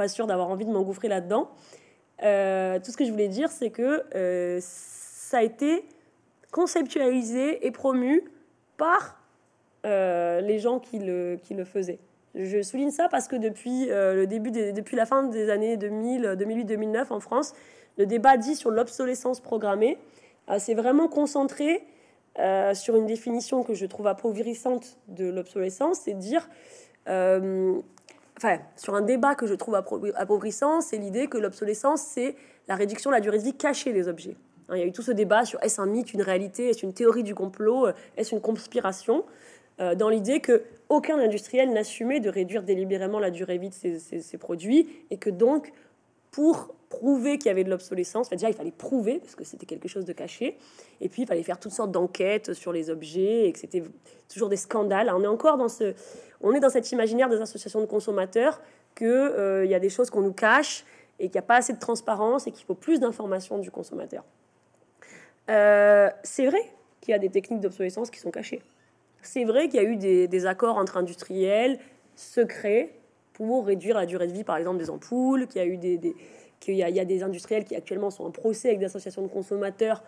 Pas 0.00 0.08
sûre 0.08 0.26
d'avoir 0.26 0.48
envie 0.48 0.64
de 0.64 0.70
m'engouffrer 0.70 1.08
là-dedans. 1.08 1.50
tout 2.20 2.90
ce 2.90 2.96
que 2.96 3.04
je 3.04 3.10
voulais 3.10 3.28
dire, 3.28 3.50
c'est 3.50 3.68
que 3.68 4.02
ça 4.62 5.38
a 5.38 5.42
été 5.42 5.84
conceptualisé 6.50 7.66
et 7.66 7.70
promu 7.70 8.24
par 8.78 9.20
euh, 9.86 10.40
les 10.40 10.58
gens 10.58 10.78
qui 10.78 10.98
le, 10.98 11.38
faisaient. 11.64 11.98
Je 12.34 12.62
souligne 12.62 12.90
ça 12.90 13.08
parce 13.08 13.28
que 13.28 13.36
depuis, 13.36 13.90
euh, 13.90 14.14
le 14.14 14.26
début 14.26 14.50
depuis 14.50 14.96
la 14.96 15.06
fin 15.06 15.24
des 15.24 15.50
années 15.50 15.76
2000, 15.76 16.36
2008-2009 16.38 17.12
en 17.12 17.20
France, 17.20 17.54
le 17.98 18.06
débat 18.06 18.36
dit 18.36 18.56
sur 18.56 18.70
l'obsolescence 18.70 19.40
programmée 19.40 19.98
euh, 20.48 20.58
s'est 20.58 20.74
vraiment 20.74 21.08
concentré 21.08 21.84
sur 22.72 22.96
une 22.96 23.04
définition 23.04 23.62
que 23.64 23.74
je 23.74 23.84
trouve 23.84 24.06
appauvrissante 24.06 24.96
de 25.08 25.26
l'obsolescence, 25.28 26.00
c'est 26.04 26.14
dire, 26.14 26.48
sur 28.76 28.94
un 28.94 29.02
débat 29.02 29.34
que 29.34 29.46
je 29.46 29.54
trouve 29.54 29.74
appauvrissant, 29.74 30.80
c'est 30.80 30.98
l'idée 30.98 31.26
que 31.26 31.38
l'obsolescence, 31.38 32.02
c'est 32.02 32.36
la 32.68 32.74
réduction 32.74 33.10
de 33.10 33.14
la 33.14 33.20
durée 33.20 33.38
de 33.38 33.44
vie 33.44 33.54
cachée 33.54 33.92
des 33.92 34.08
objets. 34.08 34.36
Hein, 34.68 34.76
il 34.76 34.80
y 34.80 34.82
a 34.82 34.86
eu 34.86 34.92
tout 34.92 35.02
ce 35.02 35.12
débat 35.12 35.44
sur 35.44 35.62
est-ce 35.62 35.80
un 35.80 35.86
mythe, 35.86 36.12
une 36.12 36.22
réalité, 36.22 36.68
est-ce 36.70 36.84
une 36.84 36.94
théorie 36.94 37.22
du 37.22 37.34
complot, 37.34 37.88
est-ce 38.16 38.34
une 38.34 38.40
conspiration, 38.40 39.24
dans 39.96 40.10
l'idée 40.10 40.40
que 40.40 40.62
aucun 40.90 41.18
industriel 41.18 41.72
n'assumait 41.72 42.20
de 42.20 42.28
réduire 42.28 42.62
délibérément 42.64 43.18
la 43.18 43.30
durée 43.30 43.56
vie 43.56 43.70
de 43.70 43.98
ses, 43.98 44.38
produits 44.38 44.88
et 45.10 45.16
que 45.16 45.30
donc 45.30 45.72
pour 46.32 46.74
prouver 46.90 47.38
qu'il 47.38 47.46
y 47.46 47.50
avait 47.50 47.64
de 47.64 47.70
l'obsolescence, 47.70 48.28
déjà 48.28 48.50
il 48.50 48.54
fallait 48.54 48.70
prouver 48.70 49.20
parce 49.20 49.34
que 49.34 49.44
c'était 49.44 49.64
quelque 49.64 49.88
chose 49.88 50.04
de 50.04 50.12
caché, 50.12 50.58
et 51.00 51.08
puis 51.08 51.22
il 51.22 51.26
fallait 51.26 51.42
faire 51.42 51.58
toutes 51.58 51.72
sortes 51.72 51.92
d'enquêtes 51.92 52.52
sur 52.52 52.72
les 52.72 52.90
objets 52.90 53.46
et 53.46 53.52
que 53.52 53.58
c'était 53.58 53.82
toujours 54.28 54.50
des 54.50 54.56
scandales. 54.56 55.10
on 55.14 55.22
est 55.22 55.28
encore 55.28 55.56
dans 55.56 55.68
ce, 55.68 55.94
on 56.42 56.52
est 56.52 56.60
dans 56.60 56.68
cet 56.68 56.90
imaginaire 56.92 57.28
des 57.28 57.40
associations 57.40 57.80
de 57.80 57.86
consommateurs 57.86 58.60
qu'il 58.94 59.06
euh, 59.06 59.64
y 59.64 59.74
a 59.74 59.78
des 59.78 59.88
choses 59.88 60.10
qu'on 60.10 60.20
nous 60.20 60.32
cache 60.32 60.84
et 61.18 61.28
qu'il 61.28 61.34
n'y 61.34 61.38
a 61.38 61.42
pas 61.42 61.56
assez 61.56 61.72
de 61.72 61.78
transparence 61.78 62.46
et 62.46 62.50
qu'il 62.50 62.66
faut 62.66 62.74
plus 62.74 62.98
d'informations 62.98 63.58
du 63.58 63.70
consommateur. 63.70 64.24
Euh, 65.48 66.10
c'est 66.22 66.46
vrai 66.46 66.60
qu'il 67.00 67.12
y 67.12 67.14
a 67.14 67.18
des 67.18 67.30
techniques 67.30 67.60
d'obsolescence 67.60 68.10
qui 68.10 68.18
sont 68.18 68.30
cachées. 68.30 68.62
C'est 69.22 69.44
vrai 69.44 69.68
qu'il 69.68 69.82
y 69.82 69.84
a 69.84 69.88
eu 69.88 69.96
des, 69.96 70.46
accords 70.46 70.76
entre 70.76 70.96
industriels 70.96 71.78
secrets 72.14 72.94
pour 73.40 73.64
réduire 73.64 73.96
la 73.96 74.04
durée 74.04 74.26
de 74.26 74.34
vie, 74.34 74.44
par 74.44 74.58
exemple, 74.58 74.76
des 74.76 74.90
ampoules, 74.90 75.46
qu'il 75.46 75.62
y 75.62 75.64
a 75.64 75.66
eu 75.66 75.78
des, 75.78 76.14
qu'il 76.60 76.74
y, 76.74 76.82
a 76.82 77.04
des 77.06 77.22
industriels 77.22 77.64
qui 77.64 77.74
actuellement 77.74 78.10
sont 78.10 78.24
en 78.24 78.30
procès 78.30 78.68
avec 78.68 78.80
des 78.80 78.84
associations 78.84 79.22
de 79.22 79.28
consommateurs 79.28 80.04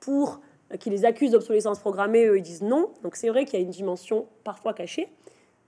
pour 0.00 0.42
euh, 0.70 0.76
qui 0.76 0.90
les 0.90 1.06
accusent 1.06 1.30
d'obsolescence 1.30 1.78
programmée, 1.78 2.26
eux 2.26 2.36
ils 2.36 2.42
disent 2.42 2.60
non. 2.60 2.90
Donc 3.02 3.16
c'est 3.16 3.30
vrai 3.30 3.46
qu'il 3.46 3.58
y 3.58 3.62
a 3.62 3.64
une 3.64 3.70
dimension 3.70 4.26
parfois 4.44 4.74
cachée, 4.74 5.08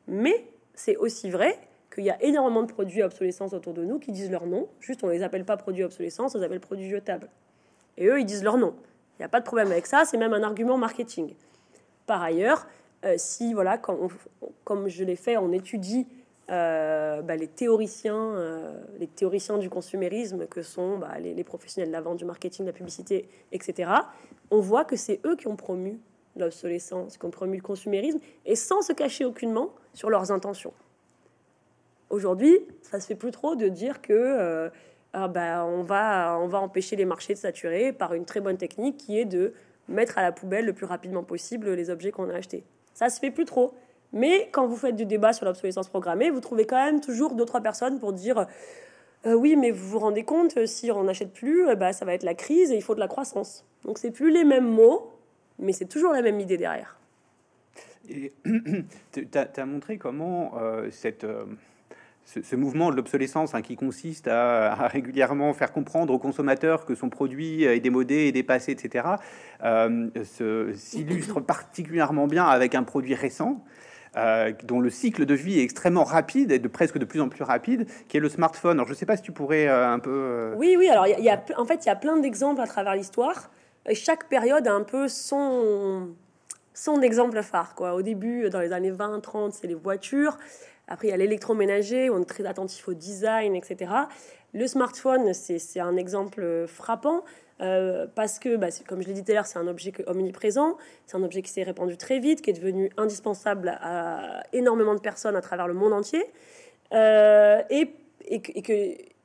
mais 0.07 0.45
c'est 0.75 0.99
aussi 0.99 1.31
vrai 1.31 1.59
qu'il 1.91 2.05
y 2.05 2.11
a 2.11 2.23
énormément 2.23 2.64
de 2.64 2.71
produits 2.71 3.01
à 3.01 3.07
obsolescence 3.07 3.55
autour 3.55 3.73
de 3.73 3.83
nous 3.83 3.99
qui 3.99 4.12
disent 4.12 4.31
leur 4.31 4.45
nom. 4.45 4.69
Juste, 4.79 5.03
on 5.03 5.09
les 5.09 5.23
appelle 5.23 5.47
pas 5.47 5.57
produits 5.57 5.85
obsolescence, 5.85 6.35
on 6.35 6.39
les 6.39 6.45
appelle 6.45 6.61
produits 6.61 6.91
jetables. 6.91 7.31
Et 7.97 8.09
eux, 8.09 8.21
ils 8.21 8.27
disent 8.27 8.45
leur 8.45 8.59
nom. 8.59 8.75
Il 9.14 9.23
n'y 9.23 9.25
a 9.25 9.31
pas 9.31 9.41
de 9.41 9.47
problème 9.47 9.73
avec 9.73 9.87
ça, 9.87 10.05
c'est 10.05 10.19
même 10.19 10.35
un 10.35 10.43
argument 10.43 10.77
marketing. 10.77 11.33
Par 12.05 12.23
ailleurs, 12.23 12.67
euh, 13.07 13.14
si, 13.17 13.55
voilà, 13.55 13.79
comme 13.79 14.89
je 14.89 15.03
l'ai 15.03 15.17
fait, 15.17 15.39
on 15.39 15.51
étudie 15.53 16.07
euh, 16.49 17.22
bah, 17.22 17.34
les 17.34 17.49
théoriciens, 17.49 18.34
euh, 18.36 18.72
les 18.99 19.09
théoriciens 19.09 19.59
du 19.59 19.68
consumérisme 19.68 20.47
que 20.47 20.62
sont 20.62 20.99
bah, 20.99 21.18
les, 21.18 21.42
professionnels 21.42 21.88
de 21.88 21.92
la 21.92 22.01
vente, 22.01 22.18
du 22.18 22.24
marketing, 22.24 22.64
de 22.64 22.70
la 22.70 22.76
publicité, 22.76 23.28
etc. 23.51 23.90
On 24.51 24.61
voit 24.61 24.84
que 24.84 24.94
c'est 24.94 25.20
eux 25.26 25.34
qui 25.34 25.49
ont 25.49 25.57
promu 25.57 25.99
l'obsolescence, 26.36 27.18
qui 27.18 27.24
ont 27.24 27.30
promu 27.30 27.57
le 27.57 27.62
consumérisme, 27.62 28.20
et 28.44 28.55
sans 28.55 28.82
se 28.82 28.92
cacher 28.92 29.24
aucunement 29.24 29.70
sur 29.92 30.09
leurs 30.09 30.30
intentions. 30.30 30.72
Aujourd'hui, 32.11 32.61
ça 32.82 33.01
se 33.01 33.07
fait 33.07 33.16
plus 33.16 33.32
trop 33.32 33.57
de 33.57 33.68
dire 33.68 34.01
que 34.01 34.12
euh, 34.12 34.68
ah 35.14 35.26
bah, 35.26 35.66
va, 35.82 36.38
on 36.38 36.47
va 36.47 36.61
empêcher 36.61 36.94
les 36.94 37.07
marchés 37.07 37.34
de 37.34 37.38
saturer 37.38 37.92
par 37.92 38.14
une 38.14 38.24
très 38.24 38.40
bonne 38.40 38.59
technique 38.59 38.99
qui 38.99 39.18
est 39.18 39.24
de 39.24 39.53
mettre 39.88 40.18
à 40.18 40.22
la 40.22 40.30
poubelle 40.30 40.66
le 40.66 40.72
plus 40.72 40.86
rapidement 40.86 41.24
possible 41.24 41.72
les 41.72 41.90
objets 41.90 42.12
qu'on 42.12 42.30
a 42.30 42.34
achetés. 42.34 42.64
Ça 42.94 43.09
se 43.09 43.18
fait 43.18 43.30
plus 43.30 43.44
trop. 43.44 43.74
Mais 44.17 44.49
quand 44.51 44.67
vous 44.67 44.77
faites 44.77 44.97
du 44.97 45.05
débat 45.05 45.33
sur 45.33 45.45
l'obsolescence 45.45 45.89
programmée, 45.89 46.31
vous 46.31 46.41
trouvez 46.41 46.67
quand 46.67 46.83
même 46.83 47.01
toujours 47.01 47.35
deux 47.35 47.45
trois 47.45 47.61
personnes 47.61 48.01
pour 48.01 48.12
dire 48.12 48.47
euh, 49.27 49.35
oui, 49.35 49.57
mais 49.57 49.71
vous 49.71 49.89
vous 49.89 49.99
rendez 49.99 50.25
compte, 50.25 50.67
si 50.67 50.91
on 50.91 51.05
n'achète 51.05 51.33
plus, 51.33 51.67
bah, 51.77 51.93
ça 51.93 52.05
va 52.05 52.14
être 52.14 52.23
la 52.23 52.35
crise 52.35 52.71
et 52.71 52.77
il 52.77 52.83
faut 52.83 52.95
de 52.95 53.01
la 53.01 53.09
croissance. 53.09 53.64
Donc 53.85 53.99
c'est 53.99 54.11
plus 54.11 54.31
les 54.31 54.45
mêmes 54.45 54.69
mots, 54.69 55.12
mais 55.59 55.73
c'est 55.73 55.87
toujours 55.87 56.12
la 56.12 56.23
même 56.23 56.41
idée 56.41 56.57
derrière. 56.57 56.99
tu 59.12 59.29
as, 59.35 59.67
montré 59.67 59.99
comment 59.99 60.53
euh, 60.59 60.89
cette, 60.91 61.25
euh, 61.25 61.45
ce, 62.25 62.57
mouvement 62.57 62.91
de 62.91 62.97
l'obsolescence 62.97 63.55
hein, 63.55 63.62
qui 63.62 63.77
consiste 63.77 64.29
à, 64.29 64.87
régulièrement 64.89 65.53
faire 65.55 65.73
comprendre 65.73 66.12
aux 66.12 66.19
consommateurs 66.19 66.85
que 66.85 66.95
son 66.95 67.09
produit 67.09 67.64
est 67.64 67.81
démodé 67.81 68.27
et 68.27 68.33
dépassé, 68.33 68.73
etc., 68.73 69.07
euh, 69.64 70.09
s'illustre 70.75 71.41
particulièrement 71.41 72.27
bien 72.27 72.47
avec 72.47 72.75
un 72.75 72.83
produit 72.83 73.14
récent. 73.14 73.64
Dont 74.64 74.81
le 74.81 74.91
cycle 74.91 75.27
de 75.27 75.35
vie 75.35 75.61
est 75.61 75.62
extrêmement 75.62 76.05
rapide 76.05 76.51
et 76.51 76.59
de 76.59 76.69
presque 76.69 76.99
de 76.99 77.05
plus 77.05 77.21
en 77.21 77.29
plus 77.29 77.45
rapide, 77.45 77.87
qui 78.09 78.17
est 78.17 78.21
le 78.21 78.29
smartphone. 78.29 78.79
Alors, 78.79 78.87
je 78.87 78.93
ne 78.93 78.97
sais 78.97 79.07
pas 79.07 79.17
si 79.17 79.23
tu 79.23 79.33
pourrais 79.33 79.69
un 79.69 79.99
peu. 79.99 80.55
Oui, 80.57 80.77
oui. 80.79 80.89
Alors, 80.89 81.07
y, 81.07 81.29
a, 81.29 81.43
en 81.57 81.64
fait, 81.64 81.85
il 81.85 81.89
y 81.89 81.93
a 81.93 81.97
plein 81.97 82.17
d'exemples 82.17 82.61
à 82.61 82.67
travers 82.67 82.95
l'histoire 82.95 83.51
chaque 83.95 84.29
période 84.29 84.67
a 84.67 84.73
un 84.73 84.83
peu 84.83 85.09
son, 85.09 86.14
son 86.75 87.01
exemple 87.03 87.43
phare. 87.43 87.75
Quoi. 87.75 87.95
Au 87.95 88.03
début, 88.03 88.49
dans 88.51 88.61
les 88.61 88.73
années 88.73 88.93
20-30, 88.93 89.53
c'est 89.53 89.67
les 89.67 89.75
voitures. 89.75 90.37
Après, 90.89 91.09
il 91.09 91.11
y 91.11 91.14
a 91.14 91.17
l'électroménager, 91.17 92.11
on 92.11 92.21
est 92.21 92.27
très 92.27 92.47
attentif 92.47 92.89
au 92.89 92.95
design, 92.95 93.55
etc. 93.55 93.93
Le 94.55 94.67
smartphone, 94.67 95.33
c'est 95.35 95.81
un 95.81 95.97
exemple 95.97 96.67
frappant. 96.67 97.25
Euh, 97.61 98.07
parce 98.14 98.38
que, 98.38 98.57
bah, 98.57 98.68
comme 98.86 99.02
je 99.02 99.09
l'ai 99.09 99.14
dit 99.14 99.24
tout 99.24 99.32
à 99.32 99.34
l'heure, 99.34 99.46
c'est 99.46 99.59
un 99.59 99.66
objet 99.66 99.92
omniprésent, 100.07 100.76
c'est 101.07 101.16
un 101.16 101.22
objet 101.22 101.40
qui 101.42 101.50
s'est 101.50 101.62
répandu 101.62 101.96
très 101.96 102.18
vite, 102.18 102.42
qui 102.42 102.50
est 102.50 102.54
devenu 102.54 102.90
indispensable 102.96 103.78
à 103.80 104.42
énormément 104.52 104.94
de 104.94 105.00
personnes 105.00 105.36
à 105.36 105.40
travers 105.40 105.66
le 105.66 105.74
monde 105.74 105.92
entier, 105.92 106.24
euh, 106.92 107.62
et, 107.70 107.92
que 108.40 109.16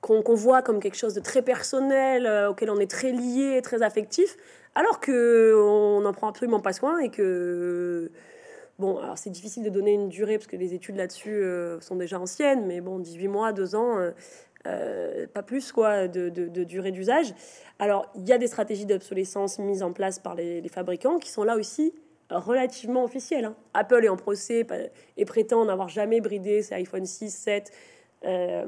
qu'on 0.00 0.34
voit 0.34 0.62
comme 0.62 0.80
quelque 0.80 0.96
chose 0.96 1.14
de 1.14 1.20
très 1.20 1.42
personnel, 1.42 2.26
euh, 2.26 2.50
auquel 2.50 2.70
on 2.70 2.80
est 2.80 2.90
très 2.90 3.12
lié, 3.12 3.60
très 3.62 3.82
affectif, 3.82 4.36
alors 4.74 5.00
qu'on 5.00 6.00
n'en 6.00 6.12
prend 6.12 6.28
absolument 6.28 6.60
pas 6.60 6.72
soin 6.72 6.98
et 6.98 7.10
que... 7.10 8.10
Bon, 8.78 8.98
alors 8.98 9.16
c'est 9.16 9.30
difficile 9.30 9.62
de 9.62 9.68
donner 9.68 9.92
une 9.92 10.08
durée 10.08 10.38
parce 10.38 10.48
que 10.48 10.56
les 10.56 10.74
études 10.74 10.96
là-dessus 10.96 11.44
sont 11.80 11.94
déjà 11.94 12.18
anciennes, 12.18 12.66
mais 12.66 12.80
bon, 12.80 12.98
18 12.98 13.28
mois, 13.28 13.52
2 13.52 13.76
ans, 13.76 13.98
pas 14.64 15.42
plus 15.42 15.72
quoi, 15.72 16.08
de, 16.08 16.28
durée 16.64 16.92
d'usage. 16.92 17.34
Alors, 17.78 18.10
il 18.14 18.28
y 18.28 18.32
a 18.32 18.38
des 18.38 18.46
stratégies 18.46 18.86
d'obsolescence 18.86 19.58
mises 19.58 19.82
en 19.82 19.92
place 19.92 20.18
par 20.18 20.34
les, 20.34 20.66
fabricants 20.68 21.18
qui 21.18 21.30
sont 21.30 21.44
là 21.44 21.56
aussi 21.56 21.92
relativement 22.30 23.04
officielles. 23.04 23.44
Hein. 23.44 23.56
Apple 23.74 24.04
est 24.04 24.08
en 24.08 24.16
procès 24.16 24.66
et 25.16 25.24
prétend 25.24 25.64
n'avoir 25.64 25.88
jamais 25.88 26.20
bridé 26.20 26.62
ses 26.62 26.74
iPhone 26.74 27.04
6, 27.04 27.30
7 27.30 27.72
euh, 28.24 28.64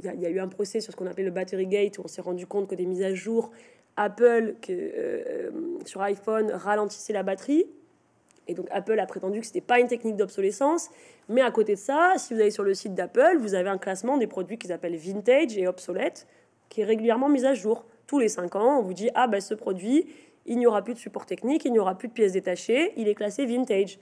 il 0.00 0.20
y, 0.20 0.26
a 0.26 0.30
eu 0.30 0.40
un 0.40 0.48
procès 0.48 0.80
sur 0.80 0.92
ce 0.92 0.96
qu'on 0.96 1.06
appelait 1.06 1.24
le 1.24 1.30
Battery 1.30 1.66
Gate, 1.66 1.98
où 1.98 2.02
on 2.04 2.08
s'est 2.08 2.22
rendu 2.22 2.46
compte 2.46 2.68
que 2.68 2.74
des 2.74 2.86
mises 2.86 3.02
à 3.02 3.14
jour 3.14 3.52
Apple 3.96 4.56
que, 4.60 4.72
euh, 4.72 5.50
sur 5.84 6.02
iPhone 6.02 6.50
ralentissaient 6.50 7.12
la 7.12 7.22
batterie. 7.22 7.66
Et 8.48 8.54
donc 8.54 8.66
Apple 8.72 8.98
a 8.98 9.06
prétendu 9.06 9.40
que 9.40 9.46
ce 9.46 9.50
n'était 9.50 9.60
pas 9.60 9.78
une 9.78 9.86
technique 9.86 10.16
d'obsolescence. 10.16 10.90
Mais 11.28 11.40
à 11.40 11.50
côté 11.50 11.74
de 11.74 11.78
ça, 11.78 12.14
si 12.16 12.34
vous 12.34 12.40
allez 12.40 12.50
sur 12.50 12.64
le 12.64 12.74
site 12.74 12.94
d'Apple, 12.94 13.36
vous 13.38 13.54
avez 13.54 13.68
un 13.68 13.78
classement 13.78 14.16
des 14.16 14.26
produits 14.26 14.58
qu'ils 14.58 14.72
appellent 14.72 14.96
vintage 14.96 15.56
et 15.56 15.66
obsolète, 15.66 16.26
qui 16.68 16.80
est 16.80 16.84
régulièrement 16.84 17.28
mis 17.28 17.44
à 17.44 17.54
jour. 17.54 17.84
Tous 18.06 18.18
les 18.18 18.28
5 18.28 18.56
ans, 18.56 18.78
on 18.78 18.82
vous 18.82 18.94
dit, 18.94 19.10
ah 19.14 19.28
ben 19.28 19.40
ce 19.40 19.54
produit, 19.54 20.06
il 20.46 20.58
n'y 20.58 20.66
aura 20.66 20.82
plus 20.82 20.94
de 20.94 20.98
support 20.98 21.26
technique, 21.26 21.64
il 21.64 21.72
n'y 21.72 21.78
aura 21.78 21.96
plus 21.96 22.08
de 22.08 22.12
pièces 22.12 22.32
détachées, 22.32 22.92
il 22.96 23.08
est 23.08 23.14
classé 23.14 23.46
vintage. 23.46 23.98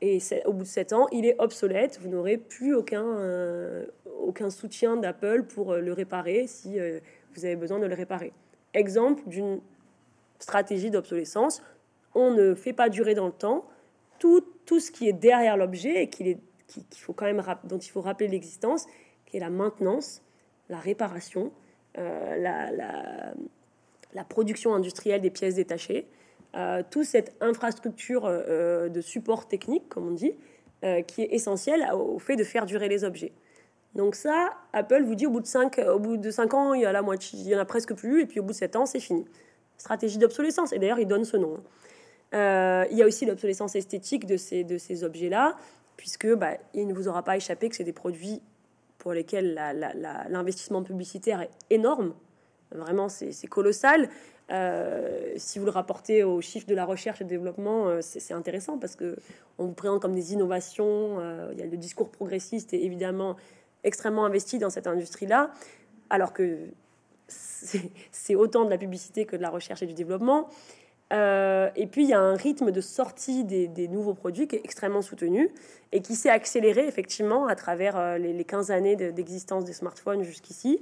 Et 0.00 0.18
au 0.46 0.52
bout 0.52 0.64
de 0.64 0.68
7 0.68 0.92
ans, 0.94 1.06
il 1.12 1.26
est 1.26 1.36
obsolète. 1.38 2.00
Vous 2.02 2.08
n'aurez 2.08 2.36
plus 2.36 2.74
aucun, 2.74 3.04
euh, 3.04 3.86
aucun 4.20 4.50
soutien 4.50 4.96
d'Apple 4.96 5.44
pour 5.44 5.72
euh, 5.72 5.80
le 5.80 5.92
réparer 5.92 6.48
si 6.48 6.80
euh, 6.80 6.98
vous 7.34 7.44
avez 7.44 7.54
besoin 7.54 7.78
de 7.78 7.86
le 7.86 7.94
réparer. 7.94 8.32
Exemple 8.74 9.22
d'une 9.26 9.60
stratégie 10.40 10.90
d'obsolescence. 10.90 11.62
On 12.16 12.32
ne 12.32 12.54
fait 12.54 12.72
pas 12.72 12.88
durer 12.88 13.14
dans 13.14 13.26
le 13.26 13.32
temps 13.32 13.64
tout, 14.18 14.44
tout 14.66 14.80
ce 14.80 14.90
qui 14.90 15.08
est 15.08 15.12
derrière 15.12 15.56
l'objet 15.56 16.02
et 16.02 16.08
qu'il 16.72 17.00
faut 17.00 17.12
quand 17.12 17.26
même, 17.26 17.42
dont 17.64 17.78
il 17.78 17.90
faut 17.90 18.00
rappeler 18.00 18.28
l'existence, 18.28 18.86
qui 19.26 19.36
est 19.36 19.40
la 19.40 19.50
maintenance, 19.50 20.22
la 20.68 20.78
réparation, 20.78 21.52
la, 21.96 22.70
la, 22.70 24.24
production 24.24 24.74
industrielle 24.74 25.20
des 25.20 25.30
pièces 25.30 25.56
détachées. 25.56 26.06
Euh, 26.54 26.82
toute 26.90 27.04
cette 27.04 27.34
infrastructure 27.40 28.26
euh, 28.26 28.42
euh, 28.48 28.88
de 28.90 29.00
support 29.00 29.48
technique, 29.48 29.88
comme 29.88 30.08
on 30.08 30.12
dit, 30.12 30.34
qui 31.06 31.22
est 31.22 31.32
essentielle 31.32 31.88
au 31.94 32.18
fait 32.18 32.34
de 32.34 32.42
faire 32.42 32.66
durer 32.66 32.88
les 32.88 33.04
objets. 33.04 33.30
Donc 33.94 34.16
ça, 34.16 34.50
Apple 34.72 35.04
vous 35.04 35.14
dit 35.14 35.26
au 35.26 35.30
bout 35.30 35.38
de 35.38 35.46
5, 35.46 35.78
au 35.78 36.00
bout 36.00 36.16
de 36.16 36.28
5 36.28 36.54
ans, 36.54 36.74
il 36.74 36.82
y 36.82 37.54
en 37.54 37.58
a 37.60 37.64
presque 37.64 37.94
plus, 37.94 38.22
et 38.22 38.26
puis 38.26 38.40
au 38.40 38.42
bout 38.42 38.50
de 38.50 38.56
7 38.56 38.74
ans, 38.74 38.84
c'est 38.84 38.98
fini. 38.98 39.24
Stratégie 39.78 40.18
d'obsolescence, 40.18 40.72
et 40.72 40.80
d'ailleurs, 40.80 40.98
il 40.98 41.06
donne 41.06 41.24
ce 41.24 41.36
nom. 41.36 41.60
Hein. 42.32 42.86
il 42.90 42.98
y 42.98 43.02
a 43.02 43.06
aussi 43.06 43.26
l'obsolescence 43.26 43.76
esthétique 43.76 44.26
de 44.26 44.36
ces 44.36 45.04
objets-là, 45.04 45.56
puisque 45.96 46.32
bah, 46.34 46.56
il 46.74 46.86
ne 46.86 46.94
vous 46.94 47.08
aura 47.08 47.22
pas 47.22 47.36
échappé 47.36 47.68
que 47.68 47.76
c'est 47.76 47.84
des 47.84 47.92
produits 47.92 48.40
pour 48.98 49.12
lesquels 49.12 49.54
l'investissement 50.28 50.82
publicitaire 50.82 51.40
est 51.40 51.50
énorme. 51.70 52.14
Vraiment, 52.70 53.08
c'est 53.08 53.46
colossal. 53.48 54.08
Euh, 54.50 55.32
si 55.36 55.58
vous 55.58 55.64
le 55.64 55.70
rapportez 55.70 56.24
aux 56.24 56.40
chiffres 56.40 56.66
de 56.66 56.74
la 56.74 56.84
recherche 56.84 57.20
et 57.20 57.24
développement, 57.24 57.88
euh, 57.88 58.00
c'est 58.02 58.34
intéressant 58.34 58.78
parce 58.78 58.96
que 58.96 59.16
on 59.58 59.66
vous 59.66 59.72
présente 59.72 60.02
comme 60.02 60.14
des 60.14 60.32
innovations. 60.32 61.18
Euh, 61.20 61.50
il 61.52 61.58
y 61.58 61.62
a 61.62 61.66
le 61.66 61.76
discours 61.76 62.10
progressiste 62.10 62.74
et 62.74 62.84
évidemment 62.84 63.36
extrêmement 63.84 64.24
investi 64.24 64.58
dans 64.58 64.70
cette 64.70 64.86
industrie-là, 64.86 65.50
alors 66.10 66.32
que 66.32 66.58
c'est 67.28 68.34
autant 68.34 68.64
de 68.64 68.70
la 68.70 68.78
publicité 68.78 69.24
que 69.24 69.36
de 69.36 69.42
la 69.42 69.50
recherche 69.50 69.82
et 69.82 69.86
du 69.86 69.94
développement. 69.94 70.48
Et 71.12 71.86
puis 71.86 72.04
il 72.04 72.08
y 72.08 72.14
a 72.14 72.20
un 72.20 72.34
rythme 72.34 72.70
de 72.70 72.80
sortie 72.80 73.44
des, 73.44 73.88
nouveaux 73.88 74.14
produits 74.14 74.48
qui 74.48 74.56
est 74.56 74.62
extrêmement 74.64 75.02
soutenu 75.02 75.50
et 75.92 76.00
qui 76.00 76.14
s'est 76.14 76.30
accéléré 76.30 76.86
effectivement 76.86 77.46
à 77.46 77.54
travers 77.54 78.18
les, 78.18 78.32
les 78.32 78.44
15 78.44 78.70
années 78.70 78.96
d'existence 78.96 79.64
des 79.64 79.74
smartphones 79.74 80.22
jusqu'ici. 80.22 80.80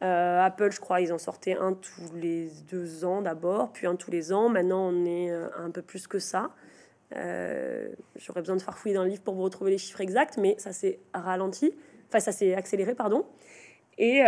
Apple, 0.00 0.72
je 0.72 0.80
crois, 0.80 1.00
ils 1.00 1.12
en 1.12 1.18
sortaient 1.18 1.56
un 1.56 1.74
tous 1.74 2.12
les 2.14 2.50
deux 2.70 3.04
ans 3.04 3.22
d'abord, 3.22 3.72
puis 3.72 3.86
un 3.86 3.94
tous 3.94 4.10
les 4.10 4.32
ans. 4.32 4.48
Maintenant, 4.48 4.88
on 4.92 5.04
est 5.04 5.30
un 5.30 5.70
peu 5.70 5.82
plus 5.82 6.06
que 6.06 6.18
ça. 6.18 6.50
J'aurais 8.16 8.40
besoin 8.40 8.56
de 8.56 8.62
farfouiller 8.62 8.94
dans 8.94 9.04
le 9.04 9.10
livre 9.10 9.22
pour 9.22 9.34
vous 9.34 9.42
retrouver 9.42 9.70
les 9.70 9.78
chiffres 9.78 10.00
exacts, 10.00 10.38
mais 10.38 10.56
ça 10.58 10.72
s'est 10.72 10.98
ralenti, 11.14 11.72
enfin 12.08 12.20
ça 12.20 12.32
s'est 12.32 12.54
accéléré, 12.54 12.94
pardon. 12.94 13.24
Et 13.98 14.22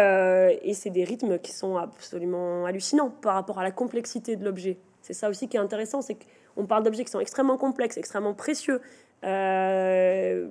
c'est 0.74 0.90
des 0.90 1.04
rythmes 1.04 1.38
qui 1.38 1.52
sont 1.52 1.76
absolument 1.76 2.66
hallucinants 2.66 3.10
par 3.10 3.34
rapport 3.34 3.58
à 3.58 3.62
la 3.62 3.72
complexité 3.72 4.36
de 4.36 4.44
l'objet. 4.44 4.78
C'est 5.04 5.12
ça 5.12 5.28
aussi 5.28 5.48
qui 5.48 5.58
est 5.58 5.60
intéressant, 5.60 6.00
c'est 6.00 6.16
qu'on 6.54 6.64
parle 6.64 6.82
d'objets 6.82 7.04
qui 7.04 7.10
sont 7.10 7.20
extrêmement 7.20 7.58
complexes, 7.58 7.98
extrêmement 7.98 8.32
précieux, 8.32 8.80
euh, 9.22 10.48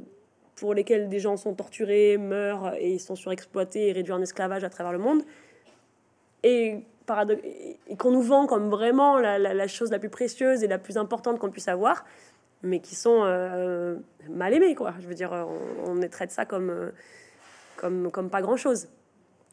pour 0.55 0.75
lesquels 0.75 1.09
des 1.09 1.17
gens 1.19 1.37
sont 1.37 1.55
torturés, 1.55 2.17
meurent 2.19 2.75
et 2.77 2.99
sont 2.99 3.15
surexploités 3.15 3.87
et 3.87 3.91
réduits 3.93 4.13
en 4.13 4.21
esclavage 4.21 4.63
à 4.63 4.69
travers 4.69 4.93
le 4.93 4.99
monde. 4.99 5.23
Et, 6.43 6.83
et 7.87 7.97
qu'on 7.97 8.11
nous 8.11 8.21
vend 8.21 8.45
comme 8.45 8.69
vraiment 8.69 9.17
la, 9.17 9.67
chose 9.67 9.89
la 9.89 9.97
plus 9.97 10.09
précieuse 10.09 10.63
et 10.63 10.67
la 10.67 10.77
plus 10.77 10.97
importante 10.97 11.39
qu'on 11.39 11.49
puisse 11.49 11.67
avoir, 11.67 12.05
mais 12.61 12.79
qui 12.79 12.93
sont 12.93 13.23
euh, 13.23 13.95
mal 14.29 14.53
aimés, 14.53 14.75
quoi. 14.75 14.93
Je 14.99 15.07
veux 15.07 15.15
dire, 15.15 15.31
on, 15.31 15.99
on 15.99 16.07
traite 16.09 16.29
ça 16.29 16.45
comme, 16.45 16.91
comme, 17.75 18.11
comme 18.11 18.29
pas 18.29 18.43
grand-chose. 18.43 18.87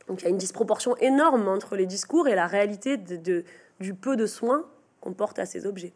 Donc 0.09 0.20
il 0.20 0.24
y 0.24 0.26
a 0.26 0.30
une 0.30 0.36
disproportion 0.36 0.94
énorme 0.98 1.48
entre 1.48 1.74
les 1.74 1.86
discours 1.86 2.28
et 2.28 2.34
la 2.34 2.46
réalité 2.46 2.98
du 2.98 3.94
peu 3.94 4.16
de 4.16 4.26
soins 4.26 4.66
qu'on 5.01 5.12
porte 5.12 5.38
à 5.38 5.46
ces 5.46 5.66
objets. 5.66 5.92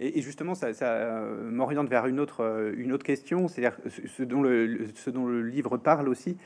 Et, 0.00 0.22
justement, 0.22 0.54
ça, 0.54 0.68
euh, 0.82 1.50
m'oriente 1.50 1.88
vers 1.88 2.06
une 2.06 2.20
autre, 2.20 2.44
euh, 2.44 2.72
une 2.76 2.92
autre 2.92 3.04
question, 3.04 3.48
c'est-à-dire 3.48 3.76
ce 3.88 4.22
dont 4.22 4.42
le, 4.42 4.86
ce 4.94 5.10
dont 5.10 5.26
le 5.26 5.42
livre 5.42 5.76
parle 5.76 6.08
aussi, 6.08 6.36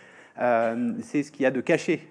euh, 0.41 0.93
c'est 1.03 1.23
ce 1.23 1.31
qu'il 1.31 1.43
y 1.43 1.47
a 1.47 1.51
de 1.51 1.61
caché 1.61 2.09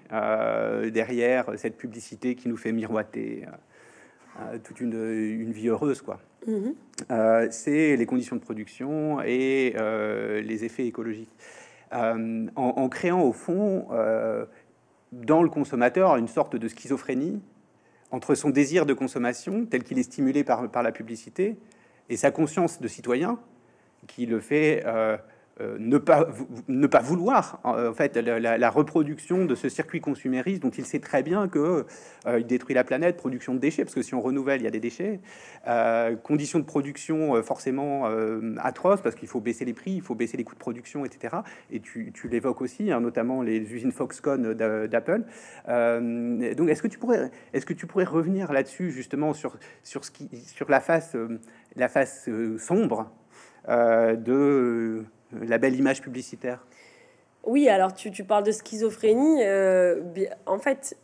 derrière 0.92 1.46
cette 1.56 1.76
publicité 1.76 2.36
qui 2.36 2.48
nous 2.48 2.56
fait 2.56 2.70
miroiter 2.70 3.44
toute 4.62 4.80
une, 4.80 4.94
une, 4.94 5.52
vie 5.52 5.68
heureuse, 5.68 6.00
quoi. 6.00 6.20
Mm-hmm. 6.46 7.50
c'est 7.50 7.96
les 7.96 8.06
conditions 8.06 8.36
de 8.36 8.40
production 8.40 9.20
et 9.22 9.74
les 10.44 10.64
effets 10.64 10.86
écologiques. 10.86 11.36
En, 11.90 12.46
en, 12.56 12.88
créant 12.88 13.22
au 13.22 13.32
fond 13.32 13.88
dans 15.10 15.42
le 15.42 15.48
consommateur 15.48 16.16
une 16.16 16.28
sorte 16.28 16.54
de 16.54 16.68
schizophrénie 16.68 17.42
entre 18.12 18.34
son 18.34 18.50
désir 18.50 18.86
de 18.86 18.94
consommation, 18.94 19.66
tel 19.66 19.82
qu'il 19.82 19.98
est 19.98 20.04
stimulé 20.04 20.44
par, 20.44 20.82
la 20.82 20.92
publicité, 20.92 21.56
et 22.08 22.16
sa 22.16 22.30
conscience 22.30 22.80
de 22.80 22.86
citoyen, 22.86 23.40
qui 24.06 24.26
le 24.26 24.38
fait 24.38 24.84
euh, 25.60 25.72
euh, 25.72 25.76
ne, 25.78 25.98
pas, 25.98 26.28
ne 26.68 26.86
pas 26.86 27.00
vouloir 27.00 27.60
en 27.64 27.92
fait 27.92 28.16
la, 28.16 28.70
reproduction 28.70 29.44
de 29.44 29.54
ce 29.54 29.68
circuit 29.68 30.00
consumériste 30.00 30.62
dont 30.62 30.70
il 30.70 30.84
sait 30.84 30.98
très 30.98 31.22
bien 31.22 31.48
que 31.48 31.86
euh, 32.26 32.40
il 32.40 32.46
détruit 32.46 32.74
la 32.74 32.84
planète, 32.84 33.16
production 33.16 33.54
de 33.54 33.58
déchets, 33.58 33.84
parce 33.84 33.94
que 33.94 34.02
si 34.02 34.14
on 34.14 34.20
renouvelle, 34.20 34.60
il 34.60 34.64
y 34.64 34.66
a 34.66 34.70
des 34.70 34.80
déchets, 34.80 35.20
euh, 35.68 36.16
conditions 36.16 36.58
de 36.58 36.64
production 36.64 37.42
forcément 37.42 38.06
atroces, 38.58 39.00
parce 39.02 39.14
qu'il 39.14 39.28
faut 39.28 39.40
baisser 39.40 39.64
les 39.64 39.72
prix, 39.72 39.92
il 39.92 40.02
faut 40.02 40.14
baisser 40.14 40.36
les 40.36 40.44
coûts 40.44 40.54
de 40.54 40.60
production, 40.60 41.04
etc. 41.04 41.36
Et 41.70 41.80
tu, 41.80 42.12
tu 42.12 42.28
l'évoques 42.28 42.62
aussi, 42.62 42.90
hein, 42.90 43.00
notamment 43.00 43.42
les 43.42 43.58
usines 43.72 43.92
Foxconn 43.92 44.54
d'Apple. 44.54 45.22
donc, 45.66 46.68
est-ce 46.68 46.82
que 46.82 46.88
tu 46.88 46.98
pourrais, 46.98 47.30
est-ce 47.52 47.66
que 47.66 47.74
tu 47.74 47.86
pourrais 47.86 48.04
revenir 48.04 48.52
là-dessus 48.52 48.90
justement 48.90 49.32
sur 49.32 49.58
sur 49.82 50.04
ce 50.04 50.10
qui, 50.10 50.28
sur 50.46 50.70
la 50.70 50.80
face, 50.80 51.16
la 51.76 51.88
face 51.88 52.28
sombre 52.58 53.10
de 53.68 55.04
la 55.40 55.58
belle 55.58 55.74
image 55.76 56.02
publicitaire 56.02 56.64
Oui, 57.44 57.68
alors 57.68 57.94
tu, 57.94 58.10
parles 58.24 58.44
de 58.44 58.52
schizophrénie. 58.52 59.42
Euh, 59.44 60.02
en 60.46 60.58
fait, 60.58 60.96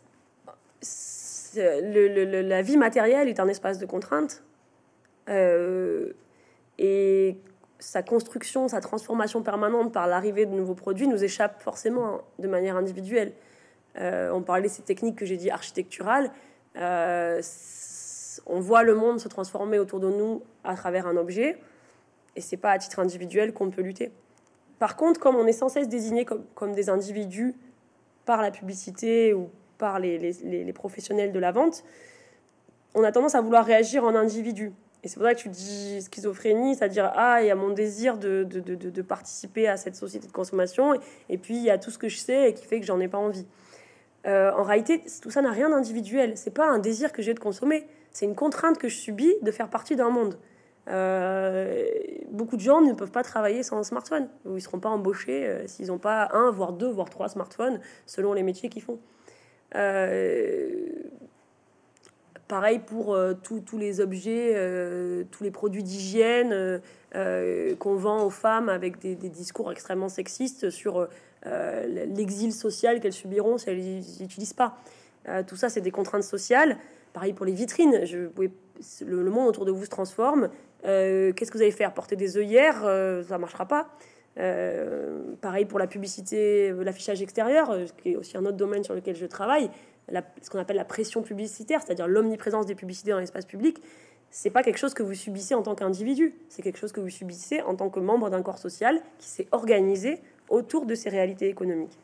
la 1.55 2.61
vie 2.61 2.77
matérielle 2.77 3.27
est 3.27 3.39
un 3.39 3.47
espace 3.47 3.79
de 3.79 3.85
contrainte. 3.85 4.43
Euh, 5.29 6.13
et 6.77 7.37
sa 7.79 8.03
construction, 8.03 8.67
sa 8.67 8.81
transformation 8.81 9.41
permanente 9.41 9.93
par 9.93 10.07
l'arrivée 10.07 10.45
de 10.45 10.51
nouveaux 10.51 10.75
produits 10.75 11.07
nous 11.07 11.23
échappe 11.23 11.61
forcément 11.61 12.21
de 12.39 12.47
manière 12.47 12.75
individuelle. 12.75 13.33
Euh, 13.97 14.31
on 14.31 14.41
parlait 14.41 14.67
de 14.67 14.73
ces 14.73 14.83
techniques 14.83 15.17
que 15.17 15.25
j'ai 15.25 15.37
dit 15.37 15.49
architecturales. 15.49 16.31
on 16.75 18.59
voit 18.59 18.83
le 18.83 18.95
monde 18.95 19.19
se 19.19 19.27
transformer 19.27 19.79
autour 19.79 19.99
de 19.99 20.09
nous 20.09 20.43
à 20.63 20.75
travers 20.75 21.07
un 21.07 21.17
objet 21.17 21.57
et 22.35 22.41
c'est 22.41 22.57
pas 22.57 22.71
à 22.71 22.77
titre 22.77 22.99
individuel 22.99 23.53
qu'on 23.53 23.69
peut 23.69 23.81
lutter. 23.81 24.11
Par 24.79 24.95
contre, 24.95 25.19
comme 25.19 25.35
on 25.35 25.45
est 25.45 25.53
sans 25.53 25.69
cesse 25.69 25.89
désigné 25.89 26.25
comme, 26.25 26.73
des 26.73 26.89
individus 26.89 27.53
par 28.25 28.41
la 28.41 28.49
publicité 28.49 29.33
ou 29.33 29.49
par 29.77 29.99
les, 29.99 30.73
professionnels 30.73 31.31
de 31.31 31.39
la 31.39 31.51
vente, 31.51 31.83
on 32.95 33.03
a 33.03 33.11
tendance 33.11 33.35
à 33.35 33.41
vouloir 33.41 33.65
réagir 33.65 34.03
en 34.03 34.15
individu. 34.15 34.71
Et 35.03 35.07
c'est 35.07 35.15
pour 35.15 35.23
ça 35.23 35.33
que 35.33 35.39
tu 35.39 35.49
dis 35.49 36.01
schizophrénie, 36.01 36.75
c'est-à-dire, 36.75 37.11
ah, 37.15 37.41
il 37.41 37.47
y 37.47 37.51
a 37.51 37.55
mon 37.55 37.69
désir 37.69 38.17
de, 38.17 38.43
de, 38.43 39.01
participer 39.01 39.67
à 39.67 39.77
cette 39.77 39.95
société 39.95 40.27
de 40.27 40.31
consommation, 40.31 40.93
et, 41.29 41.37
puis 41.37 41.55
il 41.55 41.63
y 41.63 41.69
a 41.69 41.77
tout 41.77 41.91
ce 41.91 41.97
que 41.97 42.09
je 42.09 42.17
sais 42.17 42.49
et 42.49 42.53
qui 42.53 42.65
fait 42.65 42.79
que 42.79 42.85
j'en 42.85 42.99
ai 42.99 43.07
pas 43.07 43.17
envie. 43.17 43.45
Euh, 44.27 44.51
en 44.51 44.63
réalité, 44.63 45.01
tout 45.21 45.31
ça 45.31 45.41
n'a 45.41 45.51
rien 45.51 45.69
d'individuel. 45.69 46.35
C'est 46.35 46.53
pas 46.53 46.69
un 46.69 46.79
désir 46.79 47.13
que 47.13 47.21
j'ai 47.21 47.33
de 47.33 47.39
consommer, 47.39 47.87
c'est 48.11 48.25
une 48.25 48.35
contrainte 48.35 48.77
que 48.77 48.89
je 48.89 48.97
subis 48.97 49.33
de 49.41 49.51
faire 49.51 49.69
partie 49.69 49.95
d'un 49.95 50.09
monde. 50.09 50.37
Euh, 50.89 51.85
beaucoup 52.31 52.55
de 52.55 52.61
gens 52.61 52.81
ne 52.81 52.93
peuvent 52.93 53.11
pas 53.11 53.23
travailler 53.23 53.63
sans 53.63 53.77
un 53.77 53.83
smartphone, 53.83 54.27
ou 54.45 54.51
ils 54.51 54.55
ne 54.55 54.59
seront 54.59 54.79
pas 54.79 54.89
embauchés 54.89 55.45
euh, 55.45 55.67
s'ils 55.67 55.87
n'ont 55.87 55.99
pas 55.99 56.29
un, 56.33 56.49
voire 56.51 56.73
deux, 56.73 56.89
voire 56.89 57.09
trois 57.09 57.29
smartphones, 57.29 57.79
selon 58.05 58.33
les 58.33 58.43
métiers 58.43 58.69
qu'ils 58.69 58.81
font. 58.81 58.99
Euh, 59.75 60.87
pareil 62.47 62.79
pour 62.79 63.15
tous 63.43 63.77
les 63.77 64.01
objets, 64.01 64.55
tous 65.29 65.43
les 65.43 65.51
produits 65.51 65.83
d'hygiène 65.83 66.81
qu'on 67.13 67.95
vend 67.95 68.23
aux 68.23 68.31
femmes 68.31 68.69
avec 68.69 68.97
des, 68.97 69.15
discours 69.15 69.71
extrêmement 69.71 70.09
sexistes 70.09 70.71
sur 70.71 71.07
l'exil 71.45 72.51
social 72.51 73.01
qu'elles 73.01 73.13
subiront 73.13 73.59
si 73.59 73.69
elles 73.69 74.01
n'utilisent 74.19 74.53
pas. 74.53 74.79
tout 75.45 75.55
ça, 75.55 75.69
c'est 75.69 75.81
des 75.81 75.91
contraintes 75.91 76.23
sociales. 76.23 76.77
Pareil 77.13 77.33
pour 77.33 77.45
les 77.45 77.53
vitrines. 77.53 78.03
Je, 78.05 78.29
le, 79.05 79.23
le, 79.23 79.29
monde 79.29 79.47
autour 79.47 79.65
de 79.65 79.71
vous 79.71 79.85
se 79.85 79.89
transforme. 79.91 80.49
Euh, 80.85 81.33
qu'est-ce 81.33 81.51
que 81.51 81.57
vous 81.57 81.63
allez 81.63 81.71
faire 81.71 81.93
Porter 81.93 82.15
des 82.15 82.37
œillères 82.37 82.81
euh, 82.85 83.23
Ça 83.23 83.35
ne 83.35 83.41
marchera 83.41 83.65
pas. 83.65 83.89
Euh, 84.37 85.19
pareil 85.41 85.65
pour 85.65 85.79
la 85.79 85.87
publicité, 85.87 86.71
l'affichage 86.71 87.21
extérieur, 87.21 87.75
qui 87.97 88.11
est 88.11 88.15
aussi 88.15 88.37
un 88.37 88.45
autre 88.45 88.57
domaine 88.57 88.83
sur 88.83 88.93
lequel 88.93 89.15
je 89.15 89.25
travaille. 89.25 89.69
ce 90.41 90.49
qu'on 90.49 90.59
appelle 90.59 90.77
la 90.77 90.85
pression 90.85 91.21
publicitaire, 91.21 91.81
c'est-à-dire 91.81 92.07
l'omniprésence 92.07 92.65
des 92.65 92.75
publicités 92.75 93.11
dans 93.11 93.19
l'espace 93.19 93.45
public, 93.45 93.81
c'est 94.31 94.51
pas 94.51 94.63
quelque 94.63 94.77
chose 94.77 94.93
que 94.93 95.03
vous 95.03 95.15
subissez 95.15 95.55
en 95.55 95.63
tant 95.63 95.75
qu'individu, 95.75 96.35
c'est 96.49 96.61
quelque 96.61 96.77
chose 96.77 96.91
que 96.91 97.01
vous 97.01 97.09
subissez 97.09 97.61
en 97.61 97.75
tant 97.75 97.89
que 97.89 97.99
membre 97.99 98.29
d'un 98.29 98.43
corps 98.43 98.59
social 98.59 99.01
qui 99.17 99.27
s'est 99.27 99.47
organisé 99.51 100.21
autour 100.49 100.85
de 100.85 100.95
ces 100.95 101.09
réalités 101.09 101.49
économiques. 101.49 101.97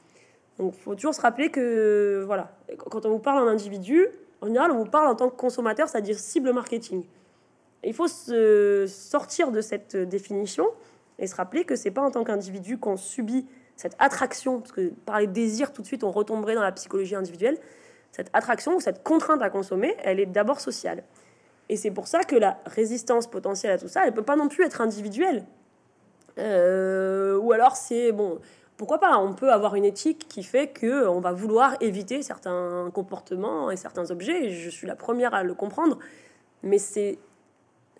Donc, 0.57 0.73
il 0.75 0.81
faut 0.81 0.95
toujours 0.95 1.13
se 1.13 1.21
rappeler 1.21 1.51
que, 1.51 2.23
voilà, 2.25 2.51
quand 2.77 3.05
on 3.05 3.09
vous 3.09 3.19
parle 3.19 3.47
en 3.47 3.47
individu, 3.47 4.07
en 4.41 4.47
général, 4.47 4.71
on 4.71 4.77
vous 4.77 4.89
parle 4.89 5.07
en 5.07 5.15
tant 5.15 5.29
que 5.29 5.35
consommateur, 5.35 5.87
c'est-à-dire 5.87 6.17
cible 6.17 6.51
marketing. 6.51 7.03
Il 7.85 7.93
faut 7.93 8.07
se 8.07 8.85
sortir 8.87 9.51
de 9.51 9.61
cette 9.61 9.95
définition 9.95 10.67
et 11.19 11.27
se 11.27 11.35
rappeler 11.35 11.63
que 11.63 11.75
c'est 11.75 11.91
pas 11.91 12.01
en 12.01 12.11
tant 12.11 12.23
qu'individu 12.23 12.77
qu'on 12.77 12.97
subit 12.97 13.45
cette 13.75 13.95
attraction, 13.99 14.59
parce 14.59 14.71
que 14.71 14.89
par 15.05 15.19
les 15.19 15.27
désirs, 15.27 15.71
tout 15.71 15.81
de 15.81 15.87
suite, 15.87 16.03
on 16.03 16.11
retomberait 16.11 16.55
dans 16.55 16.63
la 16.63 16.71
psychologie 16.71 17.15
individuelle. 17.15 17.57
Cette 18.11 18.29
attraction 18.33 18.75
ou 18.75 18.79
cette 18.79 19.03
contrainte 19.03 19.41
à 19.41 19.49
consommer, 19.49 19.95
elle 20.03 20.19
est 20.19 20.25
d'abord 20.25 20.61
sociale. 20.61 21.03
Et 21.69 21.77
c'est 21.77 21.91
pour 21.91 22.07
ça 22.07 22.23
que 22.23 22.35
la 22.35 22.59
résistance 22.65 23.27
potentielle 23.27 23.71
à 23.71 23.77
tout 23.77 23.87
ça, 23.87 24.05
elle 24.05 24.13
peut 24.13 24.23
pas 24.23 24.35
non 24.35 24.47
plus 24.47 24.63
être 24.63 24.81
individuelle. 24.81 25.45
Euh, 26.37 27.37
ou 27.37 27.51
alors 27.51 27.75
c'est 27.75 28.11
bon, 28.11 28.39
pourquoi 28.77 28.99
pas 28.99 29.17
On 29.17 29.33
peut 29.33 29.51
avoir 29.51 29.75
une 29.75 29.85
éthique 29.85 30.27
qui 30.27 30.43
fait 30.43 30.67
que 30.67 31.07
on 31.07 31.19
va 31.19 31.31
vouloir 31.31 31.75
éviter 31.81 32.21
certains 32.21 32.89
comportements 32.93 33.71
et 33.71 33.77
certains 33.77 34.11
objets. 34.11 34.45
Et 34.45 34.51
je 34.51 34.69
suis 34.69 34.87
la 34.87 34.95
première 34.95 35.33
à 35.33 35.43
le 35.43 35.53
comprendre, 35.53 35.97
mais 36.61 36.77
c'est 36.77 37.17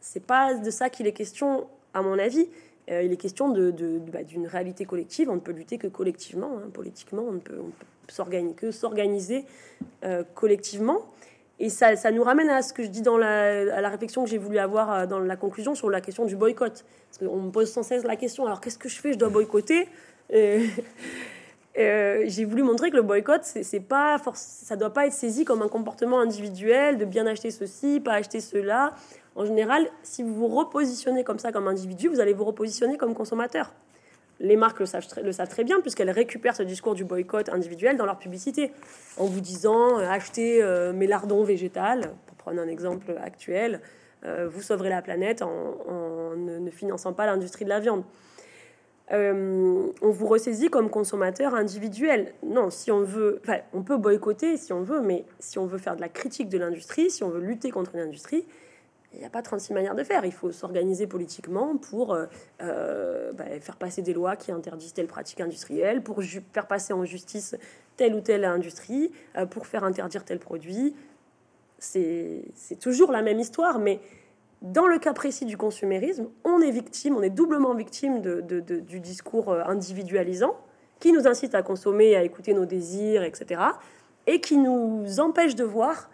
c'est 0.06 0.24
pas 0.24 0.53
de 0.53 0.70
ça 0.70 0.89
qu'il 0.91 1.08
est 1.08 1.14
question, 1.14 1.68
à 1.95 2.03
mon 2.03 2.20
avis. 2.20 2.47
Euh, 2.91 3.01
il 3.01 3.12
est 3.12 3.18
question 3.18 3.49
de, 3.49 3.72
bah, 4.14 4.24
d'une 4.24 4.45
réalité 4.45 4.86
collective. 4.86 5.32
On 5.32 5.36
ne 5.36 5.39
peut 5.39 5.51
lutter 5.51 5.80
que 5.80 5.88
collectivement, 5.88 6.60
hein, 6.60 6.70
politiquement. 6.72 7.24
On 7.28 7.32
ne 7.34 7.39
peut, 7.39 7.58
s'organiser 8.08 8.53
que 8.53 8.70
s'organiser 8.70 9.45
euh, 10.03 10.24
collectivement. 10.36 11.01
Et 11.58 11.70
ça, 11.70 11.95
ça, 11.95 12.12
nous 12.12 12.22
ramène 12.22 12.49
à 12.49 12.62
ce 12.62 12.72
que 12.72 12.84
je 12.84 12.89
dis 12.89 13.01
dans 13.01 13.18
la, 13.18 13.76
à 13.76 13.82
la 13.82 13.89
réflexion 13.89 14.24
que 14.24 14.30
j'ai 14.30 14.38
voulu 14.38 14.60
avoir 14.60 14.93
euh, 14.93 15.06
dans 15.08 15.20
la 15.20 15.36
conclusion 15.36 15.74
sur 15.74 15.89
la 15.89 16.01
question 16.01 16.26
du 16.26 16.36
boycott. 16.36 16.86
Parce 17.10 17.18
qu'on 17.18 17.41
me 17.41 17.49
pose 17.49 17.72
sans 17.72 17.82
cesse 17.82 18.03
la 18.03 18.16
question 18.16 18.45
alors 18.45 18.62
qu'est-ce 18.62 18.78
que 18.78 18.89
je 18.89 18.99
fais? 19.01 19.14
Je 19.14 19.18
dois 19.18 19.30
boycotter? 19.30 19.88
J'ai 21.76 22.45
voulu 22.45 22.63
montrer 22.63 22.89
que 22.89 22.95
le 22.95 23.01
boycott, 23.01 23.41
c'est 23.43 23.80
pas 23.80 24.17
ça 24.34 24.76
doit 24.76 24.93
pas 24.93 25.07
être 25.07 25.13
saisi 25.13 25.45
comme 25.45 25.61
un 25.61 25.67
comportement 25.67 26.19
individuel 26.19 26.97
de 26.97 27.05
bien 27.05 27.26
acheter 27.28 27.51
ceci, 27.51 27.99
pas 27.99 28.13
acheter 28.13 28.39
cela. 28.39 28.91
En 29.36 29.45
général, 29.45 29.88
si 30.01 30.23
vous 30.23 30.34
vous 30.34 30.47
repositionnez 30.47 31.23
comme 31.23 31.39
ça 31.39 31.51
comme 31.51 31.67
individu, 31.67 32.07
vous 32.07 32.21
allez 32.21 32.34
vous 32.34 32.45
repositionner 32.45 32.97
comme 32.97 33.13
consommateur. 33.13 33.73
les 34.39 34.55
marques 34.55 34.80
le 34.80 34.86
savent, 34.86 35.47
très 35.49 35.63
bien 35.63 35.82
puisqu'elles 35.82 36.11
récupèrent 36.11 36.55
ce 36.55 36.63
discours 36.63 36.95
du 36.95 37.03
boycott 37.03 37.49
individuel 37.49 37.97
dans 37.97 38.05
leur 38.05 38.17
publicité 38.17 38.71
en 39.17 39.26
vous 39.26 39.41
disant 39.41 39.99
euh, 39.99 40.09
achetez 40.09 40.61
euh, 40.61 40.93
mes 40.93 41.07
lardons 41.07 41.43
végétal, 41.43 42.11
pour 42.26 42.38
prendre 42.38 42.61
un 42.61 42.67
exemple 42.67 43.15
actuel, 43.21 43.82
euh, 44.26 44.47
vous 44.49 44.61
sauverez 44.61 44.89
la 44.89 45.01
planète 45.01 45.41
en, 45.41 46.36
ne, 46.36 46.69
finançant 46.71 47.13
pas 47.13 47.26
l'industrie 47.26 47.65
de 47.65 47.69
la 47.69 47.80
viande. 47.80 48.03
On 49.12 49.91
vous 50.01 50.26
ressaisit 50.28 50.70
comme 50.70 50.89
consommateur 50.89 51.53
individuel. 51.53 52.34
Non, 52.43 52.70
si 52.70 52.91
on 52.91 53.01
veut, 53.01 53.41
on 53.74 53.84
peut 53.84 53.97
boycotter 53.97 54.58
si 54.58 54.74
on 54.74 54.82
veut, 54.82 55.01
mais 55.01 55.26
si 55.39 55.60
on 55.60 55.66
veut 55.66 55.78
faire 55.78 55.95
de 55.95 56.01
la 56.01 56.10
critique 56.10 56.49
de 56.49 56.58
l'industrie, 56.58 57.10
si 57.12 57.24
on 57.24 57.30
veut 57.30 57.41
lutter 57.41 57.70
contre 57.70 57.95
l'industrie, 57.95 58.45
il 59.16 59.20
n'y 59.20 59.26
a 59.26 59.30
pas 59.30 59.41
36 59.41 59.74
manières 59.74 59.95
de 59.95 60.03
faire. 60.03 60.26
Il 60.26 60.34
faut 60.34 60.51
s'organiser 60.51 61.08
politiquement 61.08 61.78
pour 61.78 62.14
euh, 62.14 62.26
euh, 62.62 63.32
bah, 63.32 63.45
faire 63.62 63.78
passer 63.78 64.01
des 64.01 64.14
lois 64.14 64.36
qui 64.36 64.51
interdisent 64.51 64.93
telle 64.93 65.08
pratique 65.08 65.39
industrielle, 65.39 66.03
pour 66.03 66.22
faire 66.22 66.68
passer 66.68 66.93
en 66.93 67.06
justice 67.06 67.56
telle 67.95 68.14
ou 68.14 68.20
telle 68.20 68.43
industrie, 68.43 69.12
euh, 69.38 69.45
pour 69.45 69.68
faire 69.68 69.84
interdire 69.84 70.26
tel 70.26 70.39
produit. 70.39 70.95
C'est 71.80 72.43
toujours 72.80 73.12
la 73.12 73.22
même 73.22 73.39
histoire, 73.39 73.80
mais 73.80 73.99
dans 74.66 74.88
le 74.88 74.99
cas 74.99 75.13
précis 75.13 75.45
du 75.45 75.57
consumérisme, 75.57 76.28
on 76.43 76.59
est 76.59 76.72
victime, 76.72 77.16
on 77.16 77.22
est 77.22 77.30
doublement 77.30 77.74
victime 77.74 78.22
du 78.22 78.99
discours 78.99 79.53
individualisant 79.53 80.57
qui 80.99 81.11
nous 81.11 81.28
incite 81.28 81.55
à 81.55 81.61
consommer, 81.61 82.16
à 82.16 82.24
écouter 82.24 82.53
nos 82.53 82.66
désirs, 82.66 83.24
etc. 83.24 83.61
Et 84.28 84.41
qui 84.41 84.57
nous 84.57 85.20
empêche 85.20 85.55
de 85.55 85.63
voir 85.63 86.09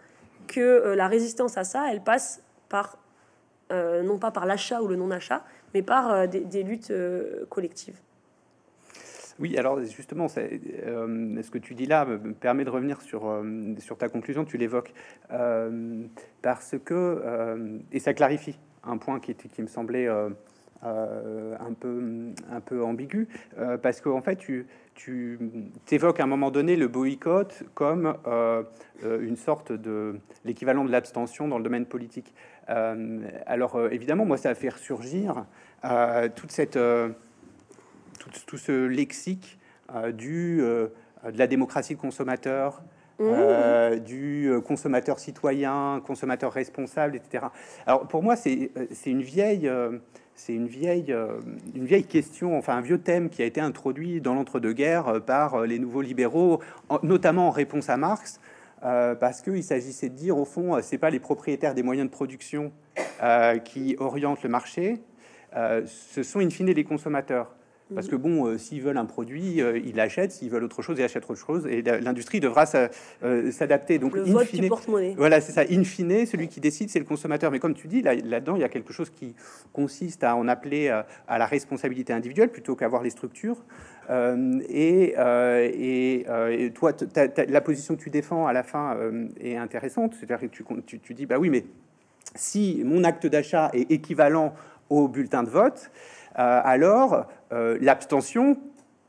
que 0.46 0.94
la 0.94 1.08
résistance 1.08 1.56
à 1.56 1.64
ça, 1.64 1.90
elle 1.90 2.02
passe 2.02 2.42
par, 2.68 2.98
euh, 3.72 4.02
non 4.02 4.18
pas 4.18 4.30
par 4.30 4.46
l'achat 4.46 4.82
ou 4.82 4.88
le 4.88 4.96
non-achat, 4.96 5.44
mais 5.74 5.82
par 5.82 6.10
euh, 6.10 6.26
des, 6.26 6.62
luttes 6.62 6.90
euh, 6.90 7.46
collectives. 7.48 7.98
Oui, 9.42 9.58
alors 9.58 9.82
justement, 9.82 10.28
ce 10.28 11.50
que 11.50 11.58
tu 11.58 11.74
dis 11.74 11.86
là 11.86 12.04
me 12.04 12.32
permet 12.32 12.64
de 12.64 12.70
revenir 12.70 13.02
sur, 13.02 13.22
sur 13.78 13.98
ta 13.98 14.08
conclusion, 14.08 14.44
tu 14.44 14.56
l'évoques, 14.56 14.94
parce 16.42 16.76
que, 16.84 17.80
et 17.90 17.98
ça 17.98 18.14
clarifie 18.14 18.56
un 18.84 18.98
point 18.98 19.18
qui, 19.18 19.34
qui 19.34 19.62
me 19.62 19.66
semblait 19.66 20.06
un, 20.06 21.72
peu, 21.80 22.32
un 22.52 22.60
peu 22.60 22.84
ambigu, 22.84 23.26
parce 23.82 24.00
qu'en 24.00 24.18
en 24.18 24.22
fait, 24.22 24.36
tu, 24.36 24.64
tu 24.94 25.40
évoques 25.90 26.20
à 26.20 26.22
un 26.22 26.28
moment 26.28 26.52
donné 26.52 26.76
le 26.76 26.86
boycott 26.86 27.64
comme 27.74 28.14
une 29.02 29.36
sorte 29.36 29.72
de 29.72 30.20
l'équivalent 30.44 30.84
de 30.84 30.92
l'abstention 30.92 31.48
dans 31.48 31.58
le 31.58 31.64
domaine 31.64 31.86
politique. 31.86 32.32
Euh, 32.70 33.20
alors 33.46 33.76
euh, 33.76 33.88
évidemment, 33.90 34.24
moi, 34.24 34.36
ça 34.36 34.50
a 34.50 34.54
fait 34.54 34.68
ressurgir 34.68 35.44
euh, 35.84 36.28
toute 36.34 36.52
cette, 36.52 36.78
tout, 38.46 38.58
ce 38.58 38.86
lexique 38.86 39.58
du, 40.14 40.58
de 40.58 40.90
la 41.38 41.46
démocratie 41.46 41.94
de 41.94 42.00
consommateur, 42.00 42.82
mmh. 43.18 43.98
du 44.00 44.50
consommateur 44.66 45.18
citoyen, 45.18 46.02
consommateur 46.06 46.52
responsable, 46.52 47.16
etc. 47.16 47.46
Alors 47.86 48.06
pour 48.08 48.22
moi, 48.22 48.36
c'est 48.36 48.70
une 49.06 49.22
vieille, 49.22 49.70
c'est 50.34 50.54
une 50.54 50.66
vieille, 50.66 51.14
une 51.74 51.84
vieille 51.84 52.04
question, 52.04 52.56
enfin 52.56 52.76
un 52.76 52.80
vieux 52.80 52.98
thème 52.98 53.28
qui 53.28 53.42
a 53.42 53.44
été 53.44 53.60
introduit 53.60 54.20
dans 54.20 54.34
l'entre-deux-guerres 54.34 55.20
par 55.26 55.62
les 55.62 55.78
nouveaux 55.78 56.02
libéraux, 56.02 56.60
notamment 57.02 57.48
en 57.48 57.50
réponse 57.50 57.90
à 57.90 57.96
Marx, 57.96 58.40
euh, 58.84 59.14
parce 59.14 59.42
qu'il 59.42 59.62
s'agissait 59.62 60.08
de 60.08 60.14
dire, 60.14 60.36
au 60.36 60.44
fond, 60.44 60.74
euh, 60.74 60.80
c'est 60.82 60.98
pas 60.98 61.10
les 61.10 61.20
propriétaires 61.20 61.74
des 61.74 61.84
moyens 61.84 62.08
de 62.08 62.12
production 62.12 62.72
euh, 63.22 63.58
qui 63.58 63.96
orientent 63.98 64.42
le 64.42 64.48
marché, 64.48 65.00
ce 65.54 66.22
sont 66.22 66.40
in 66.40 66.48
fine 66.48 66.70
les 66.70 66.84
consommateurs. 66.84 67.54
Parce 67.94 68.08
que 68.08 68.16
bon, 68.16 68.46
euh, 68.46 68.58
s'ils 68.58 68.82
veulent 68.82 68.96
un 68.96 69.04
produit, 69.04 69.60
euh, 69.60 69.78
ils 69.78 69.94
l'achètent. 69.94 70.32
S'ils 70.32 70.50
veulent 70.50 70.64
autre 70.64 70.82
chose, 70.82 70.98
ils 70.98 71.04
achètent 71.04 71.28
autre 71.28 71.40
chose. 71.40 71.66
Et 71.66 71.82
l'industrie 71.82 72.40
devra 72.40 72.64
euh, 73.22 73.50
s'adapter. 73.50 73.98
Donc, 73.98 74.14
le 74.14 74.22
vote 74.22 74.46
fine, 74.46 74.68
porte-monnaie. 74.68 75.14
Voilà, 75.16 75.40
c'est 75.40 75.52
ça. 75.52 75.62
In 75.70 75.84
fine, 75.84 76.26
celui 76.26 76.48
qui 76.48 76.60
décide, 76.60 76.90
c'est 76.90 76.98
le 76.98 77.04
consommateur. 77.04 77.50
Mais 77.50 77.58
comme 77.58 77.74
tu 77.74 77.88
dis, 77.88 78.02
là, 78.02 78.14
là-dedans, 78.14 78.56
il 78.56 78.62
y 78.62 78.64
a 78.64 78.68
quelque 78.68 78.92
chose 78.92 79.10
qui 79.10 79.34
consiste 79.72 80.24
à 80.24 80.36
en 80.36 80.48
appeler 80.48 80.88
à 80.88 81.38
la 81.38 81.46
responsabilité 81.46 82.12
individuelle 82.12 82.50
plutôt 82.50 82.76
qu'à 82.76 82.88
voir 82.88 83.02
les 83.02 83.10
structures. 83.10 83.64
et, 84.10 85.14
et, 85.14 86.70
toi, 86.74 86.92
la 87.48 87.60
position 87.60 87.96
que 87.96 88.02
tu 88.02 88.10
défends 88.10 88.46
à 88.46 88.52
la 88.52 88.62
fin 88.62 88.96
est 89.40 89.56
intéressante. 89.56 90.14
C'est-à-dire 90.18 90.48
que 90.48 90.52
tu, 90.52 90.64
tu, 90.86 91.00
tu 91.00 91.14
dis, 91.14 91.26
bah 91.26 91.36
oui, 91.38 91.50
mais 91.50 91.64
si 92.34 92.82
mon 92.84 93.04
acte 93.04 93.26
d'achat 93.26 93.70
est 93.74 93.90
équivalent 93.90 94.54
au 94.88 95.08
bulletin 95.08 95.42
de 95.42 95.50
vote, 95.50 95.90
euh, 96.38 96.60
alors 96.64 97.26
euh, 97.52 97.78
l'abstention 97.80 98.56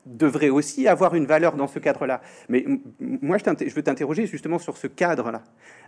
devrait 0.06 0.50
aussi 0.50 0.86
avoir 0.86 1.14
une 1.14 1.24
valeur 1.24 1.56
dans 1.56 1.66
ce 1.66 1.78
cadre-là. 1.78 2.20
Mais 2.48 2.64
moi, 3.00 3.38
je, 3.38 3.74
veux 3.74 3.82
t'interroger 3.82 4.26
justement 4.26 4.58
sur 4.58 4.76
ce 4.76 4.86
cadre-là, 4.86 5.42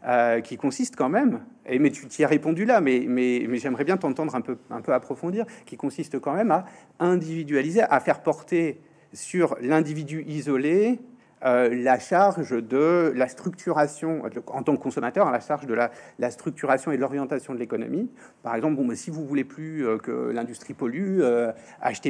euh, 0.06 0.40
qui 0.40 0.56
consiste 0.56 0.96
quand 0.96 1.08
même, 1.08 1.40
et 1.66 1.78
mais 1.78 1.90
tu 1.90 2.06
t'y 2.06 2.24
as 2.24 2.28
répondu 2.28 2.64
là, 2.64 2.80
mais, 2.80 3.04
mais, 3.06 3.46
j'aimerais 3.58 3.84
bien 3.84 3.96
t'entendre 3.96 4.34
un 4.34 4.40
peu, 4.40 4.56
un 4.70 4.80
peu 4.80 4.94
approfondir, 4.94 5.44
qui 5.66 5.76
consiste 5.76 6.18
quand 6.18 6.32
même 6.32 6.50
à 6.50 6.64
individualiser, 6.98 7.82
à 7.82 8.00
faire 8.00 8.22
porter 8.22 8.80
sur 9.12 9.56
l'individu 9.60 10.24
isolé 10.26 10.98
euh, 11.46 11.68
la 11.72 12.00
charge 12.00 12.50
de 12.50 13.12
la 13.14 13.28
structuration, 13.28 14.22
en 14.48 14.62
tant 14.64 14.76
que 14.76 14.82
consommateur, 14.82 15.30
la 15.30 15.38
charge 15.38 15.66
de 15.66 15.74
la, 15.74 16.30
structuration 16.30 16.90
et 16.90 16.96
de 16.96 17.00
l'orientation 17.00 17.54
de 17.54 17.58
l'économie. 17.60 18.10
Par 18.42 18.56
exemple, 18.56 18.74
bon, 18.74 18.84
mais 18.84 18.96
si 18.96 19.10
vous 19.10 19.24
voulez 19.24 19.44
plus 19.44 19.86
euh, 19.86 19.96
que 19.96 20.10
l'industrie 20.32 20.74
pollue, 20.74 21.20
euh, 21.20 21.52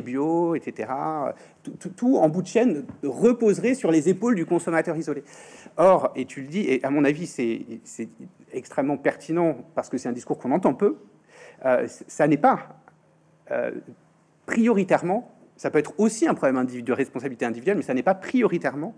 bio, 0.02 0.54
etc. 0.54 0.88
Tout, 1.96 2.16
en 2.16 2.30
bout 2.30 2.40
de 2.40 2.46
chaîne 2.46 2.86
reposerait 3.02 3.74
sur 3.74 3.90
les 3.90 4.08
épaules 4.08 4.36
du 4.36 4.46
consommateur 4.46 4.96
isolé. 4.96 5.22
Or, 5.76 6.12
et 6.16 6.24
tu 6.24 6.40
le 6.40 6.46
dis, 6.46 6.60
et 6.60 6.82
à 6.82 6.88
mon 6.88 7.04
avis, 7.04 7.26
c'est 7.26 8.08
extrêmement 8.52 8.96
pertinent 8.96 9.58
parce 9.74 9.90
que 9.90 9.98
c'est 9.98 10.08
un 10.08 10.12
discours 10.12 10.38
qu'on 10.38 10.52
entend 10.52 10.72
peu, 10.72 10.96
ça 12.08 12.26
n'est 12.26 12.36
pas 12.36 12.80
prioritairement 14.46 15.36
ça 15.56 15.70
peut 15.70 15.78
être 15.78 15.94
aussi 15.98 16.28
un 16.28 16.34
problème 16.34 16.64
de 16.66 16.92
responsabilité 16.92 17.46
individuelle, 17.46 17.78
mais 17.78 17.82
ça 17.82 17.94
n'est 17.94 18.02
pas 18.02 18.14
prioritairement 18.14 18.94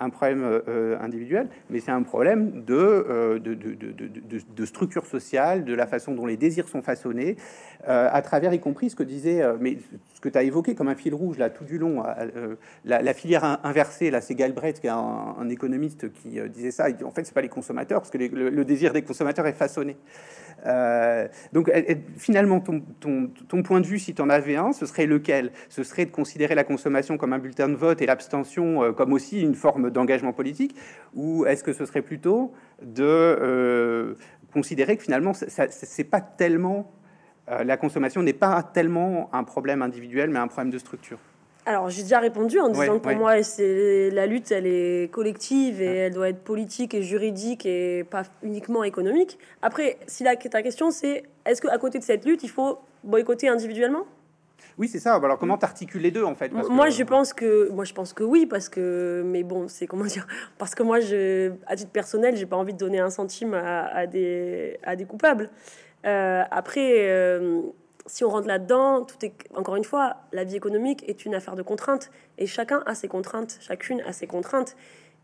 un 0.00 0.10
problème 0.10 0.42
euh, 0.42 0.60
euh, 0.68 0.98
individuel, 1.00 1.48
mais 1.70 1.80
c'est 1.80 1.90
un 1.90 2.02
problème 2.02 2.64
euh, 2.70 3.38
de, 3.38 3.54
de, 3.54 3.74
de, 3.74 4.10
de, 4.56 4.66
structure 4.66 5.06
sociale, 5.06 5.64
de 5.64 5.74
la 5.74 5.86
façon 5.86 6.14
dont 6.14 6.26
les 6.26 6.36
désirs 6.36 6.68
sont 6.68 6.82
façonnés, 6.82 7.36
à 7.86 8.20
travers 8.22 8.52
y 8.52 8.60
compris 8.60 8.90
ce 8.90 8.96
que 8.96 9.02
disait, 9.02 9.42
mais 9.60 9.78
ce 10.14 10.20
que 10.20 10.28
tu 10.28 10.36
as 10.36 10.42
évoqué 10.42 10.74
comme 10.74 10.88
un 10.88 10.94
fil 10.94 11.14
rouge 11.14 11.38
là 11.38 11.48
tout 11.48 11.64
du 11.64 11.78
long, 11.78 12.02
la, 12.84 13.14
filière 13.14 13.60
inversée, 13.64 14.10
là 14.10 14.20
c'est 14.20 14.34
Galbraith 14.34 14.80
qui 14.80 14.88
est 14.88 14.90
un, 14.90 15.48
économiste 15.48 16.12
qui 16.12 16.40
disait 16.50 16.70
ça, 16.70 16.88
en 17.04 17.10
fait 17.10 17.24
c'est 17.24 17.34
pas 17.34 17.40
les 17.40 17.48
consommateurs, 17.48 18.00
parce 18.00 18.10
que 18.10 18.18
le, 18.18 18.64
désir 18.64 18.92
des 18.92 19.02
consommateurs 19.02 19.46
est 19.46 19.52
façonné. 19.52 19.96
Donc 21.52 21.70
finalement, 22.16 22.60
ton, 22.60 23.62
point 23.62 23.80
de 23.80 23.86
vue, 23.86 23.98
si 23.98 24.14
tu 24.14 24.22
en 24.22 24.28
avais 24.28 24.56
un, 24.56 24.72
ce 24.72 24.86
serait 24.86 25.06
lequel? 25.06 25.52
Ce 25.68 25.82
serait 25.84 26.04
de 26.04 26.10
considérer 26.10 26.54
la 26.54 26.64
consommation 26.64 27.16
comme 27.16 27.32
un 27.32 27.38
bulletin 27.38 27.68
de 27.68 27.74
vote 27.74 28.02
et 28.02 28.06
l'abstention 28.06 28.92
comme 28.92 29.12
aussi 29.12 29.40
une 29.40 29.54
forme 29.54 29.90
d'engagement 29.90 30.32
politique? 30.32 30.74
Ou 31.14 31.46
est-ce 31.46 31.64
que 31.64 31.72
ce 31.72 31.86
serait 31.86 32.02
plutôt 32.02 32.52
de 32.82 33.04
euh, 33.04 34.14
considérer 34.52 34.96
que 34.96 35.02
finalement, 35.02 35.32
c'est 35.34 36.04
pas 36.04 36.20
tellement 36.20 36.92
euh, 37.50 37.64
la 37.64 37.76
consommation 37.76 38.22
n'est 38.22 38.32
pas 38.32 38.62
tellement 38.62 39.30
un 39.32 39.44
problème 39.44 39.82
individuel, 39.82 40.30
mais 40.30 40.38
un 40.38 40.48
problème 40.48 40.70
de 40.70 40.78
structure? 40.78 41.18
Alors, 41.68 41.90
j'ai 41.90 42.02
déjà 42.02 42.18
répondu 42.18 42.58
en 42.60 42.70
disant 42.70 42.98
que 42.98 43.02
pour 43.02 43.16
moi, 43.16 43.42
c'est 43.42 44.08
la 44.08 44.24
lutte, 44.24 44.50
elle 44.52 44.66
est 44.66 45.12
collective 45.12 45.82
et 45.82 45.96
elle 45.96 46.14
doit 46.14 46.30
être 46.30 46.42
politique 46.42 46.94
et 46.94 47.02
juridique 47.02 47.66
et 47.66 48.04
pas 48.04 48.22
uniquement 48.42 48.84
économique. 48.84 49.38
Après, 49.60 49.98
si 50.06 50.24
la, 50.24 50.34
ta 50.34 50.62
question, 50.62 50.90
c'est 50.90 51.24
est-ce 51.44 51.60
qu'à 51.60 51.76
côté 51.76 51.98
de 51.98 52.04
cette 52.04 52.24
lutte, 52.24 52.42
il 52.42 52.48
faut 52.48 52.78
boycotter 53.04 53.48
individuellement? 53.48 54.06
Oui, 54.78 54.88
c'est 54.88 54.98
ça. 54.98 55.16
Alors 55.16 55.38
comment 55.38 55.58
t'articules 55.58 56.00
les 56.00 56.10
deux 56.10 56.24
en 56.24 56.34
fait? 56.34 56.50
Moi, 56.52 56.88
je 56.88 57.02
pense 57.02 57.34
que 57.34 57.68
moi 57.68 57.84
je 57.84 57.92
pense 57.92 58.14
que 58.14 58.24
oui 58.24 58.46
parce 58.46 58.70
que 58.70 59.22
mais 59.26 59.42
bon, 59.42 59.68
c'est 59.68 59.86
comment 59.86 60.04
dire 60.04 60.26
Parce 60.58 60.74
que 60.74 60.82
moi, 60.82 61.00
je, 61.00 61.52
à 61.66 61.76
titre 61.76 61.90
personnel, 61.90 62.34
j'ai 62.34 62.46
pas 62.46 62.56
envie 62.56 62.72
de 62.72 62.78
donner 62.78 62.98
un 62.98 63.10
centime 63.10 63.52
à, 63.52 64.06
des 64.06 64.78
à 64.84 64.96
des 64.96 65.04
coupables. 65.04 65.50
Euh, 66.06 66.44
après. 66.50 67.08
Euh, 67.10 67.60
si 68.08 68.24
on 68.24 68.30
rentre 68.30 68.48
là-dedans, 68.48 69.04
tout 69.04 69.24
est 69.24 69.32
encore 69.54 69.76
une 69.76 69.84
fois, 69.84 70.16
la 70.32 70.44
vie 70.44 70.56
économique 70.56 71.04
est 71.08 71.24
une 71.24 71.34
affaire 71.34 71.54
de 71.54 71.62
contraintes 71.62 72.10
et 72.38 72.46
chacun 72.46 72.82
a 72.86 72.94
ses 72.94 73.08
contraintes, 73.08 73.58
chacune 73.60 74.00
a 74.02 74.12
ses 74.12 74.26
contraintes. 74.26 74.76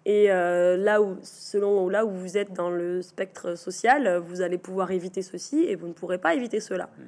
Et 0.07 0.30
euh, 0.30 0.76
là 0.76 1.01
où, 1.01 1.16
selon 1.22 1.89
là 1.89 2.05
où 2.05 2.11
vous 2.11 2.37
êtes 2.37 2.53
dans 2.53 2.70
le 2.70 3.01
spectre 3.01 3.57
social, 3.57 4.18
vous 4.18 4.43
allez 4.43 4.59
pouvoir 4.59 4.91
éviter 4.91 5.22
ceci 5.22 5.64
et 5.64 5.76
vous 5.76 5.89
ne 5.89 5.95
pourrez 5.95 6.18
pas 6.18 6.35
éviter 6.35 6.61
cela. 6.61 6.85
Mm. 6.85 7.03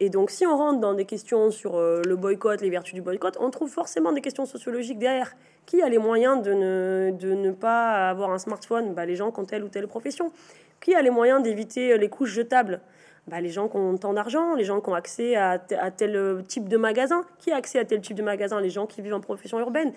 Et 0.00 0.10
donc, 0.10 0.30
si 0.30 0.46
on 0.46 0.56
rentre 0.56 0.78
dans 0.78 0.94
des 0.94 1.04
questions 1.04 1.50
sur 1.50 1.76
euh, 1.76 2.02
le 2.06 2.14
boycott, 2.14 2.60
les 2.60 2.70
vertus 2.70 2.94
du 2.94 3.02
boycott, 3.02 3.36
on 3.40 3.50
trouve 3.50 3.68
forcément 3.68 4.12
des 4.12 4.20
questions 4.20 4.46
sociologiques 4.46 5.00
derrière. 5.00 5.34
Qui 5.66 5.82
a 5.82 5.88
les 5.88 5.98
moyens 5.98 6.40
de 6.40 6.54
ne, 6.54 7.10
de 7.18 7.34
ne 7.34 7.50
pas 7.50 8.08
avoir 8.08 8.30
un 8.30 8.38
smartphone? 8.38 8.94
Bah, 8.94 9.04
Les 9.04 9.16
gens 9.16 9.32
qui 9.32 9.40
ont 9.40 9.44
telle 9.44 9.64
ou 9.64 9.68
telle 9.68 9.88
profession. 9.88 10.30
Qui 10.80 10.94
a 10.94 11.02
les 11.02 11.10
moyens 11.10 11.42
d'éviter 11.42 11.98
les 11.98 12.08
couches 12.08 12.30
jetables? 12.30 12.80
Bah, 13.28 13.40
les 13.40 13.50
gens 13.50 13.68
qui 13.68 13.76
ont 13.76 13.96
tant 13.96 14.12
d'argent, 14.12 14.54
les 14.54 14.64
gens 14.64 14.80
qui 14.80 14.88
ont 14.90 14.94
accès 14.94 15.36
à, 15.36 15.58
tel 15.58 16.44
type 16.46 16.68
de 16.68 16.76
magasin. 16.76 17.22
Qui 17.38 17.52
a 17.52 17.56
accès 17.56 17.78
à 17.78 17.84
tel 17.84 18.00
type 18.00 18.16
de 18.16 18.22
magasin? 18.22 18.60
Les 18.60 18.70
gens 18.70 18.86
qui 18.86 19.02
vivent 19.02 19.14
en 19.14 19.20
profession 19.20 19.58
urbaine, 19.58 19.92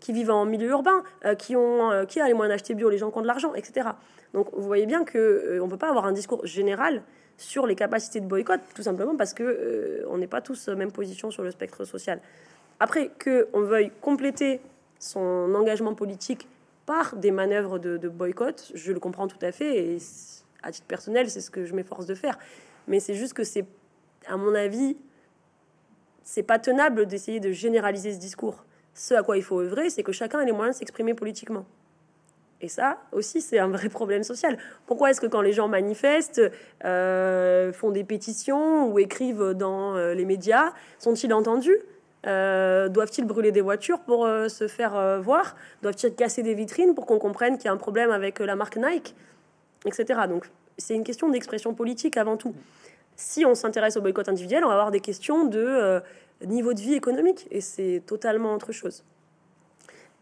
qui 0.00 0.12
vivent 0.12 0.30
en 0.30 0.44
milieu 0.44 0.68
urbain, 0.68 1.02
euh, 1.24 1.34
qui, 1.34 1.56
ont, 1.56 1.90
euh, 1.90 2.04
qui 2.04 2.20
a 2.20 2.26
les 2.26 2.34
moyens 2.34 2.54
d'acheter 2.54 2.74
bio, 2.74 2.88
les 2.90 2.98
gens 2.98 3.10
qui 3.10 3.18
ont 3.18 3.22
de 3.22 3.26
l'argent, 3.26 3.54
etc. 3.54 3.88
Donc 4.34 4.48
vous 4.52 4.62
voyez 4.62 4.86
bien 4.86 5.04
qu'on 5.04 5.18
euh, 5.18 5.62
ne 5.62 5.70
peut 5.70 5.76
pas 5.76 5.88
avoir 5.88 6.06
un 6.06 6.12
discours 6.12 6.44
général 6.46 7.02
sur 7.36 7.66
les 7.66 7.74
capacités 7.74 8.20
de 8.20 8.26
boycott, 8.26 8.60
tout 8.74 8.82
simplement 8.82 9.16
parce 9.16 9.32
que 9.32 10.04
on 10.10 10.18
n'est 10.18 10.26
pas 10.26 10.40
tous 10.40 10.68
même 10.68 10.90
position 10.90 11.30
sur 11.30 11.44
le 11.44 11.50
spectre 11.52 11.84
social. 11.84 12.20
Après, 12.80 13.10
qu'on 13.22 13.60
veuille 13.60 13.92
compléter 14.00 14.60
son 14.98 15.54
engagement 15.54 15.94
politique 15.94 16.48
par 16.84 17.14
des 17.16 17.30
manœuvres 17.30 17.78
de, 17.78 17.96
de, 17.96 18.08
boycott, 18.08 18.72
je 18.74 18.92
le 18.92 18.98
comprends 18.98 19.28
tout 19.28 19.38
à 19.42 19.52
fait, 19.52 19.76
et 19.76 19.98
à 20.62 20.72
titre 20.72 20.86
personnel, 20.86 21.30
c'est 21.30 21.40
ce 21.40 21.50
que 21.50 21.64
je 21.64 21.74
m'efforce 21.74 22.06
de 22.06 22.14
faire. 22.14 22.38
Mais 22.86 23.00
c'est 23.00 23.14
juste 23.14 23.34
que 23.34 23.44
c'est, 23.44 23.66
à 24.26 24.36
mon 24.36 24.54
avis, 24.54 24.96
c'est 26.22 26.42
pas 26.42 26.58
tenable 26.58 27.06
d'essayer 27.06 27.40
de 27.40 27.52
généraliser 27.52 28.12
ce 28.12 28.18
discours. 28.18 28.64
Ce 28.94 29.14
à 29.14 29.22
quoi 29.22 29.36
il 29.36 29.42
faut 29.42 29.60
œuvrer, 29.60 29.90
c'est 29.90 30.02
que 30.02 30.12
chacun 30.12 30.40
ait 30.40 30.46
les 30.46 30.52
moyens 30.52 30.76
de 30.76 30.78
s'exprimer 30.80 31.14
politiquement. 31.14 31.64
Et 32.60 32.68
ça 32.68 32.98
aussi, 33.12 33.40
c'est 33.40 33.58
un 33.58 33.68
vrai 33.68 33.88
problème 33.88 34.24
social. 34.24 34.58
Pourquoi 34.86 35.10
est-ce 35.10 35.20
que 35.20 35.26
quand 35.26 35.42
les 35.42 35.52
gens 35.52 35.68
manifestent, 35.68 36.42
euh, 36.84 37.72
font 37.72 37.90
des 37.90 38.02
pétitions 38.02 38.90
ou 38.90 38.98
écrivent 38.98 39.54
dans 39.54 39.96
euh, 39.96 40.14
les 40.14 40.24
médias, 40.24 40.72
sont-ils 40.98 41.32
entendus? 41.32 41.78
Euh, 42.26 42.88
Doivent-ils 42.88 43.24
brûler 43.24 43.52
des 43.52 43.60
voitures 43.60 44.00
pour 44.00 44.26
se 44.26 44.66
faire 44.66 45.20
voir? 45.22 45.54
Doivent-ils 45.82 46.14
casser 46.14 46.42
des 46.42 46.54
vitrines 46.54 46.94
pour 46.94 47.06
qu'on 47.06 47.20
comprenne 47.20 47.56
qu'il 47.58 47.66
y 47.66 47.68
a 47.68 47.72
un 47.72 47.76
problème 47.76 48.10
avec 48.10 48.40
la 48.40 48.56
marque 48.56 48.76
Nike? 48.76 49.14
Etc. 49.84 50.20
Donc 50.28 50.50
c'est 50.76 50.94
une 50.94 51.04
question 51.04 51.28
d'expression 51.28 51.74
politique 51.74 52.16
avant 52.16 52.36
tout. 52.36 52.54
Si 53.16 53.44
on 53.44 53.54
s'intéresse 53.54 53.96
au 53.96 54.00
boycott 54.00 54.28
individuel, 54.28 54.64
on 54.64 54.68
va 54.68 54.74
avoir 54.74 54.90
des 54.90 55.00
questions 55.00 55.44
de 55.44 56.00
niveau 56.46 56.72
de 56.72 56.80
vie 56.80 56.94
économique, 56.94 57.48
et 57.50 57.60
c'est 57.60 58.02
totalement 58.06 58.54
autre 58.54 58.72
chose. 58.72 59.04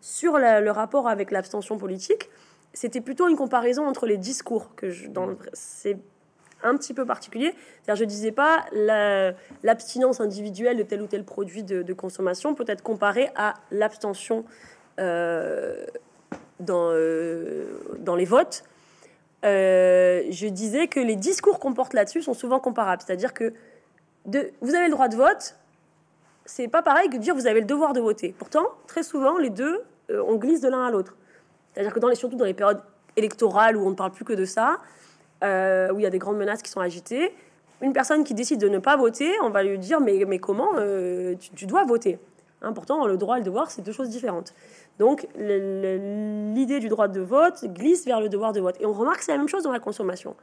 Sur 0.00 0.38
le 0.38 0.70
rapport 0.70 1.08
avec 1.08 1.30
l'abstention 1.30 1.78
politique, 1.78 2.30
c'était 2.72 3.00
plutôt 3.00 3.28
une 3.28 3.36
comparaison 3.36 3.86
entre 3.86 4.06
les 4.06 4.18
discours 4.18 4.74
que 4.76 4.90
je, 4.90 5.08
dans 5.08 5.34
c'est 5.52 5.98
un 6.62 6.76
petit 6.76 6.94
peu 6.94 7.04
particulier. 7.04 7.54
C'est-à-dire, 7.82 8.04
je 8.04 8.08
disais 8.08 8.32
pas 8.32 8.66
l'abstinence 9.62 10.20
individuelle 10.20 10.76
de 10.76 10.82
tel 10.82 11.02
ou 11.02 11.06
tel 11.06 11.24
produit 11.24 11.62
de, 11.62 11.92
consommation 11.92 12.54
peut 12.54 12.64
être 12.66 12.82
comparée 12.82 13.30
à 13.34 13.54
l'abstention 13.70 14.44
euh, 14.98 15.86
dans, 16.60 16.90
euh, 16.92 17.80
dans 17.98 18.14
les 18.14 18.24
votes. 18.24 18.64
Euh, 19.46 20.24
je 20.30 20.48
disais 20.48 20.88
que 20.88 20.98
les 20.98 21.16
discours 21.16 21.60
qu'on 21.60 21.72
porte 21.72 21.94
là-dessus 21.94 22.22
sont 22.22 22.34
souvent 22.34 22.58
comparables. 22.58 23.02
C'est-à-dire 23.06 23.32
que 23.32 23.52
vous 24.26 24.74
avez 24.74 24.86
le 24.86 24.90
droit 24.90 25.08
de 25.08 25.16
vote, 25.16 25.56
c'est 26.44 26.68
pas 26.68 26.82
pareil 26.82 27.08
que 27.08 27.16
de 27.16 27.22
dire 27.22 27.34
vous 27.34 27.46
avez 27.46 27.60
le 27.60 27.66
devoir 27.66 27.92
de 27.92 28.00
voter. 28.00 28.34
Pourtant, 28.36 28.66
très 28.88 29.04
souvent, 29.04 29.38
les 29.38 29.50
deux, 29.50 29.82
euh, 30.10 30.22
on 30.26 30.36
glisse 30.36 30.60
de 30.60 30.68
l'un 30.68 30.84
à 30.86 30.90
l'autre. 30.90 31.14
C'est-à-dire 31.72 31.92
que 31.92 32.00
dans 32.00 32.08
les, 32.08 32.16
surtout 32.16 32.36
dans 32.36 32.44
les 32.44 32.54
périodes 32.54 32.82
électorales 33.16 33.76
où 33.76 33.86
on 33.86 33.90
ne 33.90 33.94
parle 33.94 34.10
plus 34.10 34.24
que 34.24 34.32
de 34.32 34.44
ça, 34.44 34.78
euh, 35.44 35.92
où 35.92 36.00
il 36.00 36.02
y 36.02 36.06
a 36.06 36.10
des 36.10 36.18
grandes 36.18 36.38
menaces 36.38 36.62
qui 36.62 36.70
sont 36.70 36.80
agitées, 36.80 37.32
une 37.82 37.92
personne 37.92 38.24
qui 38.24 38.34
décide 38.34 38.60
de 38.60 38.68
ne 38.68 38.78
pas 38.78 38.96
voter, 38.96 39.30
on 39.42 39.50
va 39.50 39.62
lui 39.62 39.78
dire 39.78 40.00
mais, 40.00 40.24
mais 40.26 40.38
comment 40.38 40.70
tu, 41.54 41.66
dois 41.66 41.84
voter 41.84 42.18
hein, 42.62 42.72
Pourtant, 42.72 43.06
le 43.06 43.18
droit 43.18 43.36
et 43.36 43.40
le 43.40 43.44
devoir, 43.44 43.70
c'est 43.70 43.82
deux 43.82 43.92
choses 43.92 44.08
différentes. 44.08 44.54
Donc, 44.98 45.26
l'idée 45.36 46.80
du 46.80 46.88
droit 46.88 47.08
de 47.08 47.20
vote 47.20 47.64
glisse 47.66 48.06
vers 48.06 48.20
le 48.20 48.28
devoir 48.28 48.52
de 48.52 48.60
vote. 48.60 48.76
Et 48.80 48.86
on 48.86 48.92
remarque 48.92 49.18
que 49.18 49.24
c'est 49.24 49.32
la 49.32 49.38
même 49.38 49.48
chose 49.48 49.62
dans 49.62 49.72
la 49.72 49.80
consommation. 49.80 50.34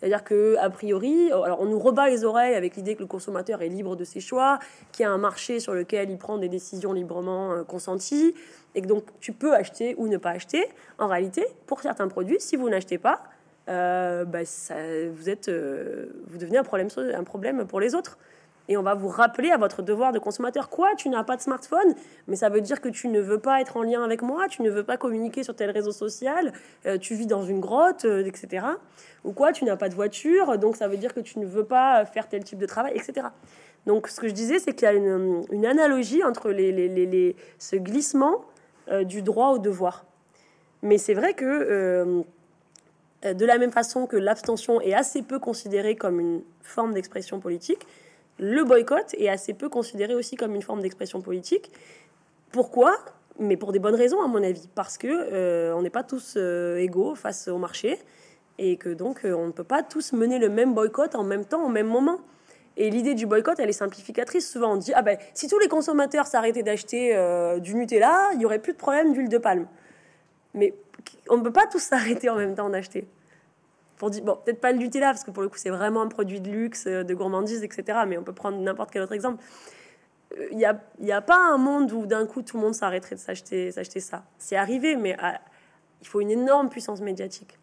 C'est-à-dire 0.00 0.24
que 0.24 0.56
a 0.58 0.70
priori, 0.70 1.30
alors 1.30 1.60
on 1.60 1.66
nous 1.66 1.78
rebat 1.78 2.08
les 2.08 2.24
oreilles 2.24 2.54
avec 2.54 2.74
l'idée 2.74 2.94
que 2.94 3.00
le 3.00 3.06
consommateur 3.06 3.60
est 3.60 3.68
libre 3.68 3.96
de 3.96 4.04
ses 4.04 4.20
choix, 4.20 4.58
qu'il 4.92 5.02
y 5.02 5.06
a 5.06 5.10
un 5.10 5.18
marché 5.18 5.60
sur 5.60 5.74
lequel 5.74 6.10
il 6.10 6.16
prend 6.16 6.38
des 6.38 6.48
décisions 6.48 6.94
librement 6.94 7.52
euh, 7.52 7.64
consenties, 7.64 8.34
et 8.74 8.80
que 8.80 8.86
donc 8.86 9.04
tu 9.20 9.32
peux 9.32 9.54
acheter 9.54 9.94
ou 9.98 10.08
ne 10.08 10.16
pas 10.16 10.30
acheter. 10.30 10.66
En 10.98 11.06
réalité, 11.06 11.46
pour 11.66 11.80
certains 11.80 12.08
produits, 12.08 12.40
si 12.40 12.56
vous 12.56 12.70
n'achetez 12.70 12.96
pas, 12.96 13.22
euh, 13.68 14.24
bah, 14.24 14.40
vous 15.12 15.28
êtes, 15.28 15.48
euh, 15.48 16.06
vous 16.28 16.38
devenez 16.38 16.56
un 16.56 16.64
problème 17.24 17.66
pour 17.66 17.78
les 17.78 17.94
autres 17.94 18.16
et 18.70 18.76
on 18.76 18.82
va 18.82 18.94
vous 18.94 19.08
rappeler 19.08 19.50
à 19.50 19.56
votre 19.56 19.82
devoir 19.82 20.12
de 20.12 20.20
consommateur. 20.20 20.70
Quoi 20.70 20.94
Tu 20.96 21.08
n'as 21.08 21.24
pas 21.24 21.36
de 21.36 21.42
smartphone? 21.42 21.94
Mais 22.28 22.36
ça 22.36 22.48
veut 22.48 22.60
dire 22.60 22.80
que 22.80 22.88
tu 22.88 23.08
ne 23.08 23.20
veux 23.20 23.40
pas 23.40 23.60
être 23.60 23.76
en 23.76 23.82
lien 23.82 24.04
avec 24.04 24.22
moi, 24.22 24.46
tu 24.46 24.62
ne 24.62 24.70
veux 24.70 24.84
pas 24.84 24.96
communiquer 24.96 25.42
sur 25.42 25.56
tel 25.56 25.70
réseau 25.70 25.90
social, 25.90 26.52
euh, 26.86 26.96
tu 26.96 27.16
vis 27.16 27.26
dans 27.26 27.42
une 27.42 27.58
grotte, 27.58 28.04
euh, 28.04 28.24
etc. 28.24 28.64
Ou 29.24 29.32
quoi 29.32 29.52
Tu 29.52 29.64
n'as 29.64 29.76
pas 29.76 29.88
de 29.88 29.94
voiture, 29.96 30.56
donc 30.56 30.76
ça 30.76 30.86
veut 30.86 30.98
dire 30.98 31.12
que 31.12 31.18
tu 31.18 31.40
ne 31.40 31.46
veux 31.46 31.64
pas 31.64 32.04
faire 32.04 32.28
tel 32.28 32.44
type 32.44 32.60
de 32.60 32.66
travail, 32.66 32.92
etc. 32.94 33.26
Donc 33.86 34.06
ce 34.06 34.20
que 34.20 34.28
je 34.28 34.34
disais, 34.34 34.60
c'est 34.60 34.72
qu'il 34.72 34.86
y 34.86 34.88
a 34.88 34.92
une, 34.92 35.66
analogie 35.66 36.22
entre 36.22 36.50
les, 36.50 37.36
ce 37.58 37.74
glissement 37.74 38.44
euh, 38.88 39.02
du 39.02 39.22
droit 39.22 39.48
au 39.48 39.58
devoir. 39.58 40.04
Mais 40.82 40.96
c'est 40.96 41.14
vrai 41.14 41.34
que 41.34 42.22
de 43.22 43.44
la 43.44 43.58
même 43.58 43.72
façon 43.72 44.06
que 44.06 44.16
l'abstention 44.16 44.80
est 44.80 44.94
assez 44.94 45.22
peu 45.22 45.38
considérée 45.38 45.96
comme 45.96 46.20
une 46.20 46.42
forme 46.62 46.94
d'expression 46.94 47.40
politique, 47.40 47.86
le 48.40 48.64
boycott 48.64 49.14
est 49.18 49.28
assez 49.28 49.52
peu 49.52 49.68
considéré 49.68 50.14
aussi 50.14 50.34
comme 50.34 50.54
une 50.54 50.62
forme 50.62 50.80
d'expression 50.80 51.20
politique. 51.20 51.70
Pourquoi? 52.52 52.96
Mais 53.38 53.56
pour 53.56 53.70
des 53.70 53.78
bonnes 53.78 53.94
raisons, 53.94 54.22
à 54.22 54.26
mon 54.26 54.42
avis. 54.42 54.66
Parce 54.74 54.98
que 54.98 55.06
euh, 55.08 55.74
on 55.76 55.82
n'est 55.82 55.90
pas 55.90 56.02
tous 56.02 56.34
euh, 56.36 56.78
égaux 56.78 57.14
face 57.14 57.48
au 57.48 57.58
marché 57.58 57.98
et 58.58 58.76
que 58.76 58.88
donc 58.88 59.24
euh, 59.24 59.34
on 59.34 59.46
ne 59.46 59.52
peut 59.52 59.64
pas 59.64 59.82
tous 59.82 60.12
mener 60.12 60.38
le 60.38 60.48
même 60.48 60.74
boycott 60.74 61.14
en 61.14 61.22
même 61.22 61.44
temps, 61.44 61.64
au 61.64 61.68
même 61.68 61.86
moment. 61.86 62.18
Et 62.78 62.88
l'idée 62.88 63.14
du 63.14 63.26
boycott, 63.26 63.58
elle 63.58 63.68
est 63.68 63.74
simplificatrice. 63.74 64.50
Souvent, 64.50 64.72
on 64.72 64.76
dit 64.76 64.92
ah 64.94 65.02
ben 65.02 65.18
si 65.34 65.46
tous 65.46 65.58
les 65.58 65.68
consommateurs 65.68 66.26
s'arrêtaient 66.26 66.62
d'acheter 66.62 67.14
du 67.60 67.74
Nutella, 67.74 68.30
il 68.34 68.40
y 68.40 68.46
aurait 68.46 68.60
plus 68.60 68.72
de 68.72 68.78
problème 68.78 69.12
d'huile 69.12 69.28
de 69.28 69.38
palme. 69.38 69.66
Mais 70.54 70.74
on 71.28 71.36
ne 71.36 71.42
peut 71.42 71.52
pas 71.52 71.66
tous 71.66 71.80
s'arrêter 71.80 72.30
en 72.30 72.36
même 72.36 72.54
temps 72.54 72.70
d'acheter 72.70 73.06
bon, 74.08 74.38
peut-être 74.44 74.60
pas 74.60 74.72
le 74.72 74.78
Nutella, 74.78 75.08
parce 75.08 75.24
que 75.24 75.30
pour 75.30 75.42
le 75.42 75.48
coup, 75.48 75.58
c'est 75.58 75.70
vraiment 75.70 76.02
un 76.02 76.08
produit 76.08 76.40
de 76.40 76.50
luxe, 76.50 76.86
euh, 76.86 77.02
de 77.02 77.14
gourmandise, 77.14 77.62
etc. 77.62 78.00
Mais 78.06 78.16
on 78.16 78.22
peut 78.22 78.32
prendre 78.32 78.58
n'importe 78.58 78.90
quel 78.90 79.02
autre 79.02 79.12
exemple. 79.12 79.42
Il 80.32 80.42
euh, 80.42 80.54
n'y 80.54 80.64
a, 80.64 81.16
a, 81.16 81.20
pas 81.20 81.38
un 81.38 81.58
monde 81.58 81.92
où 81.92 82.06
d'un 82.06 82.26
coup 82.26 82.42
tout 82.42 82.56
le 82.56 82.62
monde 82.62 82.74
s'arrêterait 82.74 83.16
de 83.16 83.20
s'acheter, 83.20 83.72
s'acheter 83.72 84.00
ça. 84.00 84.24
C'est 84.38 84.56
arrivé, 84.56 84.96
mais 84.96 85.16
il 86.00 86.06
faut 86.06 86.20
une 86.20 86.30
énorme 86.30 86.68
puissance 86.68 87.00
médiatique. 87.00 87.58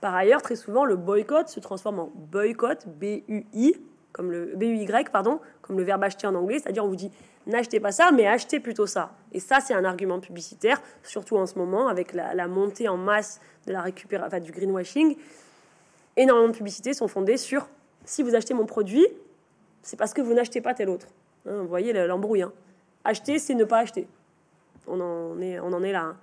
Par 0.00 0.14
ailleurs, 0.14 0.42
très 0.42 0.56
souvent, 0.56 0.84
le 0.84 0.96
boycott 0.96 1.48
se 1.48 1.58
transforme 1.60 1.98
en 1.98 2.12
boycott, 2.14 2.86
B-U-I, 2.86 3.74
comme 4.12 4.30
le 4.30 4.52
B-U-Y, 4.56 5.10
pardon, 5.10 5.40
comme 5.60 5.76
le 5.76 5.82
verbe 5.82 6.04
acheter 6.04 6.26
en 6.26 6.34
anglais, 6.34 6.60
c'est-à-dire 6.60 6.84
on 6.84 6.88
vous 6.88 6.96
dit 6.96 7.10
n'achetez 7.46 7.80
pas 7.80 7.92
ça, 7.92 8.10
mais 8.12 8.26
achetez 8.26 8.60
plutôt 8.60 8.86
ça. 8.86 9.12
Et 9.32 9.40
ça, 9.40 9.60
c'est 9.60 9.74
un 9.74 9.84
argument 9.84 10.20
publicitaire, 10.20 10.80
surtout 11.02 11.36
en 11.36 11.46
ce 11.46 11.58
moment, 11.58 11.88
avec 11.88 12.12
la, 12.12 12.46
montée 12.46 12.88
en 12.88 12.96
masse 12.96 13.40
de 13.66 13.72
la 13.72 13.82
récupération, 13.82 14.38
du 14.38 14.52
greenwashing 14.52 15.16
énormément 16.18 16.48
de 16.48 16.56
publicités 16.56 16.92
sont 16.92 17.08
fondées 17.08 17.38
sur 17.38 17.68
si 18.04 18.22
vous 18.22 18.34
achetez 18.34 18.54
mon 18.54 18.66
produit, 18.66 19.06
c'est 19.82 19.96
parce 19.96 20.12
que 20.12 20.20
vous 20.20 20.34
n'achetez 20.34 20.60
pas 20.60 20.74
tel 20.74 20.88
autre. 20.90 21.06
Hein, 21.46 21.62
vous 21.62 21.68
voyez 21.68 21.92
l'embrouille. 22.06 22.42
Hein. 22.42 22.52
Acheter, 23.04 23.38
c'est 23.38 23.54
ne 23.54 23.64
pas 23.64 23.78
acheter. 23.78 24.06
On 24.86 25.00
en 25.00 25.40
est, 25.40 25.92
là. 25.92 26.02
Hein. 26.02 26.16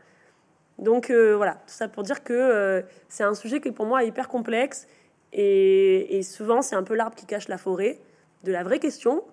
Donc 0.77 1.09
euh, 1.09 1.35
voilà, 1.35 1.53
tout 1.53 1.73
ça 1.73 1.87
pour 1.87 2.03
dire 2.03 2.23
que 2.23 2.33
euh, 2.33 2.81
c'est 3.07 3.23
un 3.23 3.33
sujet 3.33 3.61
qui 3.61 3.71
pour 3.71 3.85
moi 3.85 4.03
est 4.03 4.07
hyper 4.07 4.27
complexe 4.27 4.87
et, 5.31 6.21
souvent 6.23 6.61
c'est 6.61 6.75
un 6.75 6.83
peu 6.83 6.95
l'arbre 6.95 7.15
qui 7.15 7.25
cache 7.25 7.47
la 7.47 7.57
forêt 7.57 7.99
de 8.43 8.51
la 8.51 8.63
vraie 8.63 8.79
question 8.79 9.23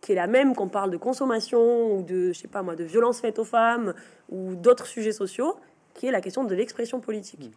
qui 0.00 0.12
est 0.12 0.16
la 0.16 0.26
même 0.26 0.54
qu'on 0.54 0.68
parle 0.68 0.90
de 0.90 0.96
consommation 0.96 1.96
ou 1.96 2.02
de 2.02 2.32
je 2.32 2.38
sais 2.38 2.48
pas 2.48 2.62
moi 2.62 2.76
de 2.76 2.84
violence 2.84 3.20
faite 3.20 3.38
aux 3.38 3.44
femmes 3.44 3.94
ou 4.28 4.54
d'autres 4.54 4.86
sujets 4.86 5.12
sociaux, 5.12 5.56
qui 5.94 6.06
est 6.06 6.10
la 6.10 6.20
question 6.20 6.44
de 6.44 6.54
l'expression 6.54 7.00
politique. 7.00 7.40
Mmh. 7.40 7.50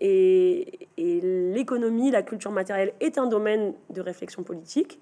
Et, 0.00 0.88
l'économie, 0.96 2.10
la 2.10 2.22
culture 2.22 2.50
matérielle 2.50 2.92
est 3.00 3.18
un 3.18 3.26
domaine 3.26 3.74
de 3.90 4.00
réflexion 4.00 4.42
politique. 4.42 4.98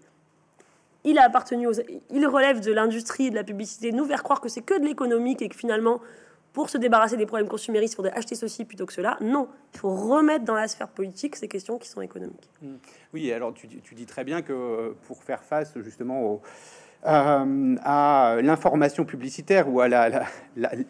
Il 1.05 1.18
a 1.18 1.24
appartenu 1.24 1.68
aux, 1.68 1.72
il 2.11 2.26
relève 2.26 2.61
de 2.61 2.72
l'industrie 2.72 3.30
de 3.30 3.36
la 3.36 3.44
publicité, 3.44 3.92
nous 3.92 4.05
faire 4.05 4.22
croire 4.22 4.40
que 4.40 4.49
c'est 4.49 4.62
que 4.62 4.78
de 4.78 4.84
l'économique 4.84 5.40
et 5.42 5.49
que 5.49 5.57
finalement, 5.57 6.01
pour 6.53 6.70
se 6.70 6.78
débarrasser 6.78 7.16
des 7.16 7.26
problèmes 7.26 7.49
consuméristes, 7.49 7.94
il 7.94 7.96
faudrait 7.96 8.16
acheter 8.16 8.34
ceci 8.34 8.64
plutôt 8.64 8.86
que 8.86 8.92
cela. 8.92 9.16
Non, 9.20 9.49
il 9.74 9.78
faut 9.78 9.94
remettre 9.94 10.44
dans 10.44 10.55
la 10.55 10.66
sphère 10.66 10.88
politique 10.88 11.36
ces 11.36 11.46
questions 11.46 11.78
qui 11.78 11.88
sont 11.88 12.01
économiques. 12.01 12.51
Mmh. 12.62 12.74
Oui, 13.14 13.32
alors 13.32 13.55
tu, 13.55 13.68
tu 13.68 13.94
dis 13.94 14.07
très 14.07 14.24
bien 14.24 14.42
que 14.42 14.94
pour 15.07 15.22
faire 15.22 15.44
face 15.44 15.78
justement 15.78 16.22
aux 16.22 16.42
euh, 17.07 17.76
à 17.84 18.36
l'information 18.42 19.05
publicitaire 19.05 19.72
ou 19.72 19.80
à 19.80 19.88
la, 19.88 20.24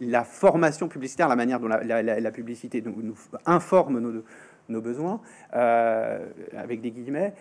la, 0.01 0.25
formation 0.25 0.89
publicitaire, 0.89 1.29
la 1.29 1.37
manière 1.37 1.61
dont 1.61 1.69
la, 1.69 2.31
publicité 2.31 2.83
nous, 2.83 3.15
informe 3.45 4.01
nos, 4.01 4.25
nos 4.69 4.81
besoins, 4.81 5.21
avec 5.53 6.81
des 6.81 6.91
guillemets, 6.91 7.33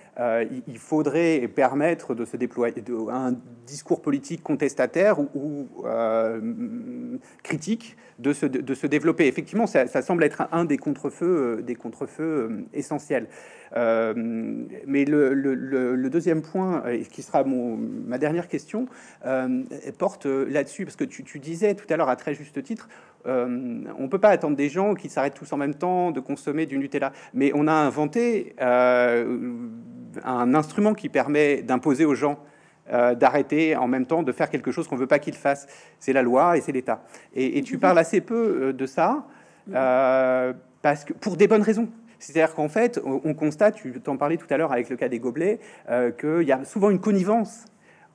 il 0.67 0.78
faudrait 0.78 1.47
permettre 1.47 2.15
de 2.15 2.25
se 2.25 2.38
déployer 2.38 2.82
de, 2.82 3.09
un 3.09 3.36
discours 3.65 4.01
politique 4.01 4.43
contestataire 4.43 5.19
ou, 5.19 5.67
critique 7.43 7.97
de 8.19 8.34
se, 8.34 8.45
de 8.45 8.73
se, 8.73 8.88
développer. 8.88 9.28
Effectivement, 9.28 9.67
ça, 9.67 9.88
semble 10.01 10.23
être 10.23 10.47
un 10.51 10.65
des 10.65 10.78
contre-feux 10.78 11.61
des 11.63 11.75
contre-feux 11.75 12.65
essentiels. 12.73 13.28
mais 13.75 15.05
le, 15.05 15.34
le, 15.34 16.09
deuxième 16.09 16.41
point, 16.41 16.84
qui 17.11 17.21
sera 17.21 17.43
mon, 17.43 17.78
ma 17.78 18.17
dernière 18.17 18.47
question, 18.47 18.88
porte 19.97 20.25
là-dessus, 20.25 20.86
parce 20.86 20.95
que 20.95 21.03
tu, 21.03 21.23
tu 21.23 21.39
disais 21.39 21.75
tout 21.75 21.86
à 21.89 21.97
l'heure 21.97 22.09
à 22.09 22.15
très 22.15 22.34
juste 22.34 22.61
titre, 22.63 22.88
euh, 23.28 23.82
on 23.97 24.03
ne 24.03 24.07
peut 24.07 24.19
pas 24.19 24.30
attendre 24.30 24.55
des 24.55 24.69
gens 24.69 24.95
qui 24.95 25.09
s'arrêtent 25.09 25.34
tous 25.34 25.51
en 25.51 25.57
même 25.57 25.75
temps 25.75 26.11
de 26.11 26.19
consommer 26.19 26.65
du 26.65 26.78
Nutella. 26.78 27.11
Mais 27.34 27.51
on 27.53 27.67
a 27.67 27.73
inventé 27.73 28.55
euh, 28.61 29.67
un 30.23 30.53
instrument 30.53 30.93
qui 30.93 31.09
permet 31.09 31.61
d'imposer 31.61 32.05
aux 32.05 32.15
gens 32.15 32.39
euh, 32.91 33.15
d'arrêter 33.15 33.75
en 33.75 33.88
même 33.88 34.05
temps 34.05 34.23
de 34.23 34.32
faire 34.32 34.49
quelque 34.49 34.71
chose 34.71 34.88
qu'on 34.88 34.95
ne 34.95 35.01
veut 35.01 35.07
pas 35.07 35.19
qu'ils 35.19 35.36
fassent. 35.36 35.67
C'est 35.99 36.13
la 36.13 36.21
loi 36.21 36.57
et 36.57 36.61
c'est 36.61 36.71
l'État. 36.71 37.03
Et, 37.36 37.61
tu 37.63 37.78
parles 37.78 37.99
assez 37.99 38.21
peu 38.21 38.73
de 38.73 38.86
ça, 38.86 39.25
parce 40.82 41.03
que 41.03 41.13
pour 41.13 41.36
des 41.36 41.47
bonnes 41.47 41.61
raisons. 41.61 41.89
C'est-à-dire 42.19 42.55
qu'en 42.55 42.69
fait, 42.69 42.99
on 43.05 43.36
constate, 43.36 43.75
tu 43.75 43.91
t'en 44.01 44.17
parlais 44.17 44.38
tout 44.38 44.47
à 44.49 44.57
l'heure 44.57 44.71
avec 44.71 44.89
le 44.89 44.95
cas 44.95 45.07
des 45.07 45.19
gobelets, 45.19 45.59
qu'il 46.19 46.43
y 46.43 46.51
a 46.51 46.63
souvent 46.65 46.89
une 46.89 46.99
connivence 46.99 47.65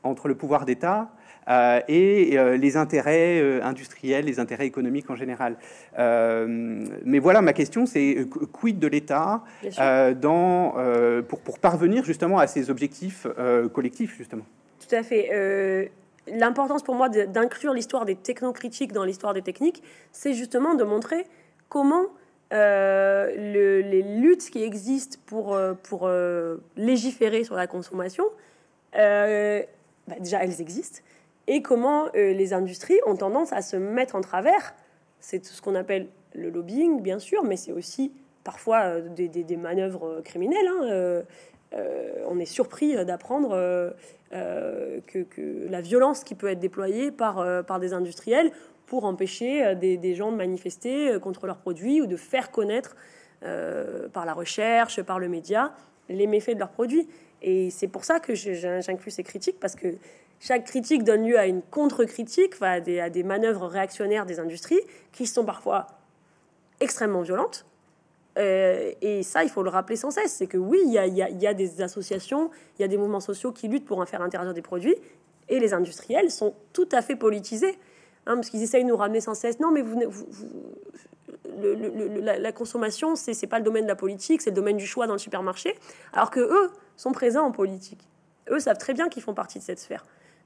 entre 0.03 0.27
le 0.27 0.35
pouvoir 0.35 0.65
d'État 0.65 1.13
et 1.49 2.39
euh, 2.39 2.57
les 2.57 2.77
intérêts 2.77 3.41
euh, 3.41 3.63
industriels, 3.63 4.25
les 4.25 4.39
intérêts 4.39 4.67
économiques 4.67 5.11
en 5.11 5.17
général. 5.17 5.57
mais 5.99 7.19
voilà, 7.19 7.43
ma 7.43 7.53
question, 7.53 7.87
c'est 7.87 8.27
quid 8.53 8.79
de 8.79 8.87
l'État 8.87 9.43
dans 10.21 10.75
pour, 11.29 11.41
pour 11.41 11.59
parvenir 11.59 12.05
justement 12.05 12.39
à 12.39 12.47
ces 12.47 12.71
objectifs 12.71 13.27
collectifs, 13.73 14.17
justement? 14.17 14.45
Tout 14.81 14.95
à 14.95 15.03
fait. 15.03 15.91
L'importance 16.29 16.83
pour 16.83 16.95
moi 16.95 17.09
d'inclure 17.09 17.75
l'histoire 17.75 18.05
des 18.05 18.15
technocritiques 18.15 18.93
dans 18.93 19.05
l'histoire 19.05 19.35
des 19.35 19.43
techniques, 19.43 19.83
c'est 20.13 20.35
justement 20.35 20.75
de 20.75 20.85
montrer 20.85 21.27
comment 21.69 22.07
le, 22.53 23.81
les 23.81 24.03
luttes 24.03 24.51
qui 24.51 24.63
existent 24.63 25.19
pour, 25.27 25.59
pour 25.83 26.09
légiférer 26.77 27.45
sur 27.45 27.57
la 27.57 27.67
consommation, 27.67 28.25
bah, 30.09 30.17
déjà 30.19 30.43
elles 30.43 30.61
existent, 30.61 31.01
et 31.53 31.61
comment 31.61 32.07
euh, 32.17 32.33
les 32.33 32.55
industries 32.55 32.99
ont 33.05 33.15
tendance 33.15 33.53
à 33.53 33.61
se 33.61 33.77
mettre 33.77 34.17
en 34.17 34.23
travers. 34.23 34.75
C'est 35.21 35.45
ce 35.45 35.61
qu'on 35.61 35.75
appelle 35.75 36.09
le 36.35 36.49
lobbying, 36.49 37.03
bien 37.03 37.19
sûr, 37.19 37.45
mais 37.45 37.57
c'est 37.57 37.73
aussi 37.73 38.11
parfois 38.43 38.85
euh, 38.85 39.09
des, 39.11 39.57
manœuvres 39.59 40.07
euh, 40.07 40.23
criminelles. 40.23 40.67
Hein. 40.67 41.23
on 42.27 42.39
est 42.39 42.47
surpris 42.47 42.95
d'apprendre 43.05 43.51
que, 44.31 45.23
que, 45.23 45.69
la 45.69 45.83
violence 45.83 46.25
qui 46.25 46.35
peut 46.35 46.49
être 46.49 46.59
déployée 46.59 47.11
par, 47.11 47.65
par 47.65 47.81
des 47.81 47.93
industriels 47.93 48.51
pour 48.87 49.05
empêcher 49.05 49.75
des, 49.75 49.97
des, 49.97 50.15
gens 50.15 50.33
de 50.33 50.37
manifester 50.37 51.19
contre 51.21 51.47
leurs 51.47 51.59
produits 51.59 52.01
ou 52.03 52.07
de 52.07 52.17
faire 52.17 52.51
connaître 52.51 52.95
par 53.41 54.27
la 54.27 54.35
recherche, 54.35 55.03
par 55.03 55.19
le 55.19 55.29
média, 55.29 55.73
les 56.11 56.27
méfaits 56.27 56.55
de 56.55 56.59
leurs 56.59 56.73
produits. 56.73 57.09
Et 57.43 57.71
c'est 57.71 57.89
pour 57.89 58.05
ça 58.05 58.21
que 58.21 58.35
j'inclus 58.35 59.11
ces 59.11 59.25
critiques, 59.25 59.59
parce 59.59 59.75
que 59.75 59.89
chaque 60.43 60.65
critique 60.65 61.05
donne 61.05 61.25
lieu 61.25 61.39
à 61.39 61.47
une 61.47 61.63
contre-critique, 61.63 62.55
à 62.63 62.81
des, 62.81 63.23
manœuvres 63.23 63.69
réactionnaires 63.69 64.27
des 64.27 64.41
industries 64.41 64.81
qui 65.13 65.27
sont 65.29 65.45
parfois 65.45 65.87
extrêmement 66.81 67.23
violentes. 67.23 67.65
Euh, 68.39 68.91
et 69.03 69.23
ça, 69.23 69.45
il 69.45 69.51
faut 69.51 69.63
le 69.63 69.71
rappeler 69.71 69.95
sans 69.95 70.11
cesse, 70.11 70.33
c'est 70.33 70.49
que 70.49 70.59
oui, 70.59 70.81
il 70.85 70.93
y, 70.93 71.47
a, 71.47 71.55
des 71.55 71.81
associations, 71.81 72.51
il 72.77 72.83
y 72.83 72.85
a 72.85 72.89
des 72.89 72.97
mouvements 72.97 73.21
sociaux 73.21 73.53
qui 73.53 73.69
luttent 73.69 73.85
pour 73.85 74.01
en 74.01 74.07
faire 74.07 74.21
interdire 74.21 74.53
des 74.53 74.63
produits, 74.63 74.97
et 75.49 75.61
les 75.61 75.75
industriels 75.75 76.31
sont 76.33 76.55
tout 76.73 76.89
à 76.91 77.03
fait 77.03 77.15
politisés, 77.15 77.79
hein, 78.27 78.35
parce 78.35 78.51
qu'ils 78.51 78.65
essayent 78.65 78.83
de 78.83 78.89
nous 78.89 78.97
ramener 78.97 79.21
sans 79.21 79.35
cesse. 79.35 79.61
Non, 79.61 79.71
mais 79.71 79.83
vous, 79.83 80.01
la, 82.21 82.39
la, 82.41 82.53
consommation, 82.53 83.15
c'est 83.15 83.47
pas 83.47 83.59
le 83.59 83.65
domaine 83.65 83.85
de 83.85 83.89
la 83.89 83.97
politique, 83.97 84.43
c'est 84.43 84.51
le 84.51 84.57
domaine 84.57 84.77
du 84.77 84.87
choix 84.87 85.07
dans 85.07 85.13
le 85.13 85.21
supermarché, 85.21 85.79
alors 86.13 86.33
que 86.33 86.41
eux 86.41 86.71
sont 86.97 87.13
présents 87.13 87.45
en 87.45 87.53
politique. 87.53 88.09
Eux 88.51 88.59
savent 88.59 88.79
très 88.79 88.93
bien 88.93 89.09
qu'ils 89.09 89.23
font 89.23 89.35
partie 89.35 89.61
de 89.61 89.65
cette 89.65 89.79
sphère. 89.79 90.03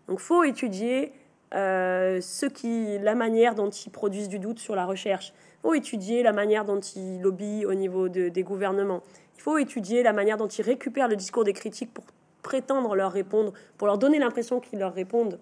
Donc, 0.09 0.21
faut 0.21 0.45
étudier 0.45 1.13
euh, 1.55 2.21
qui, 2.55 2.99
la 2.99 3.15
manière 3.15 3.55
dont 3.55 3.71
ils 3.71 3.91
produisent 3.91 4.29
du 4.29 4.39
doute 4.39 4.59
sur 4.59 4.75
la 4.75 4.85
recherche. 4.85 5.33
Il 5.59 5.63
faut 5.63 5.75
étudier 5.75 6.23
la 6.23 6.33
manière 6.33 6.65
dont 6.65 6.81
ils 6.81 7.21
lobbyent 7.21 7.67
au 7.67 7.75
niveau 7.75 8.09
des 8.09 8.43
gouvernements. 8.43 9.03
Il 9.37 9.43
faut 9.43 9.59
étudier 9.59 10.03
la 10.03 10.13
manière 10.13 10.37
dont 10.37 10.49
ils 10.49 10.63
récupèrent 10.63 11.09
le 11.09 11.17
discours 11.17 11.45
des 11.45 11.53
critiques 11.53 11.93
pour 11.95 12.05
prétendre 12.43 12.95
leur 12.95 13.13
répondre, 13.13 13.53
pour 13.79 13.87
leur 13.87 13.99
donner 13.99 14.19
l'impression 14.19 14.61
qu'ils 14.61 14.79
leur 14.79 14.93
répondent, 14.93 15.39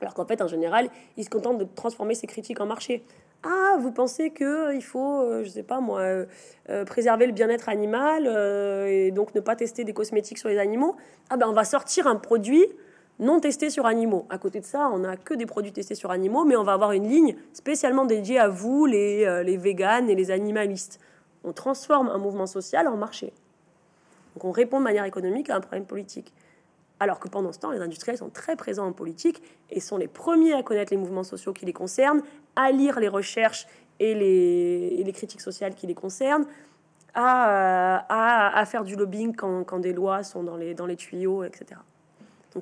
alors 0.00 0.14
qu'en 0.14 0.24
fait, 0.24 0.40
en 0.40 0.46
général, 0.46 0.88
ils 1.16 1.24
se 1.24 1.30
contentent 1.30 1.58
de 1.58 1.66
transformer 1.74 2.14
ces 2.14 2.26
critiques 2.26 2.60
en 2.60 2.66
marché. 2.66 3.02
Ah, 3.42 3.76
vous 3.80 3.92
pensez 3.92 4.30
qu'il 4.30 4.46
euh, 4.46 4.80
faut, 4.80 5.22
euh, 5.22 5.44
je 5.44 5.48
sais 5.48 5.62
pas 5.62 5.80
moi, 5.80 6.02
préserver 6.86 7.26
le 7.26 7.32
bien-être 7.32 7.70
animal 7.70 8.26
et 8.88 9.10
donc 9.10 9.34
ne 9.34 9.40
pas 9.40 9.56
tester 9.56 9.84
des 9.84 9.94
cosmétiques 9.94 10.38
sur 10.38 10.48
les 10.50 10.58
animaux? 10.58 10.96
Ah 11.30 11.36
ben, 11.36 11.48
on 11.48 11.54
va 11.54 11.64
sortir 11.64 12.06
un 12.06 12.16
produit 12.16 12.66
non 13.20 13.38
testés 13.38 13.70
sur 13.70 13.86
animaux. 13.86 14.26
À 14.30 14.38
côté 14.38 14.60
de 14.60 14.64
ça, 14.64 14.90
on 14.92 15.00
n'a 15.00 15.16
que 15.16 15.34
des 15.34 15.46
produits 15.46 15.72
testés 15.72 15.94
sur 15.94 16.10
animaux, 16.10 16.44
mais 16.44 16.56
on 16.56 16.64
va 16.64 16.72
avoir 16.72 16.92
une 16.92 17.06
ligne 17.06 17.36
spécialement 17.52 18.06
dédiée 18.06 18.38
à 18.38 18.48
vous, 18.48 18.86
les, 18.86 19.24
euh, 19.24 19.42
les 19.42 19.56
véganes 19.56 20.08
et 20.08 20.14
les 20.14 20.30
animalistes. 20.30 20.98
On 21.44 21.52
transforme 21.52 22.08
un 22.08 22.18
mouvement 22.18 22.46
social 22.46 22.88
en 22.88 22.96
marché. 22.96 23.32
Donc 24.34 24.44
on 24.44 24.50
répond 24.50 24.78
de 24.78 24.84
manière 24.84 25.04
économique 25.04 25.50
à 25.50 25.56
un 25.56 25.60
problème 25.60 25.84
politique. 25.84 26.32
Alors 26.98 27.18
que 27.18 27.28
pendant 27.28 27.52
ce 27.52 27.58
temps, 27.58 27.70
les 27.70 27.80
industriels 27.80 28.18
sont 28.18 28.30
très 28.30 28.56
présents 28.56 28.86
en 28.86 28.92
politique 28.92 29.42
et 29.70 29.80
sont 29.80 29.96
les 29.96 30.08
premiers 30.08 30.54
à 30.54 30.62
connaître 30.62 30.92
les 30.92 30.98
mouvements 30.98 31.24
sociaux 31.24 31.52
qui 31.52 31.64
les 31.64 31.72
concernent, 31.72 32.22
à 32.56 32.72
lire 32.72 33.00
les 33.00 33.08
recherches 33.08 33.66
et 34.00 34.14
les, 34.14 35.12
critiques 35.12 35.40
sociales 35.40 35.74
qui 35.74 35.86
les 35.86 35.94
concernent, 35.94 36.46
à, 37.14 37.50
euh, 37.50 37.98
à, 38.08 38.58
à, 38.58 38.64
faire 38.66 38.84
du 38.84 38.96
lobbying 38.96 39.34
quand, 39.34 39.64
quand, 39.64 39.78
des 39.78 39.92
lois 39.92 40.22
sont 40.22 40.42
dans 40.42 40.56
les, 40.56 40.74
dans 40.74 40.86
les 40.86 40.96
tuyaux, 40.96 41.42
etc. 41.44 41.80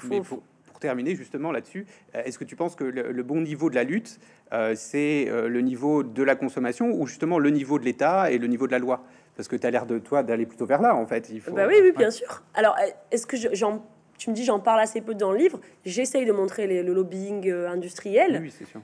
Mais 0.09 0.21
pour, 0.21 0.43
terminer 0.79 1.17
justement 1.17 1.51
là-dessus, 1.51 1.87
euh, 2.15 2.23
est-ce 2.25 2.39
que 2.39 2.45
tu 2.45 2.57
penses 2.57 2.77
que 2.77 2.85
le, 2.85 3.23
bon 3.23 3.41
niveau 3.41 3.69
de 3.69 3.75
la 3.75 3.85
lutte, 3.85 4.21
euh, 4.53 4.75
c'est 4.77 5.29
euh, 5.29 5.49
le 5.49 5.61
niveau 5.61 6.05
de 6.05 6.23
la 6.23 6.37
consommation 6.37 6.93
ou 6.93 7.07
justement 7.07 7.41
le 7.41 7.51
niveau 7.51 7.81
de 7.81 7.85
l'État 7.85 8.31
et 8.31 8.39
le 8.39 8.47
niveau 8.47 8.67
de 8.67 8.73
la 8.73 8.79
loi? 8.79 9.03
Parce 9.37 9.49
que 9.49 9.57
tu 9.57 9.67
as 9.67 9.71
l'air 9.71 9.87
de 9.87 9.99
toi 9.99 10.23
d'aller 10.23 10.47
plutôt 10.47 10.67
vers 10.67 10.81
là, 10.81 10.95
en 10.95 11.07
fait. 11.07 11.31
Il 11.31 11.41
faut... 11.41 11.53
Bah 11.53 11.67
oui, 11.67 11.75
oui, 11.83 11.93
bien 11.97 12.11
sûr. 12.11 12.43
Alors, 12.55 12.77
est-ce 13.11 13.27
que 13.27 13.37
j'en 13.55 13.85
tu 14.17 14.31
me 14.31 14.35
dis 14.35 14.45
j'en 14.45 14.59
parle 14.59 14.81
assez 14.81 15.01
peu 15.01 15.15
dans 15.15 15.31
le 15.31 15.39
livre. 15.39 15.61
J'essaye 15.85 16.27
de 16.27 16.33
montrer 16.33 16.67
le 16.67 16.93
lobbying 16.93 17.49
industriel. 17.53 18.41
Oui, 18.43 18.51
c'est 18.51 18.65
sûr. 18.65 18.81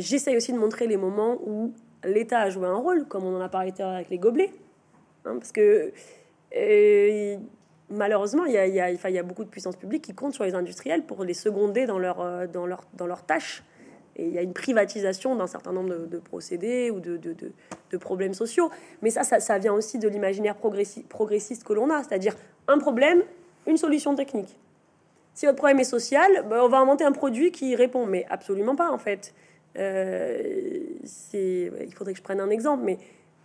J'essaye 0.00 0.38
aussi 0.38 0.54
de 0.54 0.58
montrer 0.58 0.86
les 0.86 0.96
moments 0.96 1.36
où 1.44 1.74
l'État 2.04 2.40
a 2.40 2.48
joué 2.48 2.66
un 2.66 2.76
rôle, 2.76 3.06
comme 3.06 3.24
on 3.24 3.36
en 3.36 3.42
a 3.42 3.50
parlé 3.50 3.72
avec 3.78 4.08
les 4.08 4.16
gobelets. 4.16 4.52
Hein, 5.26 5.34
parce 5.38 5.52
que 5.52 5.92
malheureusement, 7.90 8.44
il 8.44 8.52
y, 8.52 8.58
a, 8.58 8.90
y 8.90 9.22
beaucoup 9.22 9.44
de 9.44 9.48
puissances 9.48 9.76
publiques 9.76 10.04
qui 10.04 10.14
comptent 10.14 10.34
sur 10.34 10.44
les 10.44 10.54
industriels 10.54 11.02
pour 11.02 11.24
les 11.24 11.34
seconder 11.34 11.86
dans, 11.86 11.98
leur, 11.98 12.20
euh, 12.20 12.46
leurs 12.56 13.26
tâches. 13.26 13.64
Et 14.16 14.26
il 14.26 14.32
y 14.32 14.38
a 14.38 14.42
une 14.42 14.52
privatisation 14.52 15.34
d'un 15.36 15.46
certain 15.46 15.72
nombre 15.72 16.06
de, 16.06 16.18
procédés 16.18 16.90
ou 16.90 17.00
de, 17.00 17.98
problèmes 17.98 18.34
sociaux. 18.34 18.70
Mais 19.02 19.10
ça, 19.10 19.22
ça, 19.24 19.58
vient 19.58 19.72
aussi 19.72 19.98
de 19.98 20.08
l'imaginaire 20.08 20.56
progressiste 20.56 21.64
que 21.64 21.72
l'on 21.72 21.90
a, 21.90 22.02
c'est-à-dire 22.02 22.36
un 22.68 22.78
problème, 22.78 23.22
une 23.66 23.76
solution 23.76 24.14
technique. 24.14 24.56
Si 25.34 25.46
votre 25.46 25.56
problème 25.56 25.80
est 25.80 25.84
social, 25.84 26.44
ben, 26.48 26.60
on 26.62 26.68
va 26.68 26.78
inventer 26.78 27.04
un 27.04 27.12
produit 27.12 27.50
qui 27.52 27.74
répond. 27.76 28.06
Mais 28.06 28.26
absolument 28.28 28.76
pas, 28.76 28.90
en 28.90 28.98
fait. 28.98 29.32
Euh, 29.78 30.82
il 31.32 31.94
faudrait 31.94 32.12
que 32.12 32.18
je 32.18 32.22
prenne 32.22 32.40
un 32.40 32.50
exemple, 32.50 32.82
mais 32.84 32.98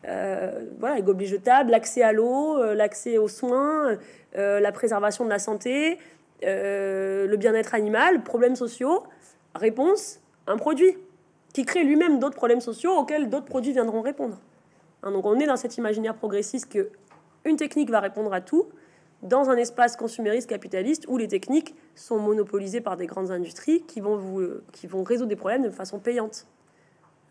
euh, 0.07 0.65
voilà, 0.79 0.95
les 0.95 1.01
gobelets 1.01 1.25
jetables, 1.25 1.71
l'accès 1.71 2.01
à 2.01 2.11
l'eau, 2.11 2.57
euh, 2.57 2.75
l'accès 2.75 3.17
aux 3.17 3.27
soins, 3.27 3.97
euh, 4.37 4.59
la 4.59 4.71
préservation 4.71 5.25
de 5.25 5.29
la 5.29 5.39
santé, 5.39 5.97
le 6.41 7.35
bien-être 7.37 7.73
animal, 7.73 8.23
problèmes 8.23 8.55
sociaux. 8.55 9.03
Réponse, 9.55 10.19
un 10.47 10.57
produit 10.57 10.97
qui 11.53 11.65
crée 11.65 11.83
lui-même 11.83 12.19
d'autres 12.19 12.35
problèmes 12.35 12.61
sociaux 12.61 12.91
auxquels 12.91 13.29
d'autres 13.29 13.45
produits 13.45 13.71
viendront 13.71 14.01
répondre. 14.01 14.37
Hein, 15.01 15.11
donc 15.11 15.25
on 15.25 15.39
est 15.39 15.47
dans 15.47 15.55
cet 15.55 15.77
imaginaire 15.77 16.15
progressiste 16.15 16.71
que 16.71 16.89
une 17.45 17.55
technique 17.55 17.89
va 17.89 17.99
répondre 17.99 18.33
à 18.33 18.41
tout 18.41 18.67
dans 19.23 19.49
un 19.49 19.55
espace 19.55 19.95
consumériste 19.95 20.49
capitaliste 20.49 21.05
où 21.07 21.17
les 21.17 21.27
techniques 21.27 21.73
sont 21.95 22.19
monopolisées 22.19 22.81
par 22.81 22.97
des 22.97 23.07
grandes 23.07 23.31
industries 23.31 23.81
qui 23.83 24.01
vont, 24.01 24.17
vous, 24.17 24.49
qui 24.71 24.87
vont 24.87 25.03
résoudre 25.03 25.29
des 25.29 25.35
problèmes 25.35 25.63
de 25.63 25.69
façon 25.69 25.99
payante. 25.99 26.45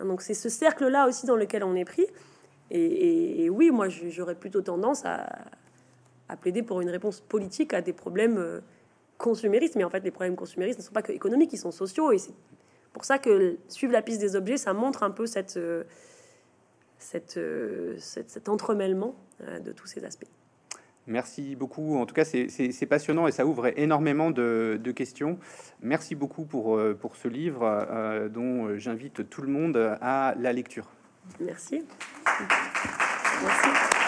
Hein, 0.01 0.07
donc 0.07 0.23
c'est 0.23 0.35
ce 0.35 0.49
cercle-là 0.49 1.07
aussi 1.07 1.27
dans 1.27 1.37
lequel 1.37 1.63
on 1.63 1.77
est 1.77 1.85
pris. 1.85 2.07
Et, 2.71 3.49
oui, 3.51 3.71
moi, 3.71 3.89
j'aurais 3.89 4.35
plutôt 4.35 4.63
tendance 4.63 5.05
à, 5.05 5.27
plaider 6.41 6.63
pour 6.63 6.81
une 6.81 6.91
réponse 6.91 7.21
politique 7.21 7.75
à 7.75 7.81
des 7.81 7.93
problèmes 7.93 8.39
euh, 8.39 8.61
consuméristes. 9.19 9.77
Mais 9.77 9.85
en 9.85 9.91
fait, 9.91 10.03
les 10.03 10.11
problèmes 10.11 10.35
consuméristes 10.35 10.81
ne 10.81 10.85
sont 10.85 10.93
pas 10.93 11.03
que 11.03 11.13
économiques, 11.13 11.53
ils 11.53 11.59
sont 11.59 11.71
sociaux. 11.71 12.11
Et 12.11 12.19
c'est 12.19 12.35
pour 12.93 13.05
ça 13.05 13.19
que 13.19 13.57
suivre 13.69 13.93
la 13.93 14.03
piste 14.03 14.21
des 14.21 14.35
objets, 14.35 14.57
ça 14.57 14.73
montre 14.73 15.05
un 15.05 15.11
peu 15.11 15.27
cette, 15.27 15.57
euh, 15.57 15.85
cette, 16.99 17.39
cet 17.99 18.49
entremêlement 18.49 19.15
de 19.65 19.73
tous 19.73 19.87
ces 19.87 20.05
aspects. 20.05 20.27
Merci 21.07 21.55
beaucoup. 21.55 21.99
En 21.99 22.07
tout 22.07 22.15
cas, 22.15 22.25
c'est 22.25 22.87
passionnant 22.89 23.29
et 23.29 23.33
ça 23.33 23.47
ouvre 23.47 23.79
énormément 23.79 24.31
de, 24.31 24.93
questions. 24.97 25.39
Merci 25.83 26.15
beaucoup 26.15 26.47
pour, 26.47 26.81
pour 26.99 27.17
ce 27.17 27.29
livre 27.29 28.29
dont 28.33 28.79
j'invite 28.79 29.29
tout 29.29 29.43
le 29.43 29.49
monde 29.49 29.77
à 30.01 30.35
la 30.39 30.53
lecture. 30.53 30.94
Merci. 31.41 31.85
Merci. 33.43 34.04